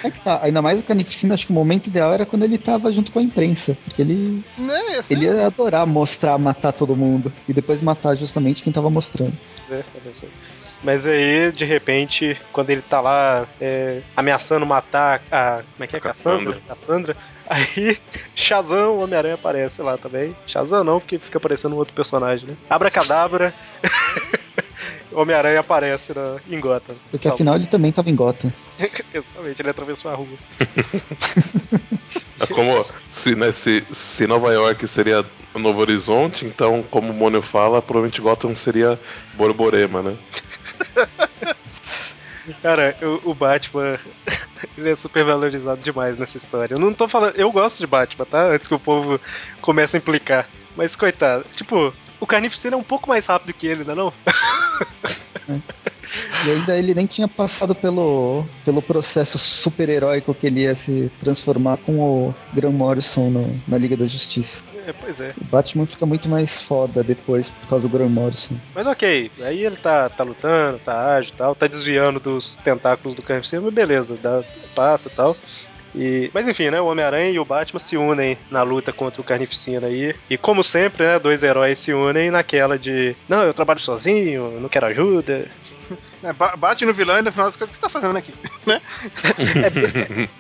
É 0.03 0.11
que 0.11 0.19
tá, 0.21 0.41
ainda 0.43 0.63
mais 0.63 0.79
o 0.81 0.83
Carnificina, 0.83 1.35
acho 1.35 1.47
que 1.47 1.53
o 1.53 1.55
momento 1.55 1.89
ideal 1.89 2.13
era 2.13 2.25
quando 2.25 2.45
ele 2.45 2.57
tava 2.57 2.91
junto 2.93 3.13
com 3.13 3.19
a 3.19 3.23
imprensa. 3.23 3.77
Porque 3.85 4.01
ele, 4.03 4.43
né? 4.57 4.79
Assim, 4.99 5.15
ele 5.15 5.27
ia 5.27 5.47
adorar 5.47 5.87
mostrar, 5.87 6.39
matar 6.39 6.73
todo 6.73 6.97
mundo. 6.97 7.33
E 7.49 7.53
depois 7.53 7.83
matar 7.83 8.17
justamente 8.17 8.63
quem 8.63 8.73
tava 8.73 8.89
mostrando. 8.89 9.33
É, 9.71 9.85
só. 10.15 10.27
Mas 10.83 11.07
aí, 11.07 11.53
de 11.53 11.65
repente, 11.65 12.41
quando 12.53 12.71
ele 12.71 12.81
tá 12.81 13.01
lá 13.01 13.47
é, 13.61 14.01
ameaçando 14.17 14.65
matar 14.65 15.23
a. 15.31 15.63
Como 15.73 15.85
é 15.85 15.87
que 15.87 15.97
é? 15.97 16.01
Cassandra? 16.01 16.59
Cassandra. 16.67 17.17
Aí, 17.47 17.99
Shazam, 18.35 18.97
o 18.97 19.03
Homem-Aranha 19.03 19.35
aparece 19.35 19.83
lá 19.83 19.99
também. 19.99 20.35
Shazam 20.47 20.83
não, 20.83 20.99
porque 20.99 21.19
fica 21.19 21.39
aparecendo 21.39 21.75
um 21.75 21.79
outro 21.79 21.95
personagem, 21.95 22.49
né? 22.49 22.57
Abracadabra. 22.69 23.53
Homem-Aranha 25.13 25.61
aparece 25.61 26.15
na, 26.15 26.37
em 26.49 26.61
Gotham. 26.61 26.95
Porque 27.11 27.19
Salve. 27.19 27.35
afinal 27.35 27.57
ele 27.57 27.67
também 27.67 27.93
tava 27.93 28.09
em 28.09 28.15
Gotham. 28.15 28.51
Exatamente, 29.13 29.61
ele 29.61 29.71
atravessou 29.71 30.11
a 30.11 30.15
rua. 30.15 30.39
É 32.41 32.47
como 32.47 32.87
se, 33.11 33.35
né, 33.35 33.53
se, 33.53 33.85
se 33.93 34.27
Nova 34.27 34.53
York 34.53 34.89
seria 34.89 35.25
Novo 35.55 35.81
Horizonte, 35.81 36.47
então, 36.47 36.83
como 36.91 37.13
o 37.13 37.15
Mônio 37.15 37.43
fala, 37.43 37.83
provavelmente 37.83 38.21
Gotham 38.21 38.55
seria 38.55 38.99
Borborema, 39.35 40.03
né? 40.03 40.17
Cara, 42.63 42.97
o, 43.03 43.31
o 43.31 43.35
Batman, 43.35 43.99
ele 44.77 44.91
é 44.91 44.97
super 44.97 45.25
valorizado 45.25 45.81
demais 45.81 46.19
nessa 46.19 46.37
história. 46.37 46.75
Eu 46.75 46.79
não 46.79 46.93
tô 46.93 47.07
falando. 47.07 47.37
Eu 47.37 47.53
gosto 47.53 47.79
de 47.79 47.87
Batman, 47.87 48.25
tá? 48.25 48.47
Antes 48.47 48.67
que 48.67 48.75
o 48.75 48.79
povo 48.79 49.21
comece 49.61 49.97
a 49.97 49.99
implicar. 49.99 50.49
Mas, 50.77 50.97
coitado, 50.97 51.45
tipo, 51.55 51.95
o 52.19 52.27
Carnificina 52.27 52.75
é 52.75 52.79
um 52.79 52.83
pouco 52.83 53.09
mais 53.09 53.27
rápido 53.27 53.53
que 53.53 53.67
ele, 53.67 53.85
não 53.85 53.93
é 53.93 53.97
não? 53.97 54.13
E 56.45 56.51
ainda 56.51 56.77
ele 56.77 56.95
nem 56.95 57.07
tinha 57.07 57.29
passado 57.29 57.75
pelo, 57.75 58.45
pelo 58.65 58.81
processo 58.83 59.39
super 59.39 59.89
heróico 59.89 60.35
que 60.35 60.47
ele 60.47 60.61
ia 60.61 60.75
se 60.75 61.11
transformar 61.21 61.77
com 61.79 61.99
o 62.01 62.35
Graham 62.53 62.73
Morrison 62.73 63.31
no- 63.31 63.61
na 63.69 63.79
Liga 63.79 63.97
da 63.97 64.07
Justiça. 64.07 64.59
É, 64.87 64.93
pois 64.93 65.21
é. 65.21 65.33
O 65.41 65.45
Batman 65.45 65.87
fica 65.87 66.07
muito 66.07 66.29
mais 66.29 66.63
foda 66.63 67.03
depois 67.05 67.49
por 67.51 67.69
causa 67.69 67.87
do 67.87 67.93
Graham 67.93 68.09
Morrison. 68.11 68.55
Mas 68.75 68.87
ok, 68.87 69.31
aí 69.43 69.65
ele 69.65 69.77
tá, 69.77 70.09
tá 70.09 70.25
lutando, 70.25 70.79
tá 70.79 71.15
ágil 71.17 71.33
e 71.35 71.37
tal, 71.37 71.55
tá 71.55 71.67
desviando 71.67 72.19
dos 72.19 72.57
tentáculos 72.57 73.15
do 73.15 73.23
Carnificina, 73.23 73.63
mas 73.63 73.75
beleza, 73.75 74.17
dá, 74.21 74.43
passa 74.75 75.09
e 75.09 75.13
tal. 75.13 75.37
E, 75.95 76.31
mas 76.33 76.47
enfim, 76.47 76.71
né? 76.71 76.81
O 76.81 76.87
Homem-Aranha 76.87 77.31
e 77.31 77.39
o 77.41 77.45
Batman 77.45 77.81
se 77.81 77.97
unem 77.97 78.39
na 78.49 78.63
luta 78.63 78.93
contra 78.93 79.21
o 79.21 79.25
Carnificina 79.25 79.89
aí. 79.89 80.15
E 80.31 80.39
como 80.39 80.63
sempre, 80.63 81.05
né? 81.05 81.19
Dois 81.19 81.43
heróis 81.43 81.81
se 81.81 81.93
unem 81.93 82.31
naquela 82.31 82.79
de 82.79 83.15
não, 83.29 83.43
eu 83.43 83.53
trabalho 83.53 83.81
sozinho, 83.81 84.61
não 84.61 84.69
quero 84.69 84.87
ajuda. 84.87 85.49
Né, 86.23 86.33
ba- 86.37 86.57
bate 86.57 86.85
no 86.85 86.93
vilão 86.93 87.19
e 87.19 87.23
no 87.23 87.33
final 87.33 87.47
das 87.47 87.57
coisas, 87.57 87.75
o 87.75 87.79
que 87.79 87.85
você 87.85 87.93
tá 87.93 88.01
fazendo 88.01 88.17
aqui? 88.17 88.35
né? 88.67 88.81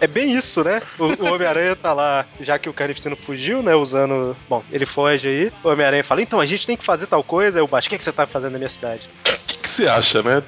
É 0.00 0.06
bem 0.06 0.36
isso, 0.36 0.62
né? 0.64 0.82
O, 0.98 1.04
o 1.04 1.32
Homem-Aranha 1.34 1.76
tá 1.76 1.92
lá, 1.92 2.26
já 2.40 2.58
que 2.58 2.68
o 2.68 2.72
Carnificina 2.72 3.16
fugiu, 3.16 3.62
né? 3.62 3.74
Usando. 3.74 4.36
Bom, 4.48 4.62
ele 4.70 4.86
foge 4.86 5.28
aí. 5.28 5.52
O 5.62 5.68
Homem-Aranha 5.68 6.04
fala: 6.04 6.22
então 6.22 6.40
a 6.40 6.46
gente 6.46 6.66
tem 6.66 6.76
que 6.76 6.84
fazer 6.84 7.06
tal 7.06 7.22
coisa. 7.22 7.58
Aí 7.58 7.62
o 7.62 7.66
Batman, 7.66 7.88
o 7.88 7.90
que, 7.90 7.98
que 7.98 8.04
você 8.04 8.12
tá 8.12 8.26
fazendo 8.26 8.52
na 8.52 8.58
minha 8.58 8.70
cidade? 8.70 9.08
O 9.24 9.38
que, 9.46 9.58
que 9.58 9.68
se 9.68 9.88
acha, 9.88 10.22
né? 10.22 10.42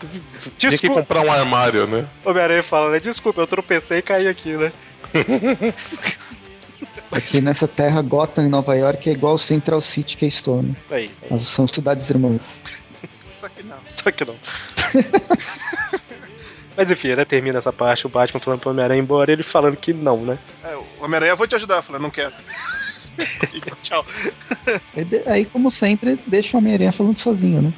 Tinha 0.58 0.76
que 0.76 0.88
comprar 0.88 1.20
um 1.22 1.32
armário, 1.32 1.86
né? 1.86 2.06
Homem-Aranha 2.24 2.62
fala, 2.62 2.90
né? 2.90 3.00
Desculpa, 3.00 3.40
eu 3.40 3.46
tropecei 3.46 3.98
e 3.98 4.02
caí 4.02 4.28
aqui, 4.28 4.52
né? 4.56 4.72
Aqui 7.10 7.42
nessa 7.42 7.68
terra, 7.68 8.00
Gotham 8.00 8.46
em 8.46 8.48
Nova 8.48 8.74
York 8.74 9.08
é 9.08 9.12
igual 9.12 9.38
Central 9.38 9.82
City 9.82 10.16
que 10.16 10.24
é 10.24 10.30
Stone. 10.30 10.74
Aí. 10.90 11.10
Elas 11.30 11.46
são 11.48 11.68
cidades 11.68 12.08
irmãs. 12.08 12.40
Só 13.42 13.48
que 13.48 13.62
não. 13.64 13.78
Só 13.92 14.12
que 14.12 14.24
não. 14.24 14.36
Mas 16.76 16.88
enfim, 16.88 17.16
né? 17.16 17.24
Termina 17.24 17.58
essa 17.58 17.72
parte, 17.72 18.06
o 18.06 18.08
Batman 18.08 18.38
falando 18.38 18.60
pro 18.60 18.70
Homem-Aranha 18.70 19.00
ir 19.00 19.02
embora, 19.02 19.32
ele 19.32 19.42
falando 19.42 19.76
que 19.76 19.92
não, 19.92 20.18
né? 20.18 20.38
É, 20.62 20.76
o 20.76 20.86
Homem-Aranha, 21.00 21.32
eu 21.32 21.36
vou 21.36 21.48
te 21.48 21.56
ajudar. 21.56 21.82
Falando, 21.82 22.02
não 22.02 22.10
quero. 22.10 22.32
E 23.52 23.60
tchau. 23.82 24.06
Aí, 25.26 25.44
como 25.44 25.70
sempre, 25.70 26.18
deixa 26.26 26.56
o 26.56 26.60
Homem-Aranha 26.60 26.92
falando 26.92 27.18
sozinho, 27.18 27.60
né? 27.60 27.72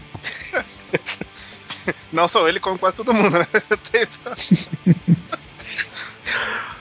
Não 2.12 2.28
só 2.28 2.48
ele, 2.48 2.60
como 2.60 2.78
quase 2.78 2.96
todo 2.96 3.12
mundo, 3.12 3.36
né? 3.36 3.46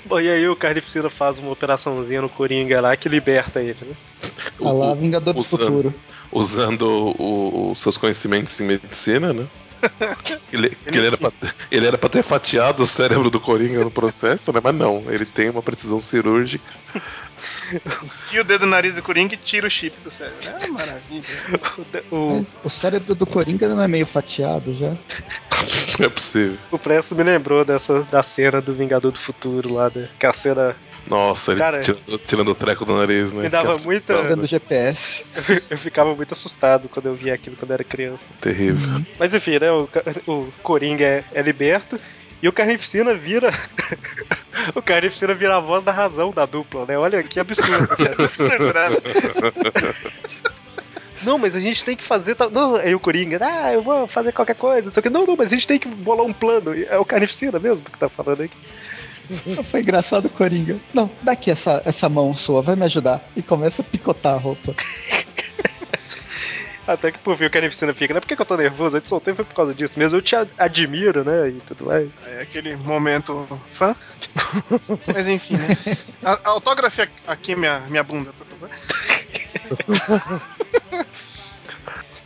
Bom, 0.06 0.20
e 0.20 0.30
aí 0.30 0.48
o 0.48 0.56
Carnificina 0.56 1.10
faz 1.10 1.40
uma 1.40 1.52
operaçãozinha 1.52 2.22
no 2.22 2.30
Coringa 2.30 2.80
lá 2.80 2.96
que 2.96 3.10
liberta 3.10 3.60
ele, 3.60 3.80
né? 3.82 3.96
Tá 4.60 4.72
lá, 4.72 4.94
Vingador 4.94 5.34
do 5.34 5.44
Futuro. 5.44 5.92
Usando 6.34 6.84
o- 7.20 7.72
os 7.72 7.80
seus 7.80 7.98
conhecimentos 7.98 8.60
em 8.60 8.64
medicina, 8.66 9.32
né? 9.34 9.46
Ele, 10.52 10.70
que 10.70 10.98
ele, 10.98 11.08
era 11.08 11.18
pra, 11.18 11.30
ele 11.70 11.86
era 11.88 11.98
pra 11.98 12.08
ter 12.08 12.24
fatiado 12.24 12.84
o 12.84 12.88
cérebro 12.88 13.30
do 13.30 13.38
Coringa 13.40 13.84
no 13.84 13.92
processo, 13.92 14.54
né? 14.54 14.62
Mas 14.64 14.74
não, 14.76 15.04
ele 15.10 15.26
tem 15.26 15.50
uma 15.50 15.62
precisão 15.62 16.00
cirúrgica. 16.00 16.64
Enfia 18.04 18.42
o 18.42 18.44
dedo 18.46 18.62
no 18.66 18.72
nariz 18.72 18.96
do 18.96 19.02
Coringa 19.02 19.34
e 19.34 19.38
tira 19.38 19.68
o 19.68 19.70
chip 19.70 20.00
do 20.02 20.10
cérebro. 20.12 20.40
É 20.48 20.68
uma 20.68 20.78
maravilha. 20.80 21.26
O, 22.12 22.38
Mas 22.38 22.48
o 22.64 22.70
cérebro 22.70 23.14
do 23.16 23.26
Coringa 23.26 23.68
não 23.68 23.82
é 23.82 23.88
meio 23.88 24.06
fatiado 24.06 24.74
já? 24.78 24.90
Não 26.00 26.06
é 26.06 26.10
possível. 26.10 26.58
o 26.72 26.78
Presto 26.80 27.14
me 27.16 27.24
lembrou 27.24 27.66
dessa 27.66 28.04
da 28.04 28.24
cena 28.24 28.62
do 28.62 28.74
Vingador 28.74 29.12
do 29.12 29.20
Futuro 29.20 29.74
lá, 29.74 29.92
né? 29.94 30.08
Que 30.20 30.26
a 30.26 30.32
cena. 30.34 30.76
Nossa, 31.08 31.52
ele 31.52 31.60
Cara, 31.60 31.82
tirando, 31.82 32.18
tirando 32.20 32.52
o 32.52 32.56
treco 32.56 32.86
do 32.86 32.98
nariz, 32.98 33.32
né? 33.34 33.44
me 33.44 33.50
dava 33.50 33.78
Que 33.78 33.86
muita- 33.86 34.22
Pegando 34.22 34.48
GPS. 34.48 35.24
Eu 35.70 35.78
ficava 35.78 36.16
muito 36.16 36.34
assustado 36.34 36.88
quando 36.88 37.08
eu 37.08 37.14
via 37.14 37.34
aquilo 37.34 37.56
quando 37.56 37.72
eu 37.72 37.76
era 37.76 37.84
criança. 37.84 38.26
Terrível. 38.40 39.02
Mas 39.20 39.34
enfim, 39.34 39.60
né? 39.60 39.72
O, 39.72 39.90
o 40.28 40.54
Coringa 40.64 41.04
é, 41.04 41.24
é 41.34 41.42
liberto 41.42 42.00
e 42.42 42.48
o 42.48 42.54
Carnificina 42.54 43.14
vira. 43.14 43.52
o 44.76 44.82
Carnificina 44.82 45.34
vira 45.34 45.58
a 45.58 45.60
voz 45.60 45.84
da 45.84 45.92
razão 45.92 46.32
da 46.32 46.46
dupla, 46.46 46.86
né? 46.86 46.98
Olha 46.98 47.22
que 47.24 47.40
absurdo, 47.40 47.88
cara. 47.88 48.30
Segurava. 48.36 48.98
Não, 51.24 51.38
mas 51.38 51.56
a 51.56 51.60
gente 51.60 51.84
tem 51.86 51.96
que 51.96 52.04
fazer. 52.04 52.36
Tal... 52.36 52.50
Não, 52.50 52.76
aí 52.76 52.94
o 52.94 53.00
Coringa, 53.00 53.40
ah, 53.42 53.74
eu 53.74 53.82
vou 53.82 54.08
fazer 54.08 54.32
qualquer 54.34 54.56
coisa, 54.56 54.86
não 54.86 54.94
sei 54.94 55.00
o 55.00 55.04
que. 55.04 55.10
Não, 55.10 55.26
não, 55.26 55.36
mas 55.38 55.52
a 55.52 55.56
gente 55.56 55.68
tem 55.68 55.80
que 55.80 55.88
bolar 55.88 56.26
um 56.26 56.34
plano. 56.34 56.74
É 56.74 56.98
o 56.98 57.06
Carnificina 57.06 57.60
mesmo 57.60 57.90
que 57.90 57.98
tá 57.98 58.10
falando 58.10 58.42
aqui. 58.42 58.56
Foi 59.72 59.82
engraçado 59.82 60.26
o 60.26 60.30
Coringa. 60.30 60.78
Não, 60.94 61.10
daqui 61.22 61.52
essa, 61.52 61.82
essa 61.86 62.10
mão 62.10 62.36
sua, 62.36 62.62
vai 62.62 62.76
me 62.76 62.84
ajudar. 62.86 63.22
E 63.36 63.42
começa 63.42 63.82
a 63.82 63.86
picotar 63.86 64.34
a 64.34 64.38
roupa. 64.38 64.74
Até 66.86 67.14
que 67.14 67.20
por 67.20 67.38
fim 67.38 67.46
o 67.46 67.50
Carnificina 67.50 67.94
fica, 67.94 68.14
né? 68.14 68.20
Por 68.20 68.28
que, 68.28 68.36
que 68.36 68.42
eu 68.42 68.46
tô 68.46 68.58
nervoso? 68.58 68.98
Eu 68.98 69.02
te 69.02 69.08
soltei 69.08 69.34
foi 69.34 69.46
por 69.46 69.54
causa 69.56 69.74
disso 69.74 69.98
mesmo. 69.98 70.18
Eu 70.18 70.22
te 70.22 70.36
ad- 70.36 70.52
admiro, 70.58 71.24
né? 71.24 71.48
E 71.48 71.54
tudo 71.62 71.86
mais. 71.86 72.10
É 72.26 72.42
aquele 72.42 72.76
momento 72.76 73.48
fã. 73.70 73.96
Mas 75.08 75.30
enfim, 75.30 75.56
né? 75.56 75.78
A, 76.22 76.50
autografe 76.50 77.08
aqui 77.26 77.56
minha, 77.56 77.80
minha 77.90 78.04
bunda, 78.04 78.34
por 78.34 78.46
favor. 78.48 78.70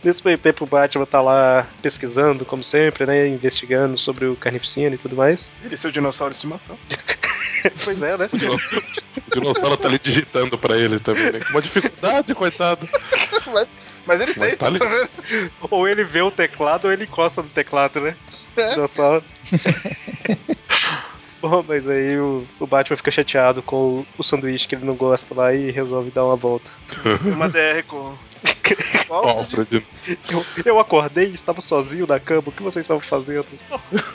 Nesse 0.02 0.24
meio 0.24 0.38
tempo 0.38 0.64
o 0.64 0.66
Batman 0.66 1.04
tá 1.06 1.20
lá 1.20 1.66
pesquisando, 1.82 2.44
como 2.44 2.62
sempre, 2.62 3.04
né? 3.04 3.26
Investigando 3.26 3.98
sobre 3.98 4.26
o 4.26 4.36
Carnificina 4.36 4.94
e 4.94 4.98
tudo 4.98 5.16
mais. 5.16 5.50
Ele 5.62 5.74
é 5.74 5.76
seu 5.76 5.90
dinossauro 5.90 6.32
de 6.32 6.36
estimação. 6.36 6.78
pois 7.84 8.00
é, 8.02 8.16
né? 8.16 8.28
O 8.32 8.38
dinossauro, 8.38 8.84
o 9.26 9.30
dinossauro 9.30 9.76
tá 9.76 9.88
ali 9.88 9.98
digitando 9.98 10.56
pra 10.56 10.76
ele 10.76 11.00
também, 11.00 11.32
né? 11.32 11.40
Uma 11.50 11.60
dificuldade, 11.60 12.34
coitado. 12.34 12.88
Mas, 13.52 13.68
mas 14.04 14.20
ele 14.20 14.34
Mas 14.36 14.48
tem, 14.50 14.56
tá 14.58 14.66
ali. 14.66 14.78
vendo? 14.78 15.50
Ou 15.70 15.88
ele 15.88 16.04
vê 16.04 16.20
o 16.22 16.30
teclado 16.30 16.84
ou 16.86 16.92
ele 16.92 17.04
encosta 17.04 17.42
no 17.42 17.48
teclado, 17.48 18.00
né? 18.00 18.14
É. 18.56 18.70
Dinossauro. 18.70 19.24
Bom, 21.40 21.64
mas 21.66 21.88
aí 21.88 22.18
o, 22.18 22.44
o 22.58 22.66
Batman 22.66 22.96
fica 22.96 23.10
chateado 23.10 23.62
com 23.62 23.76
o, 23.76 24.06
o 24.18 24.22
sanduíche 24.24 24.66
que 24.66 24.74
ele 24.74 24.84
não 24.84 24.94
gosta 24.94 25.32
lá 25.34 25.54
e 25.54 25.70
resolve 25.70 26.10
dar 26.10 26.24
uma 26.24 26.36
volta. 26.36 26.68
Uma 27.24 27.48
DR 27.48 27.82
com. 27.86 28.16
Qual? 29.08 29.28
Alfred. 29.28 29.84
Eu, 30.30 30.44
eu 30.64 30.78
acordei 30.80 31.28
e 31.28 31.34
estava 31.34 31.60
sozinho 31.60 32.06
na 32.06 32.18
cama. 32.20 32.42
O 32.46 32.52
que 32.52 32.62
vocês 32.62 32.84
estavam 32.84 33.00
fazendo? 33.00 33.46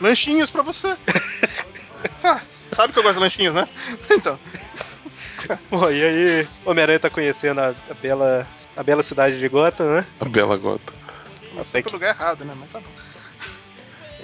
Lanchinhos 0.01 0.49
pra 0.49 0.61
você. 0.61 0.95
Ah, 2.21 2.41
sabe 2.49 2.91
que 2.91 2.99
eu 2.99 3.03
gosto 3.03 3.15
de 3.15 3.21
lanchinhos, 3.23 3.53
né? 3.53 3.65
Então. 4.11 4.37
Bom, 5.71 5.89
e 5.89 6.03
aí 6.03 6.47
o 6.65 6.71
Homem-Aranha 6.71 6.99
tá 6.99 7.09
conhecendo 7.09 7.59
a, 7.61 7.69
a 7.89 7.93
bela, 8.01 8.45
a 8.75 8.83
bela 8.83 9.03
cidade 9.03 9.39
de 9.39 9.47
Gotham, 9.47 9.85
né? 9.95 10.05
A 10.19 10.25
bela 10.25 10.57
gota. 10.57 10.91
Não 11.53 11.63
sei 11.63 11.81
sei 11.81 11.83
que- 11.83 11.91
lugar 11.91 12.13
errado, 12.13 12.43
né? 12.43 12.53
Mas 12.59 12.69
tá 12.71 12.79
bom. 12.79 12.85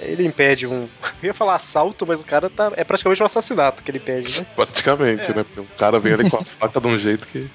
Ele 0.00 0.24
impede 0.26 0.66
um. 0.66 0.88
Eu 1.22 1.28
ia 1.28 1.34
falar 1.34 1.56
assalto, 1.56 2.06
mas 2.06 2.20
o 2.20 2.24
cara 2.24 2.48
tá. 2.48 2.72
É 2.76 2.84
praticamente 2.84 3.22
um 3.22 3.26
assassinato 3.26 3.82
que 3.82 3.90
ele 3.90 4.00
pede, 4.00 4.40
né? 4.40 4.46
Praticamente, 4.56 5.30
É. 5.30 5.34
né? 5.34 5.44
Porque 5.44 5.60
o 5.60 5.66
cara 5.76 5.98
vem 5.98 6.12
ali 6.14 6.30
com 6.30 6.38
a 6.38 6.44
faca 6.44 6.80
de 6.80 6.86
um 6.88 6.98
jeito 6.98 7.26
que. 7.26 7.48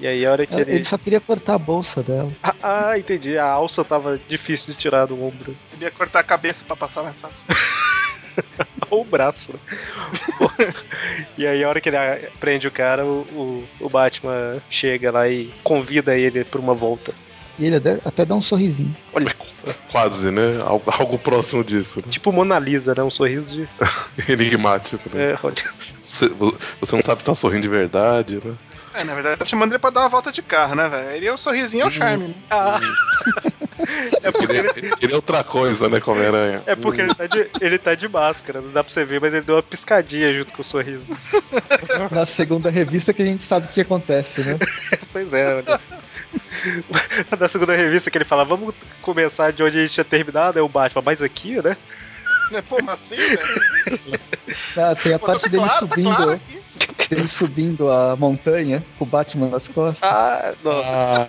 E 0.00 0.06
aí 0.06 0.24
a 0.24 0.32
hora 0.32 0.46
que 0.46 0.54
ele. 0.54 0.70
Ele 0.72 0.84
só 0.84 0.96
queria 0.98 1.20
cortar 1.20 1.54
a 1.54 1.58
bolsa 1.58 2.02
dela. 2.02 2.30
Ah, 2.42 2.54
ah, 2.62 2.98
entendi. 2.98 3.36
A 3.38 3.44
alça 3.46 3.84
tava 3.84 4.18
difícil 4.28 4.72
de 4.72 4.78
tirar 4.78 5.06
do 5.06 5.22
ombro. 5.22 5.54
Ele 5.74 5.84
ia 5.84 5.90
cortar 5.90 6.20
a 6.20 6.24
cabeça 6.24 6.64
pra 6.64 6.74
passar 6.74 7.02
mais 7.02 7.20
fácil. 7.20 7.46
Ou 8.90 9.02
o 9.02 9.04
braço, 9.04 9.52
né? 9.52 9.58
e 11.36 11.46
aí 11.46 11.62
a 11.62 11.68
hora 11.68 11.80
que 11.80 11.88
ele 11.88 11.96
prende 12.38 12.66
o 12.66 12.70
cara, 12.70 13.04
o, 13.04 13.20
o, 13.80 13.84
o 13.84 13.88
Batman 13.88 14.58
chega 14.70 15.10
lá 15.10 15.28
e 15.28 15.52
convida 15.62 16.16
ele 16.16 16.44
pra 16.44 16.60
uma 16.60 16.74
volta. 16.74 17.12
E 17.60 17.66
ele 17.66 17.76
até- 17.76 17.98
até 18.06 18.24
dá 18.24 18.34
um 18.34 18.40
sorrisinho. 18.40 18.96
Olha. 19.12 19.30
Quase, 19.92 20.30
né? 20.30 20.58
Algo, 20.64 20.90
algo 20.98 21.18
próximo 21.18 21.62
disso. 21.62 21.98
Né? 22.00 22.06
Tipo 22.10 22.32
Mona 22.32 22.58
Lisa, 22.58 22.94
né? 22.96 23.02
Um 23.02 23.10
sorriso 23.10 23.52
de. 23.52 23.68
Enigmático, 24.32 25.10
né? 25.14 25.32
É, 25.32 25.38
olha. 25.42 25.54
Você, 26.00 26.30
não 26.96 27.02
sabe 27.02 27.20
se 27.20 27.26
tá 27.26 27.34
sorrindo 27.34 27.62
de 27.62 27.68
verdade, 27.68 28.40
né? 28.42 28.54
É, 28.94 29.04
na 29.04 29.14
verdade, 29.14 29.36
tá 29.36 29.44
chamando 29.44 29.72
ele 29.72 29.78
pra 29.78 29.90
dar 29.90 30.00
uma 30.00 30.08
volta 30.08 30.32
de 30.32 30.42
carro, 30.42 30.74
né, 30.74 30.88
velho? 30.88 31.16
Ele 31.16 31.26
é 31.28 31.32
o 31.32 31.36
sorrisinho, 31.36 31.84
é 31.84 31.86
o 31.86 31.90
charme, 31.90 32.28
né? 32.28 32.34
Ah! 32.50 32.80
é 34.22 34.32
porque 34.32 34.56
Ele, 34.56 34.68
ele. 34.76 34.90
ele 35.00 35.12
é 35.12 35.16
outra 35.16 35.44
coisa, 35.44 35.88
né, 35.88 36.00
como 36.00 36.20
aranha 36.20 36.60
É 36.66 36.74
porque 36.74 37.00
ele 37.02 37.14
tá, 37.14 37.26
de, 37.26 37.46
ele 37.60 37.78
tá 37.78 37.94
de 37.94 38.08
máscara, 38.08 38.60
não 38.60 38.72
dá 38.72 38.82
pra 38.82 38.92
você 38.92 39.04
ver, 39.04 39.20
mas 39.20 39.32
ele 39.32 39.44
deu 39.44 39.54
uma 39.54 39.62
piscadinha 39.62 40.34
junto 40.34 40.50
com 40.52 40.62
o 40.62 40.64
sorriso. 40.64 41.16
Na 42.10 42.26
segunda 42.26 42.68
revista 42.70 43.12
que 43.12 43.22
a 43.22 43.26
gente 43.26 43.46
sabe 43.46 43.66
o 43.66 43.68
que 43.68 43.82
acontece, 43.82 44.40
né? 44.40 44.58
Pois 45.12 45.32
é, 45.32 45.54
olha. 45.54 45.80
Na 47.38 47.48
segunda 47.48 47.74
revista 47.74 48.10
que 48.10 48.18
ele 48.18 48.24
fala, 48.24 48.44
vamos 48.44 48.74
começar 49.02 49.52
de 49.52 49.62
onde 49.62 49.78
a 49.78 49.82
gente 49.82 49.94
tinha 49.94 50.04
terminado, 50.04 50.58
é 50.58 50.62
o 50.62 50.68
Batman, 50.68 51.02
mas 51.04 51.22
aqui, 51.22 51.60
né? 51.62 51.76
É, 52.52 52.60
Pô, 52.62 52.78
mas 52.82 52.96
assim, 52.96 53.14
velho. 53.14 54.20
Ah, 54.76 54.92
tem 54.96 55.14
a 55.14 55.20
Pô, 55.20 55.26
parte 55.26 55.42
tá 55.42 55.48
dele 55.48 55.62
claro, 55.62 55.86
tá 55.86 55.94
subindo, 55.94 56.16
claro 56.16 56.30
aqui. 56.32 56.60
dele 57.08 57.28
subindo 57.28 57.90
a 57.92 58.16
montanha 58.16 58.84
com 58.98 59.04
o 59.04 59.06
Batman 59.06 59.46
nas 59.50 59.68
costas. 59.68 60.02
Ah, 60.02 60.52
não. 60.64 60.82
Ah, 60.84 61.28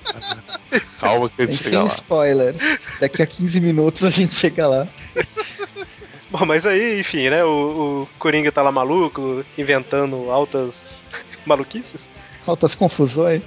calma 1.00 1.30
que 1.30 1.44
a 1.44 1.46
gente 1.46 1.64
chega 1.64 1.84
lá. 1.84 1.94
spoiler. 1.94 2.56
Daqui 3.00 3.22
a 3.22 3.28
15 3.28 3.60
minutos 3.60 4.04
a 4.04 4.10
gente 4.10 4.34
chega 4.34 4.68
lá. 4.68 4.88
Bom, 6.32 6.44
mas 6.44 6.66
aí, 6.66 7.00
enfim, 7.02 7.30
né? 7.30 7.44
O, 7.44 8.08
o 8.08 8.10
Coringa 8.18 8.52
tá 8.52 8.64
lá 8.64 8.72
maluco, 8.72 9.46
inventando 9.56 10.32
altas 10.32 11.00
maluquices. 11.46 12.10
Altas 12.48 12.74
confusões. 12.74 13.44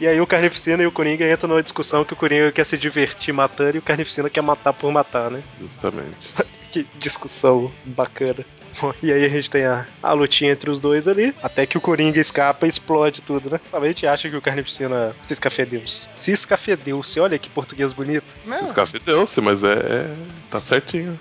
E 0.00 0.06
aí 0.08 0.20
o 0.20 0.26
Carnificina 0.26 0.82
e 0.82 0.86
o 0.86 0.92
Coringa 0.92 1.30
entram 1.30 1.48
numa 1.48 1.62
discussão 1.62 2.04
que 2.04 2.12
o 2.12 2.16
Coringa 2.16 2.50
quer 2.50 2.66
se 2.66 2.76
divertir 2.76 3.32
matando 3.32 3.76
e 3.76 3.78
o 3.78 3.82
Carnificina 3.82 4.28
quer 4.28 4.42
matar 4.42 4.72
por 4.72 4.90
matar, 4.92 5.30
né? 5.30 5.42
Justamente. 5.60 6.32
Que 6.74 6.84
discussão 6.98 7.70
bacana. 7.84 8.44
Bom, 8.80 8.92
E 9.00 9.12
aí 9.12 9.24
a 9.24 9.28
gente 9.28 9.48
tem 9.48 9.64
a, 9.64 9.86
a 10.02 10.12
lutinha 10.12 10.50
entre 10.50 10.68
os 10.68 10.80
dois 10.80 11.06
ali, 11.06 11.32
até 11.40 11.64
que 11.66 11.78
o 11.78 11.80
Coringa 11.80 12.18
escapa 12.20 12.66
e 12.66 12.68
explode 12.68 13.22
tudo, 13.22 13.48
né? 13.48 13.60
A 13.72 13.86
gente 13.86 14.04
acha 14.08 14.28
que 14.28 14.34
o 14.34 14.42
Carnificina 14.42 15.14
se 15.22 15.34
escafedeu. 15.34 15.82
Se 15.86 16.32
escafedeu, 16.32 17.00
você 17.00 17.20
olha 17.20 17.38
que 17.38 17.48
português 17.48 17.92
bonito. 17.92 18.24
Não, 18.44 18.56
Esses 18.56 18.72
café 18.72 18.98
deu-se, 18.98 19.40
mas 19.40 19.62
é, 19.62 19.72
é- 19.74 20.14
Tá 20.50 20.60
certinho. 20.60 21.16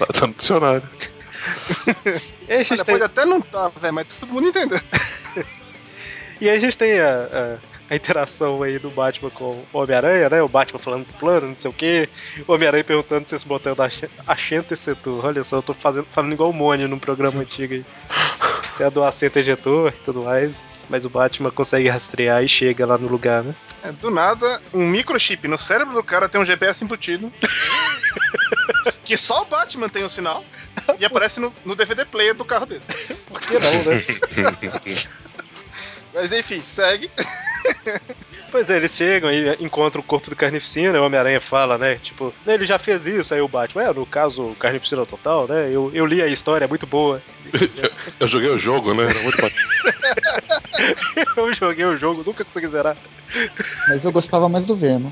Tá, 0.00 0.06
tá 0.06 0.26
no 0.26 0.32
dicionário. 0.34 0.82
Olha, 2.48 2.66
tem, 2.66 2.84
pode 2.84 3.04
até 3.04 3.24
não 3.24 3.40
tá, 3.40 3.68
velho, 3.80 3.94
mas 3.94 4.08
todo 4.08 4.32
mundo 4.32 4.48
entendeu. 4.48 4.80
e 6.40 6.48
aí 6.50 6.56
a, 6.56 6.60
gente 6.60 6.76
tem 6.76 6.98
a, 6.98 7.28
a- 7.32 7.77
a 7.90 7.96
interação 7.96 8.62
aí 8.62 8.78
do 8.78 8.90
Batman 8.90 9.30
com 9.30 9.44
o 9.44 9.66
Homem-Aranha, 9.72 10.28
né? 10.28 10.42
O 10.42 10.48
Batman 10.48 10.78
falando 10.78 11.06
do 11.06 11.14
plano, 11.14 11.48
não 11.48 11.58
sei 11.58 11.70
o 11.70 11.74
quê. 11.74 12.08
O 12.46 12.52
Homem-Aranha 12.52 12.84
perguntando 12.84 13.28
se 13.28 13.34
esse 13.34 13.46
botão 13.46 13.74
da 13.74 13.88
Achenta 14.26 14.76
setor. 14.76 15.24
Olha 15.24 15.42
só, 15.42 15.56
eu 15.56 15.62
tô 15.62 15.72
fazendo, 15.72 16.06
falando 16.12 16.32
igual 16.32 16.50
o 16.50 16.52
Mônio 16.52 16.88
num 16.88 16.98
programa 16.98 17.40
antigo 17.40 17.74
aí. 17.74 17.84
Tem 18.76 18.86
a 18.86 18.90
do 18.90 19.02
assento 19.02 19.38
ejetor 19.38 19.92
e 19.92 20.04
tudo 20.04 20.22
mais. 20.22 20.64
mas 20.88 21.04
o 21.04 21.10
Batman 21.10 21.50
consegue 21.50 21.88
rastrear 21.88 22.42
e 22.42 22.48
chega 22.48 22.86
lá 22.86 22.98
no 22.98 23.08
lugar, 23.08 23.42
né? 23.42 23.54
É, 23.82 23.92
do 23.92 24.10
nada, 24.10 24.60
um 24.72 24.86
microchip 24.86 25.46
no 25.48 25.56
cérebro 25.56 25.94
do 25.94 26.02
cara 26.02 26.28
tem 26.28 26.40
um 26.40 26.44
GPS 26.44 26.84
embutido. 26.84 27.32
que 29.04 29.16
só 29.16 29.42
o 29.42 29.46
Batman 29.46 29.88
tem 29.88 30.04
o 30.04 30.10
sinal. 30.10 30.44
E 30.98 31.04
aparece 31.04 31.40
no, 31.40 31.52
no 31.64 31.74
DVD 31.74 32.04
player 32.04 32.34
do 32.34 32.44
carro 32.44 32.66
dele. 32.66 32.82
Por 33.26 33.40
que 33.40 33.58
não, 33.58 33.84
né? 33.84 34.04
Mas 36.14 36.32
enfim, 36.32 36.60
segue. 36.60 37.10
Pois 38.50 38.70
é, 38.70 38.76
eles 38.76 38.96
chegam 38.96 39.30
e 39.30 39.56
encontram 39.60 40.00
o 40.00 40.04
corpo 40.04 40.30
do 40.30 40.36
Carnificina, 40.36 40.98
o 40.98 41.04
Homem-Aranha 41.04 41.40
fala, 41.40 41.76
né? 41.76 41.96
Tipo, 42.02 42.32
ele 42.46 42.64
já 42.64 42.78
fez 42.78 43.04
isso, 43.04 43.34
aí 43.34 43.42
o 43.42 43.48
Batman, 43.48 43.82
é, 43.82 43.92
no 43.92 44.06
caso, 44.06 44.56
Carnificina 44.58 45.04
Total, 45.04 45.46
né? 45.46 45.68
Eu, 45.70 45.90
eu 45.92 46.06
li 46.06 46.22
a 46.22 46.26
história, 46.26 46.64
é 46.64 46.68
muito 46.68 46.86
boa. 46.86 47.20
Eu 48.18 48.26
joguei 48.26 48.50
o 48.50 48.58
jogo, 48.58 48.94
né? 48.94 49.04
Era 49.04 49.20
muito 49.20 49.38
eu 51.36 51.54
joguei 51.54 51.84
o 51.84 51.96
jogo, 51.96 52.24
nunca 52.26 52.44
consegui 52.44 52.68
zerar. 52.68 52.96
Mas 53.88 54.04
eu 54.04 54.10
gostava 54.10 54.48
mais 54.48 54.64
do 54.64 54.74
Venom. 54.74 55.10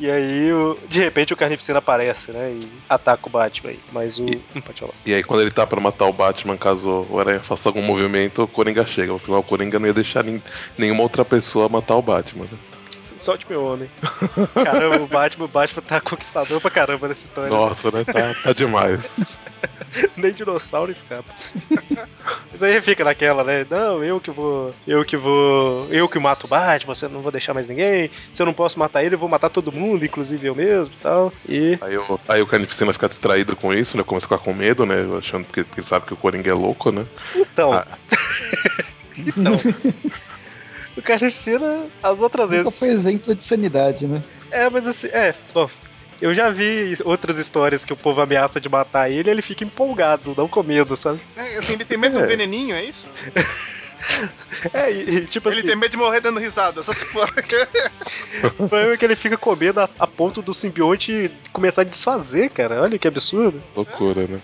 E 0.00 0.10
aí, 0.10 0.50
o- 0.52 0.78
de 0.88 0.98
repente, 0.98 1.32
o 1.34 1.36
Carnificina 1.36 1.78
aparece, 1.78 2.32
né? 2.32 2.50
E 2.52 2.66
ataca 2.88 3.26
o 3.26 3.30
Batman 3.30 3.70
aí. 3.70 3.80
Mas 3.92 4.18
o. 4.18 4.26
E- 4.26 4.40
Não 4.54 4.62
pode 4.62 4.80
falar. 4.80 4.92
E 5.04 5.12
aí, 5.12 5.22
quando 5.22 5.42
ele 5.42 5.50
tá 5.50 5.66
pra 5.66 5.78
matar 5.78 6.06
o 6.06 6.12
Batman, 6.12 6.56
caso 6.56 7.06
o 7.10 7.20
Aranha 7.20 7.40
faça 7.40 7.68
algum 7.68 7.82
movimento, 7.82 8.42
o 8.42 8.48
Coringa 8.48 8.86
chega. 8.86 9.14
Afinal, 9.14 9.40
o 9.40 9.44
Coringa 9.44 9.78
não 9.78 9.86
ia 9.86 9.92
deixar 9.92 10.24
nin- 10.24 10.42
nenhuma 10.78 11.02
outra 11.02 11.22
pessoa 11.24 11.68
matar 11.68 11.96
o 11.96 12.02
Batman. 12.02 12.44
Né? 12.50 12.58
Solte 13.18 13.44
meu 13.50 13.62
homem. 13.62 13.90
Caramba, 14.64 14.96
o 15.02 15.06
Batman, 15.06 15.44
o 15.44 15.48
Batman 15.48 15.82
tá 15.82 16.00
conquistador 16.00 16.58
pra 16.62 16.70
caramba 16.70 17.06
nessa 17.06 17.24
história. 17.24 17.50
Nossa, 17.50 17.90
né? 17.90 18.02
Tá, 18.02 18.34
tá 18.42 18.52
demais. 18.54 19.20
Nem 20.16 20.32
dinossauro 20.32 20.90
escapa. 20.90 21.32
Mas 22.52 22.62
aí 22.62 22.80
fica 22.80 23.04
naquela, 23.04 23.42
né? 23.44 23.66
Não, 23.68 24.02
eu 24.04 24.20
que 24.20 24.30
vou. 24.30 24.74
Eu 24.86 25.04
que 25.04 25.16
vou. 25.16 25.86
Eu 25.90 26.08
que 26.08 26.18
mato 26.18 26.44
o 26.44 26.48
Batman, 26.48 26.94
você 26.94 27.08
não 27.08 27.20
vou 27.20 27.32
deixar 27.32 27.54
mais 27.54 27.66
ninguém. 27.66 28.10
Se 28.32 28.42
eu 28.42 28.46
não 28.46 28.52
posso 28.52 28.78
matar 28.78 29.04
ele, 29.04 29.14
eu 29.14 29.18
vou 29.18 29.28
matar 29.28 29.50
todo 29.50 29.72
mundo, 29.72 30.04
inclusive 30.04 30.46
eu 30.46 30.54
mesmo 30.54 30.92
e 30.92 31.02
tal. 31.02 31.32
E. 31.48 31.78
Aí 31.80 31.96
o, 31.96 32.20
aí 32.28 32.42
o 32.42 32.46
Carnificina 32.46 32.92
fica 32.92 33.08
distraído 33.08 33.56
com 33.56 33.72
isso, 33.72 33.96
né? 33.96 34.02
Começa 34.02 34.26
a 34.26 34.28
ficar 34.28 34.44
com 34.44 34.52
medo, 34.52 34.86
né? 34.86 34.96
Achando 35.16 35.44
que, 35.46 35.64
que 35.64 35.82
sabe 35.82 36.06
que 36.06 36.14
o 36.14 36.16
Coringa 36.16 36.50
é 36.50 36.54
louco, 36.54 36.90
né? 36.90 37.06
Então. 37.34 37.72
Ah. 37.72 37.86
então. 39.16 39.60
O 40.96 41.02
Carnificina, 41.02 41.86
as 42.02 42.20
outras 42.20 42.50
Nunca 42.50 42.64
vezes. 42.64 42.78
foi 42.78 42.90
exemplo 42.90 43.34
de 43.34 43.44
sanidade, 43.44 44.06
né? 44.06 44.22
É, 44.50 44.68
mas 44.68 44.86
assim, 44.86 45.06
é, 45.08 45.34
bom, 45.54 45.70
eu 46.20 46.34
já 46.34 46.50
vi 46.50 46.96
outras 47.04 47.38
histórias 47.38 47.84
que 47.84 47.92
o 47.92 47.96
povo 47.96 48.20
ameaça 48.20 48.60
de 48.60 48.68
matar 48.68 49.10
ele 49.10 49.28
e 49.28 49.32
ele 49.32 49.42
fica 49.42 49.64
empolgado, 49.64 50.34
não 50.36 50.46
com 50.48 50.62
medo, 50.62 50.96
sabe? 50.96 51.20
É, 51.36 51.56
assim, 51.58 51.72
ele 51.74 51.84
tem 51.84 51.98
medo 51.98 52.18
É. 52.18 52.22
do 52.22 52.28
veneninho, 52.28 52.74
é 52.74 52.84
isso? 52.84 53.06
É, 54.72 54.90
e, 54.90 55.10
e, 55.16 55.24
tipo 55.26 55.48
Ele 55.50 55.58
assim, 55.58 55.66
tem 55.68 55.76
medo 55.76 55.90
de 55.90 55.96
morrer 55.98 56.20
dando 56.20 56.40
risada, 56.40 56.82
só 56.82 56.90
se 56.92 57.04
for. 57.04 57.28
o 58.58 58.68
problema 58.68 58.94
é 58.94 58.96
que 58.96 59.04
ele 59.04 59.14
fica 59.14 59.36
com 59.36 59.54
medo 59.54 59.78
a, 59.80 59.88
a 59.98 60.06
ponto 60.06 60.40
do 60.40 60.54
simbionte 60.54 61.30
começar 61.52 61.82
a 61.82 61.84
desfazer, 61.84 62.48
cara. 62.50 62.80
Olha 62.80 62.98
que 62.98 63.06
absurdo. 63.06 63.62
Loucura, 63.76 64.26
né? 64.26 64.40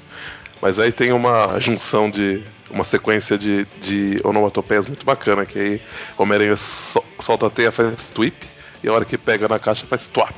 Mas 0.61 0.79
aí 0.79 0.93
tem 0.93 1.11
uma 1.13 1.59
junção 1.59 2.11
de. 2.11 2.43
Uma 2.69 2.85
sequência 2.85 3.39
de, 3.39 3.65
de 3.81 4.21
onomatopeias 4.25 4.87
muito 4.87 5.07
bacana, 5.07 5.47
que 5.47 5.59
aí 5.59 5.83
o 6.19 6.23
Homem-Aranha 6.23 6.57
sol- 6.57 7.05
solta 7.21 7.47
a 7.47 7.51
teia, 7.51 7.71
faz 7.73 8.11
tweep, 8.11 8.37
e 8.83 8.89
a 8.89 8.93
hora 8.93 9.05
que 9.05 9.17
pega 9.17 9.47
na 9.49 9.59
caixa 9.59 9.87
faz 9.87 10.09
twap. 10.09 10.35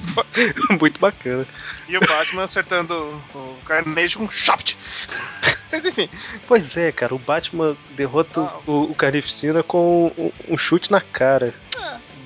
Muito 0.80 1.00
bacana. 1.00 1.46
e 1.88 1.96
o 1.96 2.00
Batman 2.00 2.44
acertando 2.44 2.94
o 3.34 3.56
Carnage 3.64 4.16
com 4.16 4.24
um 4.24 4.30
shot. 4.30 4.76
Mas 5.70 5.84
enfim, 5.84 6.08
Pois 6.46 6.76
é, 6.76 6.90
cara, 6.90 7.14
o 7.14 7.18
Batman 7.18 7.76
derrota 7.96 8.40
Ah. 8.40 8.58
o, 8.66 8.82
o 8.90 8.94
Carnificina 8.94 9.62
com 9.62 10.12
um, 10.16 10.32
um 10.48 10.58
chute 10.58 10.90
na 10.90 11.00
cara. 11.00 11.54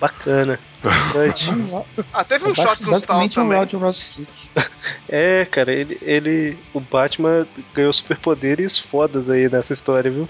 Bacana. 0.01 0.59
Bastante. 0.83 1.51
ah, 2.13 2.25
teve 2.25 2.47
um 2.47 2.51
É 2.51 2.55
shot 2.55 2.83
no 2.85 2.97
Stall 2.97 3.25
um 3.25 3.29
também. 3.29 3.59
É, 5.09 5.47
cara, 5.51 5.73
ele, 5.73 5.99
ele. 6.03 6.59
O 6.73 6.81
Batman 6.81 7.47
ganhou 7.73 7.93
superpoderes 7.93 8.79
fodas 8.79 9.31
aí 9.31 9.49
nessa 9.49 9.73
história, 9.73 10.11
viu? 10.11 10.29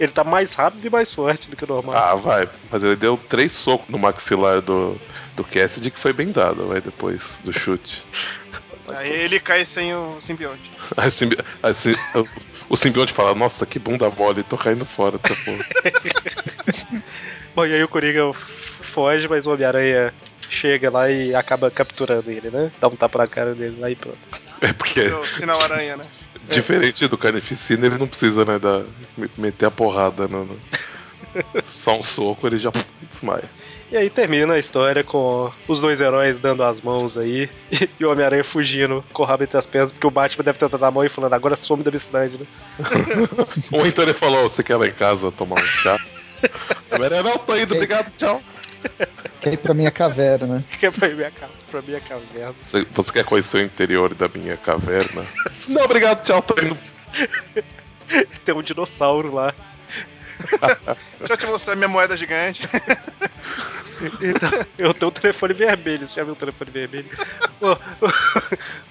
ele 0.00 0.12
tá 0.12 0.24
mais 0.24 0.54
rápido 0.54 0.84
e 0.86 0.90
mais 0.90 1.12
forte 1.12 1.48
do 1.48 1.56
que 1.56 1.64
o 1.64 1.68
normal. 1.68 1.94
Ah, 1.96 2.14
vai. 2.14 2.48
Mas 2.70 2.82
ele 2.82 2.96
deu 2.96 3.16
três 3.16 3.52
socos 3.52 3.88
no 3.88 3.98
maxilar 3.98 4.60
do, 4.60 4.98
do 5.36 5.44
Cassidy, 5.44 5.90
que 5.90 5.98
foi 5.98 6.12
bem 6.12 6.32
dado, 6.32 6.66
vai, 6.66 6.80
depois 6.80 7.38
do 7.44 7.52
chute. 7.52 8.02
Aí 8.88 9.10
ele 9.10 9.38
cai 9.40 9.64
sem 9.66 9.94
o 9.94 10.20
simbionte. 10.20 10.70
Aí 10.96 11.10
simbi- 11.10 11.36
aí 11.62 11.72
o 11.72 11.74
sim- 11.74 11.94
o 12.68 12.76
simbionte 12.76 13.12
fala, 13.12 13.34
nossa, 13.34 13.66
que 13.66 13.78
bunda 13.78 14.08
mole, 14.10 14.42
tô 14.42 14.56
caindo 14.56 14.84
fora 14.86 15.18
dessa 15.18 15.34
porra. 15.44 15.64
Bom, 17.54 17.66
e 17.66 17.74
aí 17.74 17.82
o 17.82 17.88
Coringa 17.88 18.32
foge, 18.32 19.26
mas 19.28 19.46
o 19.46 19.52
Homem-Aranha 19.52 20.12
chega 20.48 20.90
lá 20.90 21.10
e 21.10 21.34
acaba 21.34 21.70
capturando 21.70 22.30
ele, 22.30 22.50
né? 22.50 22.70
Dá 22.80 22.86
um 22.88 22.96
tapa 22.96 23.18
na 23.18 23.26
cara 23.26 23.54
dele 23.54 23.76
lá 23.80 23.90
e 23.90 23.96
pronto. 23.96 24.18
É 24.60 24.72
porque, 24.72 25.00
O 25.08 25.24
sinal 25.24 25.60
aranha, 25.60 25.96
né? 25.96 26.04
diferente 26.48 27.08
do 27.08 27.18
Carnificina, 27.18 27.86
ele 27.86 27.98
não 27.98 28.06
precisa, 28.06 28.44
né, 28.44 28.58
da, 28.58 28.84
me- 29.16 29.28
meter 29.36 29.66
a 29.66 29.70
porrada 29.70 30.28
no, 30.28 30.44
no- 30.44 30.60
Só 31.64 31.98
um 31.98 32.02
soco, 32.02 32.46
ele 32.46 32.58
já 32.58 32.70
desmaia. 33.10 33.44
E 33.96 33.98
aí 33.98 34.10
termina 34.10 34.52
a 34.52 34.58
história 34.58 35.02
com 35.02 35.50
os 35.66 35.80
dois 35.80 36.02
heróis 36.02 36.38
dando 36.38 36.62
as 36.62 36.82
mãos 36.82 37.16
aí 37.16 37.48
e 37.98 38.04
o 38.04 38.12
Homem-Aranha 38.12 38.44
fugindo 38.44 39.02
com 39.10 39.22
o 39.22 39.24
rabo 39.24 39.44
entre 39.44 39.56
as 39.56 39.64
pernas, 39.64 39.90
porque 39.90 40.06
o 40.06 40.10
Batman 40.10 40.44
deve 40.44 40.58
ter 40.58 40.68
dado 40.68 40.84
a 40.84 40.90
mão 40.90 41.02
e 41.02 41.08
falando, 41.08 41.32
agora 41.32 41.56
some 41.56 41.82
da 41.82 41.90
minha 41.90 41.98
cidade, 41.98 42.36
né? 42.36 42.46
Ou 43.72 43.86
então 43.86 44.04
ele 44.04 44.12
falou, 44.12 44.50
você 44.50 44.62
quer 44.62 44.74
ir 44.74 44.76
lá 44.76 44.86
em 44.86 44.92
casa 44.92 45.32
tomar 45.32 45.54
um 45.54 45.64
chá? 45.64 45.96
Homem-Aranha, 46.92 47.22
não, 47.22 47.38
tô 47.38 47.56
indo, 47.56 47.74
obrigado, 47.74 48.12
tchau. 48.18 48.42
Quer 49.40 49.54
ir 49.54 49.56
pra 49.56 49.72
minha 49.72 49.90
caverna. 49.90 50.62
Que 50.78 50.84
é 50.84 50.90
pra 50.90 51.08
minha, 51.08 51.32
pra 51.70 51.80
minha 51.80 52.00
caverna. 52.02 52.54
Você, 52.60 52.86
você 52.92 53.12
quer 53.12 53.24
conhecer 53.24 53.56
o 53.56 53.64
interior 53.64 54.12
da 54.12 54.28
minha 54.28 54.58
caverna? 54.58 55.24
não, 55.66 55.82
obrigado, 55.82 56.22
tchau, 56.22 56.42
tô 56.42 56.54
indo. 56.62 56.76
Tem 58.44 58.54
um 58.54 58.60
dinossauro 58.60 59.34
lá. 59.34 59.54
Deixa 61.18 61.32
eu 61.32 61.36
te 61.36 61.46
mostrar 61.46 61.76
minha 61.76 61.88
moeda 61.88 62.16
gigante. 62.16 62.68
Então, 64.20 64.50
eu 64.76 64.92
tenho 64.92 65.08
um 65.08 65.14
telefone 65.14 65.54
vermelho. 65.54 66.06
Você 66.06 66.16
já 66.16 66.24
viu 66.24 66.34
o 66.34 66.36
telefone 66.36 66.70
vermelho? 66.70 67.06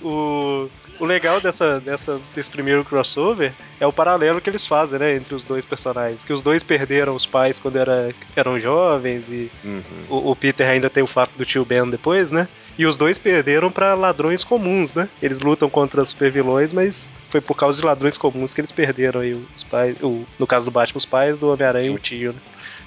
o, 0.01 0.07
o, 0.07 0.69
o 0.99 1.05
legal 1.05 1.39
dessa, 1.39 1.79
dessa, 1.79 2.19
desse 2.33 2.49
primeiro 2.49 2.83
crossover 2.83 3.53
é 3.79 3.85
o 3.85 3.93
paralelo 3.93 4.41
que 4.41 4.49
eles 4.49 4.65
fazem, 4.65 4.97
né? 4.97 5.15
Entre 5.15 5.35
os 5.35 5.43
dois 5.43 5.63
personagens. 5.63 6.25
Que 6.25 6.33
os 6.33 6.41
dois 6.41 6.63
perderam 6.63 7.15
os 7.15 7.25
pais 7.25 7.59
quando 7.59 7.77
era, 7.77 8.09
eram 8.35 8.59
jovens 8.59 9.29
e 9.29 9.51
Uhum. 9.63 9.83
o, 10.09 10.31
o 10.31 10.35
Peter 10.35 10.67
ainda 10.67 10.89
tem 10.89 11.03
o 11.03 11.07
fato 11.07 11.31
do 11.37 11.45
tio 11.45 11.63
Ben 11.65 11.87
depois, 11.89 12.31
né? 12.31 12.47
E 12.77 12.85
os 12.85 12.97
dois 12.97 13.17
perderam 13.17 13.71
pra 13.71 13.93
ladrões 13.93 14.43
comuns, 14.43 14.93
né? 14.93 15.07
Eles 15.21 15.39
lutam 15.39 15.69
contra 15.69 16.03
supervilões, 16.03 16.73
mas 16.73 17.09
foi 17.29 17.39
por 17.39 17.55
causa 17.55 17.77
de 17.79 17.85
ladrões 17.85 18.17
comuns 18.17 18.53
que 18.53 18.59
eles 18.61 18.71
perderam 18.71 19.21
aí 19.21 19.33
os 19.33 19.63
pais. 19.63 19.95
O, 20.01 20.23
no 20.37 20.45
caso 20.45 20.65
do 20.65 20.71
Batman, 20.71 20.97
os 20.97 21.05
pais 21.05 21.37
do 21.37 21.49
Homem-Aranha 21.51 21.87
e 21.91 21.95
o 21.95 21.99
tio, 21.99 22.33
né? 22.33 22.39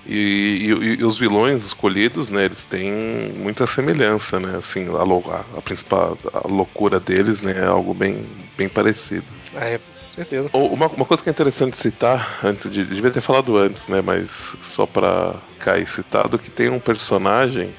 E, 0.06 0.70
e- 0.70 1.00
e 1.00 1.04
os 1.04 1.18
vilões 1.18 1.64
escolhidos, 1.64 2.30
né, 2.30 2.44
eles 2.44 2.64
têm 2.66 2.90
muita 3.36 3.66
semelhança, 3.66 4.38
né? 4.38 4.56
Assim, 4.56 4.86
a, 4.88 5.02
lou- 5.02 5.24
a- 5.30 5.44
a 5.58 5.62
principal 5.62 6.16
a 6.32 6.46
loucura 6.48 6.98
deles, 7.00 7.40
né, 7.42 7.52
é 7.56 7.64
algo 7.66 7.92
bem, 7.94 8.26
bem 8.56 8.68
parecido. 8.68 9.24
Ah, 9.54 9.66
é, 9.68 9.78
com 9.78 10.10
certeza. 10.10 10.48
Uma, 10.52 10.86
uma 10.86 11.04
coisa 11.04 11.22
que 11.22 11.28
é 11.28 11.32
interessante 11.32 11.76
citar, 11.76 12.38
antes 12.44 12.70
de. 12.70 12.84
Devia 12.84 13.10
ter 13.10 13.20
falado 13.20 13.56
antes, 13.58 13.86
né? 13.88 14.00
Mas 14.00 14.54
só 14.62 14.86
pra 14.86 15.34
cair 15.58 15.86
citado, 15.86 16.38
que 16.38 16.50
tem 16.50 16.68
um 16.70 16.80
personagem 16.80 17.70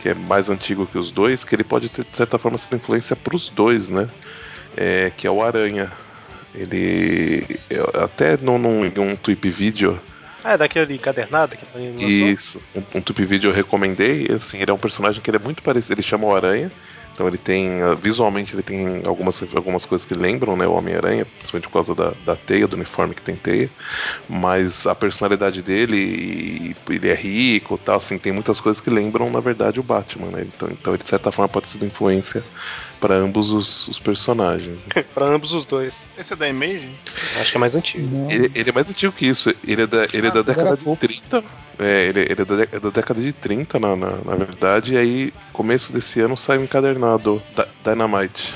que 0.00 0.08
é 0.08 0.14
mais 0.14 0.48
antigo 0.48 0.86
que 0.86 0.98
os 0.98 1.10
dois, 1.10 1.44
que 1.44 1.54
ele 1.54 1.64
pode 1.64 1.88
ter, 1.88 2.04
de 2.04 2.16
certa 2.16 2.38
forma, 2.38 2.56
sido 2.56 2.76
influência 2.76 3.16
pros 3.16 3.48
dois, 3.48 3.90
né? 3.90 4.08
É, 4.76 5.12
que 5.16 5.26
é 5.26 5.30
o 5.30 5.42
Aranha. 5.42 5.90
Ele. 6.54 7.58
Até 7.94 8.36
num, 8.36 8.58
num, 8.58 8.84
em 8.84 8.98
um 8.98 9.16
tweet 9.16 9.50
vídeo 9.50 10.00
Ah, 10.42 10.54
é 10.54 10.58
daquele 10.58 10.94
encadernado 10.94 11.56
que 11.56 11.64
isso, 12.04 12.60
um, 12.74 12.98
um 12.98 13.00
tweet 13.00 13.24
vídeo 13.24 13.50
eu 13.50 13.54
recomendei. 13.54 14.28
Assim, 14.34 14.60
ele 14.60 14.70
é 14.70 14.74
um 14.74 14.78
personagem 14.78 15.20
que 15.20 15.30
ele 15.30 15.36
é 15.36 15.40
muito 15.40 15.62
parecido. 15.62 15.94
Ele 15.94 16.02
chama 16.02 16.26
o 16.26 16.34
Aranha. 16.34 16.70
Então 17.18 17.26
ele 17.26 17.36
tem. 17.36 17.82
ah, 17.82 17.96
Visualmente 17.96 18.54
ele 18.54 18.62
tem 18.62 19.02
algumas, 19.04 19.42
algumas 19.56 19.84
coisas 19.84 20.06
que 20.06 20.14
lembram, 20.14 20.56
né? 20.56 20.68
O 20.68 20.74
Homem-Aranha, 20.74 21.26
principalmente 21.26 21.66
por 21.66 21.72
causa 21.72 21.92
da, 21.92 22.12
da 22.24 22.36
teia, 22.36 22.68
do 22.68 22.76
uniforme 22.76 23.12
que 23.12 23.22
tem 23.22 23.34
teia. 23.34 23.68
Mas 24.28 24.86
a 24.86 24.94
personalidade 24.94 25.60
dele, 25.60 26.76
ele 26.88 27.08
é 27.08 27.14
rico 27.14 27.76
tal, 27.76 27.96
assim, 27.96 28.18
tem 28.18 28.30
muitas 28.32 28.60
coisas 28.60 28.80
que 28.80 28.88
lembram, 28.88 29.28
na 29.30 29.40
verdade, 29.40 29.80
o 29.80 29.82
Batman, 29.82 30.30
né? 30.30 30.42
Então, 30.46 30.68
então 30.70 30.94
ele, 30.94 31.02
de 31.02 31.08
certa 31.08 31.32
forma, 31.32 31.48
pode 31.48 31.66
ser 31.66 31.82
influência 31.84 32.44
para 33.00 33.14
ambos 33.14 33.50
os, 33.50 33.88
os 33.88 33.98
personagens. 33.98 34.84
né? 34.84 35.02
pra 35.14 35.26
ambos 35.26 35.52
os 35.52 35.64
dois. 35.64 36.06
Esse 36.18 36.32
é 36.32 36.36
da 36.36 36.48
Image? 36.48 36.88
Acho 37.40 37.50
que 37.52 37.56
é 37.56 37.60
mais 37.60 37.74
antigo. 37.74 38.26
Ele, 38.30 38.50
ele 38.54 38.70
é 38.70 38.72
mais 38.72 38.88
antigo 38.90 39.12
que 39.12 39.26
isso. 39.26 39.54
Ele 39.66 39.82
é 39.82 39.86
da, 39.86 40.04
ele 40.12 40.26
é 40.26 40.30
Ah, 40.30 40.34
da 40.34 40.42
mas 40.42 40.46
década 40.46 40.68
era 40.68 40.76
de 40.76 40.84
pouco. 40.84 41.00
30. 41.06 41.44
É, 41.78 42.06
ele, 42.06 42.20
ele 42.20 42.42
é, 42.42 42.44
da, 42.44 42.62
é 42.62 42.80
da 42.80 42.90
década 42.90 43.20
de 43.20 43.32
30, 43.32 43.78
na, 43.78 43.96
na, 43.96 44.10
na 44.24 44.36
verdade. 44.36 44.94
E 44.94 44.98
aí, 44.98 45.32
começo 45.52 45.92
desse 45.92 46.20
ano, 46.20 46.36
saiu 46.36 46.60
um 46.60 46.64
encadernado 46.64 47.42
da, 47.54 47.66
Dynamite. 47.84 48.54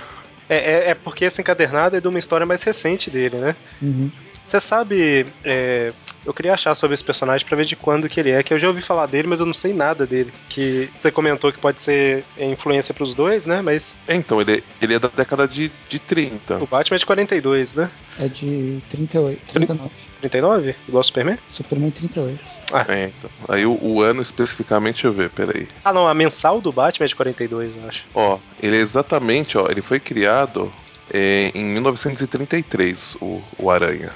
É, 0.49 0.57
é, 0.57 0.91
é 0.91 0.95
porque 0.95 1.25
esse 1.25 1.41
encadernado 1.41 1.97
é 1.97 2.01
de 2.01 2.09
uma 2.09 2.19
história 2.19 2.45
mais 2.45 2.63
recente 2.63 3.09
dele, 3.11 3.37
né? 3.37 3.57
Uhum. 3.81 4.11
Você 4.45 4.61
sabe. 4.61 5.27
é, 5.45 5.93
eu 6.25 6.33
queria 6.33 6.55
achar 6.55 6.75
sobre 6.77 6.95
esse 6.95 7.03
personagem 7.03 7.45
pra 7.47 7.57
ver 7.57 7.65
de 7.65 7.75
quando 7.75 8.09
que 8.09 8.21
ele 8.21 8.31
é, 8.31 8.43
que 8.45 8.55
eu 8.55 8.59
já 8.59 8.69
ouvi 8.69 8.81
falar 8.81 9.07
dele, 9.07 9.27
mas 9.27 9.41
eu 9.41 9.47
não 9.47 9.55
sei 9.55 9.73
nada 9.73 10.07
dele. 10.07 10.33
Que 10.49 10.89
você 10.99 11.11
comentou 11.11 11.53
que 11.53 11.59
pode 11.59 11.81
ser 11.81 12.25
influência 12.39 12.95
pros 12.95 13.13
dois, 13.15 13.45
né? 13.45 13.61
Mas 13.61 13.97
É, 14.07 14.15
Então, 14.15 14.41
ele, 14.41 14.63
ele 14.81 14.95
é 14.95 14.99
da 14.99 15.09
década 15.09 15.49
de, 15.49 15.71
de 15.89 15.99
30. 15.99 16.59
o 16.59 16.67
Batman 16.67 16.97
é 16.97 16.99
de 16.99 17.07
42, 17.07 17.75
né? 17.75 17.91
É 18.19 18.29
de 18.29 18.79
38, 18.91 19.41
39. 19.53 19.91
39? 20.21 20.75
Igual 20.87 21.01
o 21.01 21.05
Superman? 21.05 21.39
Superman 21.53 21.91
38. 21.91 22.39
É, 22.89 23.05
então. 23.05 23.31
Aí 23.49 23.67
o, 23.67 23.77
o 23.83 24.01
ano 24.01 24.23
especificamente, 24.23 24.95
deixa 24.95 25.09
eu 25.09 25.13
ver, 25.13 25.29
peraí. 25.31 25.67
Ah, 25.85 25.93
não, 25.93 26.07
a 26.07 26.15
mensal 26.15 26.61
do 26.61 26.71
Batman 26.71 27.05
é 27.05 27.09
de 27.09 27.17
42, 27.17 27.73
eu 27.77 27.89
acho. 27.89 28.05
Ó, 28.15 28.39
ele 28.63 28.77
é 28.77 28.81
exatamente, 28.81 29.59
ó, 29.59 29.67
ele 29.69 29.83
foi 29.83 29.99
criado 29.99 30.73
é, 31.13 31.51
em 31.55 31.65
1933, 31.65 33.17
o, 33.21 33.43
o 33.59 33.71
Aranha. 33.71 34.13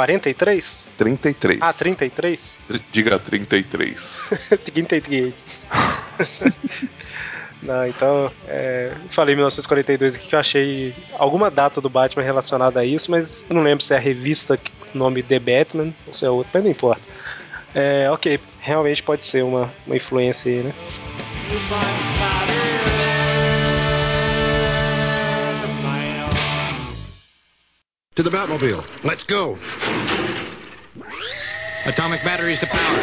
43? 0.00 0.86
33. 0.96 1.58
Ah, 1.60 1.72
33? 1.72 2.58
Tr- 2.66 2.76
Diga 2.90 3.18
33. 3.18 4.28
33. 4.64 5.46
Não, 7.62 7.86
então, 7.86 8.32
é, 8.48 8.90
falei 9.10 9.34
1942 9.34 10.14
aqui 10.14 10.28
que 10.28 10.34
eu 10.34 10.38
achei 10.38 10.94
alguma 11.18 11.50
data 11.50 11.78
do 11.78 11.90
Batman 11.90 12.22
relacionada 12.22 12.80
a 12.80 12.84
isso, 12.84 13.10
mas 13.10 13.44
eu 13.50 13.54
não 13.54 13.62
lembro 13.62 13.84
se 13.84 13.92
é 13.92 13.98
a 13.98 14.00
revista 14.00 14.58
nome 14.94 15.22
The 15.22 15.38
Batman 15.38 15.92
ou 16.06 16.14
se 16.14 16.24
é 16.24 16.30
outra, 16.30 16.50
mas 16.54 16.64
não 16.64 16.70
importa. 16.70 17.02
É, 17.74 18.10
ok, 18.10 18.40
realmente 18.60 19.02
pode 19.02 19.26
ser 19.26 19.44
uma, 19.44 19.70
uma 19.86 19.94
influência 19.94 20.50
aí, 20.50 20.62
né? 20.62 20.72
To 28.16 28.24
the 28.24 28.28
Batmobile. 28.30 28.82
Let's 29.04 29.22
go. 29.22 29.56
Atomic 31.86 32.24
batteries 32.24 32.58
to 32.58 32.66
power. 32.66 32.98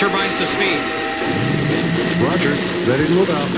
Turbines 0.00 0.36
to 0.40 0.46
speed. 0.46 0.80
Roger. 2.20 2.50
Ready 2.90 3.06
to 3.06 3.12
move 3.12 3.30
out. 3.30 3.48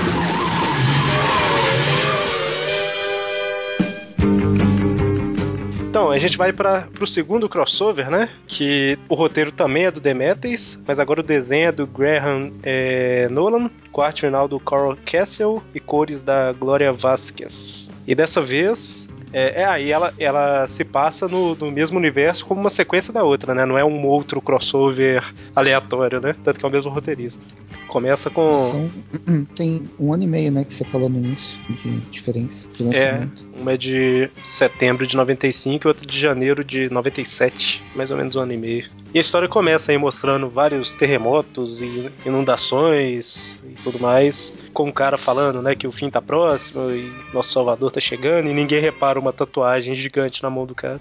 Então, 5.89 6.11
a 6.11 6.17
gente 6.19 6.37
vai 6.37 6.53
para 6.53 6.87
o 7.01 7.07
segundo 7.07 7.49
crossover, 7.49 8.11
né? 8.11 8.29
Que 8.45 8.95
o 9.09 9.15
roteiro 9.15 9.51
também 9.51 9.85
é 9.85 9.91
do 9.91 9.99
Demetrius, 9.99 10.77
mas 10.87 10.99
agora 10.99 11.21
o 11.21 11.23
desenho 11.23 11.69
é 11.69 11.71
do 11.71 11.87
Graham 11.87 12.53
é, 12.61 13.27
Nolan, 13.29 13.67
com 13.91 14.01
arte 14.03 14.21
final 14.21 14.47
do 14.47 14.59
Carl 14.59 14.95
Castle 15.07 15.59
e 15.73 15.79
cores 15.79 16.21
da 16.21 16.51
Gloria 16.51 16.93
Vasquez. 16.93 17.89
E 18.05 18.13
dessa 18.13 18.41
vez, 18.41 19.09
é, 19.33 19.61
é 19.61 19.65
aí 19.65 19.91
ela, 19.91 20.13
ela 20.19 20.67
se 20.67 20.83
passa 20.83 21.27
no, 21.27 21.55
no 21.55 21.71
mesmo 21.71 21.97
universo 21.97 22.45
como 22.45 22.61
uma 22.61 22.69
sequência 22.69 23.11
da 23.11 23.23
outra, 23.23 23.53
né? 23.53 23.65
Não 23.65 23.77
é 23.77 23.83
um 23.83 24.05
outro 24.05 24.39
crossover 24.39 25.23
aleatório, 25.55 26.21
né? 26.21 26.35
Tanto 26.43 26.59
que 26.59 26.65
é 26.65 26.67
o 26.67 26.71
mesmo 26.71 26.91
roteirista. 26.91 27.41
Começa 27.87 28.29
com. 28.29 28.89
São, 29.25 29.45
tem 29.55 29.83
um 29.99 30.13
ano 30.13 30.23
e 30.23 30.27
meio, 30.27 30.51
né, 30.51 30.63
que 30.63 30.75
você 30.75 30.83
falou 30.85 31.09
no 31.09 31.17
início, 31.17 31.57
de 31.69 31.99
diferença 32.11 32.53
de 32.77 32.95
É, 32.95 33.27
uma 33.59 33.73
é 33.73 33.77
de 33.77 34.29
setembro 34.41 35.05
de 35.05 35.15
95 35.15 35.85
e 35.85 35.87
outra 35.87 36.05
de 36.05 36.19
janeiro 36.19 36.63
de 36.63 36.89
97, 36.89 37.81
mais 37.95 38.11
ou 38.11 38.17
menos 38.17 38.35
um 38.35 38.39
ano 38.41 38.53
e 38.53 38.57
meio. 38.57 39.02
E 39.13 39.19
a 39.19 39.21
história 39.21 39.47
começa 39.47 39.91
aí 39.91 39.97
mostrando 39.97 40.49
vários 40.49 40.91
terremotos 40.91 41.81
e 41.81 42.11
inundações 42.25 43.59
e 43.63 43.75
tudo 43.83 43.99
mais, 43.99 44.55
com 44.73 44.89
o 44.89 44.93
cara 44.93 45.17
falando, 45.17 45.61
né, 45.61 45.75
que 45.75 45.85
o 45.85 45.91
fim 45.91 46.09
tá 46.09 46.19
próximo 46.19 46.89
e 46.89 47.13
nosso 47.31 47.51
salvador 47.51 47.91
tá 47.91 47.99
chegando 47.99 48.49
e 48.49 48.53
ninguém 48.53 48.81
repara 48.81 49.19
uma 49.19 49.31
tatuagem 49.31 49.93
gigante 49.93 50.41
na 50.41 50.49
mão 50.49 50.65
do 50.65 50.73
cara. 50.73 50.99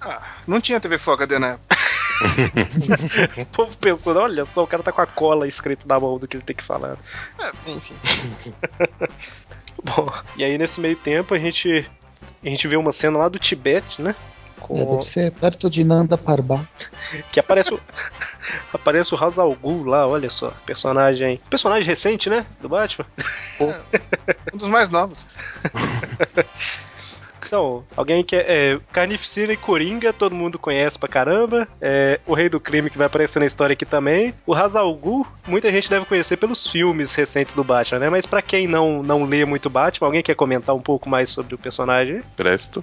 Ah, 0.00 0.20
não 0.48 0.60
tinha 0.60 0.80
TV 0.80 0.98
Full 0.98 1.14
HD 1.14 1.38
na 1.38 1.48
época. 1.52 1.76
O 3.36 3.46
povo 3.46 3.76
pensando, 3.76 4.20
olha 4.20 4.44
só, 4.44 4.62
o 4.62 4.66
cara 4.66 4.82
tá 4.82 4.92
com 4.92 5.00
a 5.00 5.06
cola 5.06 5.46
escrito 5.46 5.86
na 5.88 5.98
mão 5.98 6.18
do 6.18 6.28
que 6.28 6.36
ele 6.36 6.44
tem 6.44 6.54
que 6.54 6.62
falar. 6.62 6.96
É, 7.38 7.70
enfim. 7.70 7.94
Bom, 9.82 10.12
e 10.36 10.44
aí 10.44 10.56
nesse 10.56 10.80
meio 10.80 10.96
tempo 10.96 11.34
a 11.34 11.38
gente 11.38 11.88
a 12.44 12.48
gente 12.48 12.66
vê 12.68 12.76
uma 12.76 12.92
cena 12.92 13.18
lá 13.18 13.28
do 13.28 13.38
Tibete, 13.38 14.02
né? 14.02 14.14
É, 14.64 14.84
Com, 14.84 14.96
deve 14.96 15.02
ser 15.04 15.32
perto 15.32 15.68
de 15.70 15.84
Nanda 15.84 16.16
Parbat. 16.16 16.66
que 17.30 17.40
aparece 17.40 17.74
o 17.74 17.80
aparece 18.72 19.14
o 19.14 19.16
Ra's 19.16 19.38
al 19.38 19.54
Ghul 19.54 19.84
lá, 19.84 20.06
olha 20.06 20.30
só, 20.30 20.52
personagem, 20.66 21.40
personagem 21.48 21.86
recente, 21.86 22.28
né, 22.28 22.44
do 22.60 22.68
Batman. 22.68 23.06
Um 23.60 24.56
dos 24.56 24.68
mais 24.68 24.90
novos. 24.90 25.26
Então, 27.52 27.84
alguém 27.94 28.24
que 28.24 28.34
é, 28.34 28.72
é 28.72 28.80
Carnificina 28.90 29.52
e 29.52 29.58
Coringa, 29.58 30.10
todo 30.10 30.34
mundo 30.34 30.58
conhece 30.58 30.98
pra 30.98 31.06
caramba. 31.06 31.68
É, 31.82 32.18
o 32.26 32.32
Rei 32.32 32.48
do 32.48 32.58
Crime 32.58 32.88
que 32.88 32.96
vai 32.96 33.06
aparecer 33.06 33.40
na 33.40 33.44
história 33.44 33.74
aqui 33.74 33.84
também. 33.84 34.32
O 34.46 34.54
Ra's 34.54 34.74
al 34.74 34.94
Ghul, 34.94 35.26
muita 35.46 35.70
gente 35.70 35.90
deve 35.90 36.06
conhecer 36.06 36.38
pelos 36.38 36.66
filmes 36.66 37.14
recentes 37.14 37.54
do 37.54 37.62
Batman, 37.62 37.98
né? 37.98 38.08
Mas 38.08 38.24
pra 38.24 38.40
quem 38.40 38.66
não 38.66 39.02
não 39.02 39.24
lê 39.24 39.44
muito 39.44 39.68
Batman, 39.68 40.08
alguém 40.08 40.22
quer 40.22 40.34
comentar 40.34 40.74
um 40.74 40.80
pouco 40.80 41.10
mais 41.10 41.28
sobre 41.28 41.54
o 41.54 41.58
personagem? 41.58 42.20
Presto. 42.36 42.82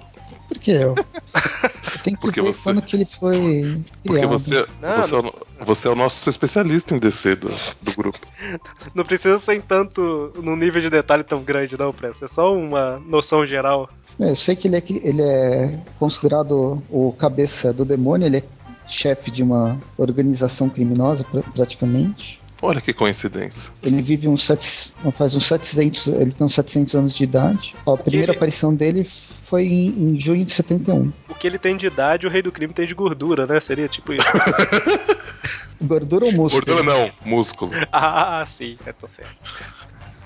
Por 0.50 0.58
que 0.58 0.70
eu? 0.72 0.94
Tenho 2.02 2.16
que 2.16 2.22
Porque 2.22 2.40
ver 2.42 2.48
você- 2.54 2.62
quando 2.64 2.82
que 2.82 2.96
ele 2.96 3.04
foi 3.18 3.82
Porque 4.02 4.18
criado. 4.18 4.30
você, 4.30 4.66
Não, 4.80 4.96
você, 5.02 5.14
é 5.14 5.18
o, 5.18 5.34
você 5.64 5.88
é 5.88 5.90
o 5.90 5.94
nosso 5.94 6.28
especialista 6.28 6.94
em 6.94 6.98
DC 6.98 7.36
do, 7.36 7.48
do 7.82 7.92
grupo. 7.96 8.18
Não 8.94 9.04
precisa 9.04 9.38
ser 9.38 9.54
em 9.54 9.60
tanto 9.60 10.32
num 10.42 10.56
nível 10.56 10.80
de 10.82 10.90
detalhe 10.90 11.22
tão 11.22 11.42
grande, 11.42 11.78
não, 11.78 11.92
Presta. 11.92 12.24
É 12.24 12.28
só 12.28 12.54
uma 12.54 12.98
noção 13.06 13.46
geral. 13.46 13.88
É, 14.18 14.30
Eu 14.30 14.36
sei 14.36 14.56
que 14.56 14.66
ele 14.68 14.76
é, 14.76 14.82
ele 14.88 15.22
é 15.22 15.78
considerado 15.98 16.82
o 16.90 17.12
cabeça 17.12 17.72
do 17.72 17.84
demônio, 17.84 18.26
ele 18.26 18.38
é 18.38 18.42
chefe 18.88 19.30
de 19.30 19.42
uma 19.42 19.78
organização 19.96 20.68
criminosa, 20.68 21.22
pra- 21.24 21.42
praticamente. 21.42 22.40
Olha 22.62 22.80
que 22.80 22.92
coincidência. 22.92 23.70
Ele 23.82 24.02
vive 24.02 24.26
uns 24.28 24.46
sete, 24.46 24.92
faz 25.16 25.34
uns 25.34 25.48
700, 25.48 26.06
ele 26.08 26.32
tem 26.32 26.46
uns 26.46 26.54
700 26.54 26.94
anos 26.94 27.14
de 27.16 27.24
idade. 27.24 27.72
Ó, 27.86 27.94
a 27.94 27.98
primeira 27.98 28.32
ele- 28.32 28.36
aparição 28.36 28.74
dele 28.74 29.08
foi 29.50 29.66
em, 29.66 29.88
em 30.14 30.20
junho 30.20 30.46
de 30.46 30.54
71. 30.54 31.12
O 31.28 31.34
que 31.34 31.46
ele 31.46 31.58
tem 31.58 31.76
de 31.76 31.86
idade, 31.88 32.26
o 32.26 32.30
Rei 32.30 32.40
do 32.40 32.52
Crime 32.52 32.72
tem 32.72 32.86
de 32.86 32.94
gordura, 32.94 33.46
né? 33.46 33.58
Seria 33.60 33.88
tipo 33.88 34.12
isso. 34.14 34.24
Gordura 35.82 36.26
ou 36.26 36.32
músculo? 36.32 36.64
Gordura 36.64 36.82
não, 36.82 37.10
músculo. 37.24 37.72
ah, 37.90 38.44
sim, 38.46 38.76
é, 38.86 38.92
tá 38.92 39.08
certo. 39.08 39.34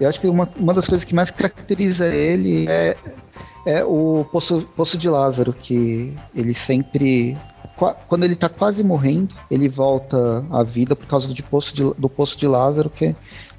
Eu 0.01 0.09
acho 0.09 0.21
que 0.21 0.27
uma, 0.27 0.49
uma 0.57 0.75
das 0.75 0.87
coisas 0.87 1.05
que 1.05 1.15
mais 1.15 1.31
caracteriza 1.31 2.07
ele 2.07 2.67
é, 2.69 2.97
é 3.65 3.85
o 3.85 4.27
poço, 4.31 4.69
poço 4.77 4.99
de 4.99 5.09
Lázaro, 5.09 5.53
que 5.53 6.13
ele 6.35 6.55
sempre. 6.55 7.37
qua- 7.77 7.95
Quando 7.95 8.25
ele 8.25 8.35
tá 8.35 8.49
quase 8.49 8.83
morrendo, 8.83 9.35
ele 9.49 9.69
volta 9.69 10.45
à 10.51 10.65
vida 10.65 10.97
por 10.97 11.07
causa 11.07 11.29
do 11.29 11.43
poço 11.45 11.73
de, 11.75 11.83
do 11.97 12.09
poço 12.09 12.37
de 12.37 12.47
Lázaro, 12.49 12.91
que 12.91 13.15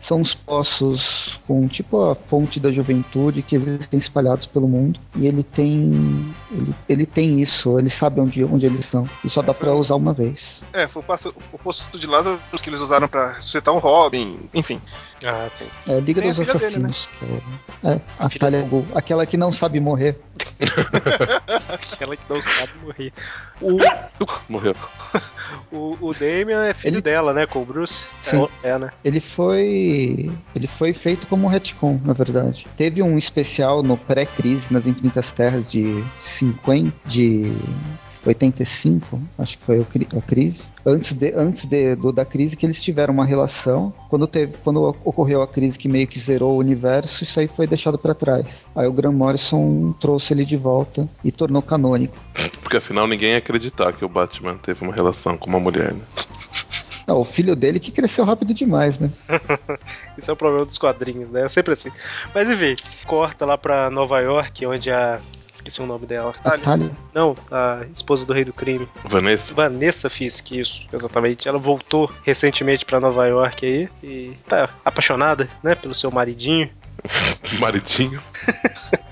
são 0.08 0.22
os 0.22 0.34
poços 0.34 1.40
com 1.48 1.68
tipo 1.68 2.02
a 2.12 2.16
fonte 2.16 2.60
da 2.60 2.72
juventude 2.72 3.42
que 3.42 3.56
existem 3.56 4.00
espalhados 4.00 4.46
pelo 4.46 4.68
mundo. 4.68 5.00
E 5.16 5.28
ele 5.28 5.44
tem. 5.44 6.34
Ele, 6.52 6.76
ele 6.88 7.06
tem 7.06 7.42
isso, 7.42 7.78
ele 7.80 7.90
sabe 7.90 8.20
onde, 8.22 8.44
onde 8.44 8.66
eles 8.66 8.82
estão. 8.82 9.08
E 9.24 9.30
só 9.30 9.42
dá 9.42 9.54
pra 9.54 9.74
usar 9.74 9.96
uma 9.96 10.14
vez. 10.14 10.62
É, 10.74 10.88
foi 10.88 11.02
o, 11.02 11.06
passo, 11.06 11.34
o 11.52 11.58
posto 11.58 11.98
de 11.98 12.08
Lázaro 12.08 12.40
que 12.62 12.70
eles 12.70 12.82
usaram 12.82 13.08
pra 13.08 13.34
ressuscitar 13.34 13.74
um 13.74 13.78
Robin, 13.80 14.40
enfim. 14.54 14.82
Ah, 15.24 15.48
sim. 15.50 15.66
É, 15.88 16.00
Liga 16.00 16.22
Tem 16.22 16.32
a 16.32 16.34
dos 16.34 16.46
filha 16.46 16.60
dele, 16.60 16.80
né? 16.80 16.90
Assassinos. 16.90 17.10
que 17.20 17.88
é, 17.88 17.92
é, 17.92 18.02
a 18.20 18.60
al 18.62 18.68
Ghul, 18.68 18.86
aquela 18.96 19.26
que 19.26 19.38
não 19.38 19.52
sabe 19.52 19.80
morrer. 19.80 20.20
Aquela 21.94 22.16
que 22.16 22.24
não 22.30 22.42
sabe 22.42 22.72
morrer. 22.84 23.14
O, 23.62 23.78
Morreu. 24.50 24.76
o, 25.72 25.98
o 26.02 26.14
Damian 26.14 26.66
é 26.66 26.74
filho 26.74 26.96
Ele- 26.96 27.02
dela, 27.02 27.34
né? 27.34 27.46
Com 27.46 27.62
o 27.62 27.66
Bruce. 27.66 28.10
Sim. 28.30 28.48
É, 28.64 28.78
né? 28.78 28.92
Ele 29.04 29.20
foi. 29.20 29.58
Ele 30.56 30.68
foi 30.78 30.94
feito 30.94 31.28
como 31.28 31.46
um 31.46 31.50
retcon, 31.50 32.00
na 32.04 32.14
verdade. 32.14 32.66
Teve 32.78 33.02
um 33.02 33.18
especial 33.18 33.84
no 33.84 33.98
pré-crise 33.98 34.66
nas 34.72 34.86
Infinitas 34.86 35.32
Terras 35.32 35.70
de 35.70 36.04
50. 36.40 36.94
de 37.08 37.54
85, 38.26 39.22
acho 39.38 39.58
que 39.58 39.66
foi 39.66 39.80
a 39.80 40.22
crise. 40.22 40.58
Antes, 40.86 41.14
de, 41.14 41.34
antes 41.36 41.66
de, 41.66 41.96
do, 41.96 42.12
da 42.12 42.26
crise 42.26 42.56
que 42.56 42.66
eles 42.66 42.82
tiveram 42.82 43.14
uma 43.14 43.26
relação. 43.26 43.94
Quando, 44.10 44.28
teve, 44.28 44.54
quando 44.64 44.84
ocorreu 45.04 45.42
a 45.42 45.48
crise 45.48 45.78
que 45.78 45.88
meio 45.88 46.08
que 46.08 46.20
zerou 46.20 46.54
o 46.54 46.60
universo, 46.60 47.24
isso 47.24 47.40
aí 47.40 47.48
foi 47.48 47.68
deixado 47.68 47.98
pra 47.98 48.14
trás. 48.14 48.48
Aí 48.76 48.88
o 48.88 48.94
Grant 48.94 49.14
Morrison 49.14 49.94
trouxe 50.00 50.34
ele 50.34 50.46
de 50.46 50.58
volta 50.58 51.08
e 51.24 51.32
tornou 51.32 51.62
canônico. 51.62 52.16
Porque 52.62 52.78
afinal 52.78 53.08
ninguém 53.08 53.32
ia 53.32 53.38
acreditar 53.38 53.94
que 53.94 54.06
o 54.06 54.10
Batman 54.10 54.58
teve 54.58 54.84
uma 54.84 54.94
relação 54.94 55.38
com 55.38 55.50
uma 55.50 55.60
mulher, 55.60 55.94
né? 55.94 56.02
Não, 57.08 57.22
o 57.22 57.26
filho 57.26 57.56
dele 57.56 57.80
que 57.80 57.92
cresceu 57.92 58.26
rápido 58.26 58.54
demais, 58.54 58.98
né? 58.98 59.10
Isso 60.18 60.30
é 60.30 60.34
o 60.34 60.38
problema 60.38 60.66
dos 60.66 60.78
quadrinhos, 60.78 61.30
né? 61.30 61.44
É 61.44 61.50
sempre 61.50 61.74
assim. 61.74 61.92
Mas 62.34 62.50
enfim, 62.50 62.76
corta 63.06 63.46
lá 63.46 63.58
pra 63.58 63.90
Nova 63.90 64.20
York, 64.20 64.66
onde 64.66 64.92
a. 64.92 65.20
Esqueci 65.54 65.82
o 65.82 65.86
nome 65.86 66.06
dela. 66.06 66.34
A 66.44 66.58
Talia. 66.58 66.92
Não, 67.14 67.34
a 67.50 67.86
esposa 67.94 68.26
do 68.26 68.34
rei 68.34 68.44
do 68.44 68.52
crime. 68.52 68.90
Vanessa? 69.06 69.54
Vanessa 69.54 70.10
Fisk, 70.10 70.52
isso, 70.52 70.86
exatamente. 70.92 71.48
Ela 71.48 71.58
voltou 71.58 72.12
recentemente 72.26 72.84
pra 72.84 73.00
Nova 73.00 73.26
York 73.26 73.66
aí 73.66 73.90
e 74.04 74.34
tá 74.50 74.70
apaixonada, 74.84 75.48
né, 75.64 75.74
pelo 75.74 75.96
seu 75.96 76.12
maridinho. 76.12 76.70
Maridinho? 77.58 78.22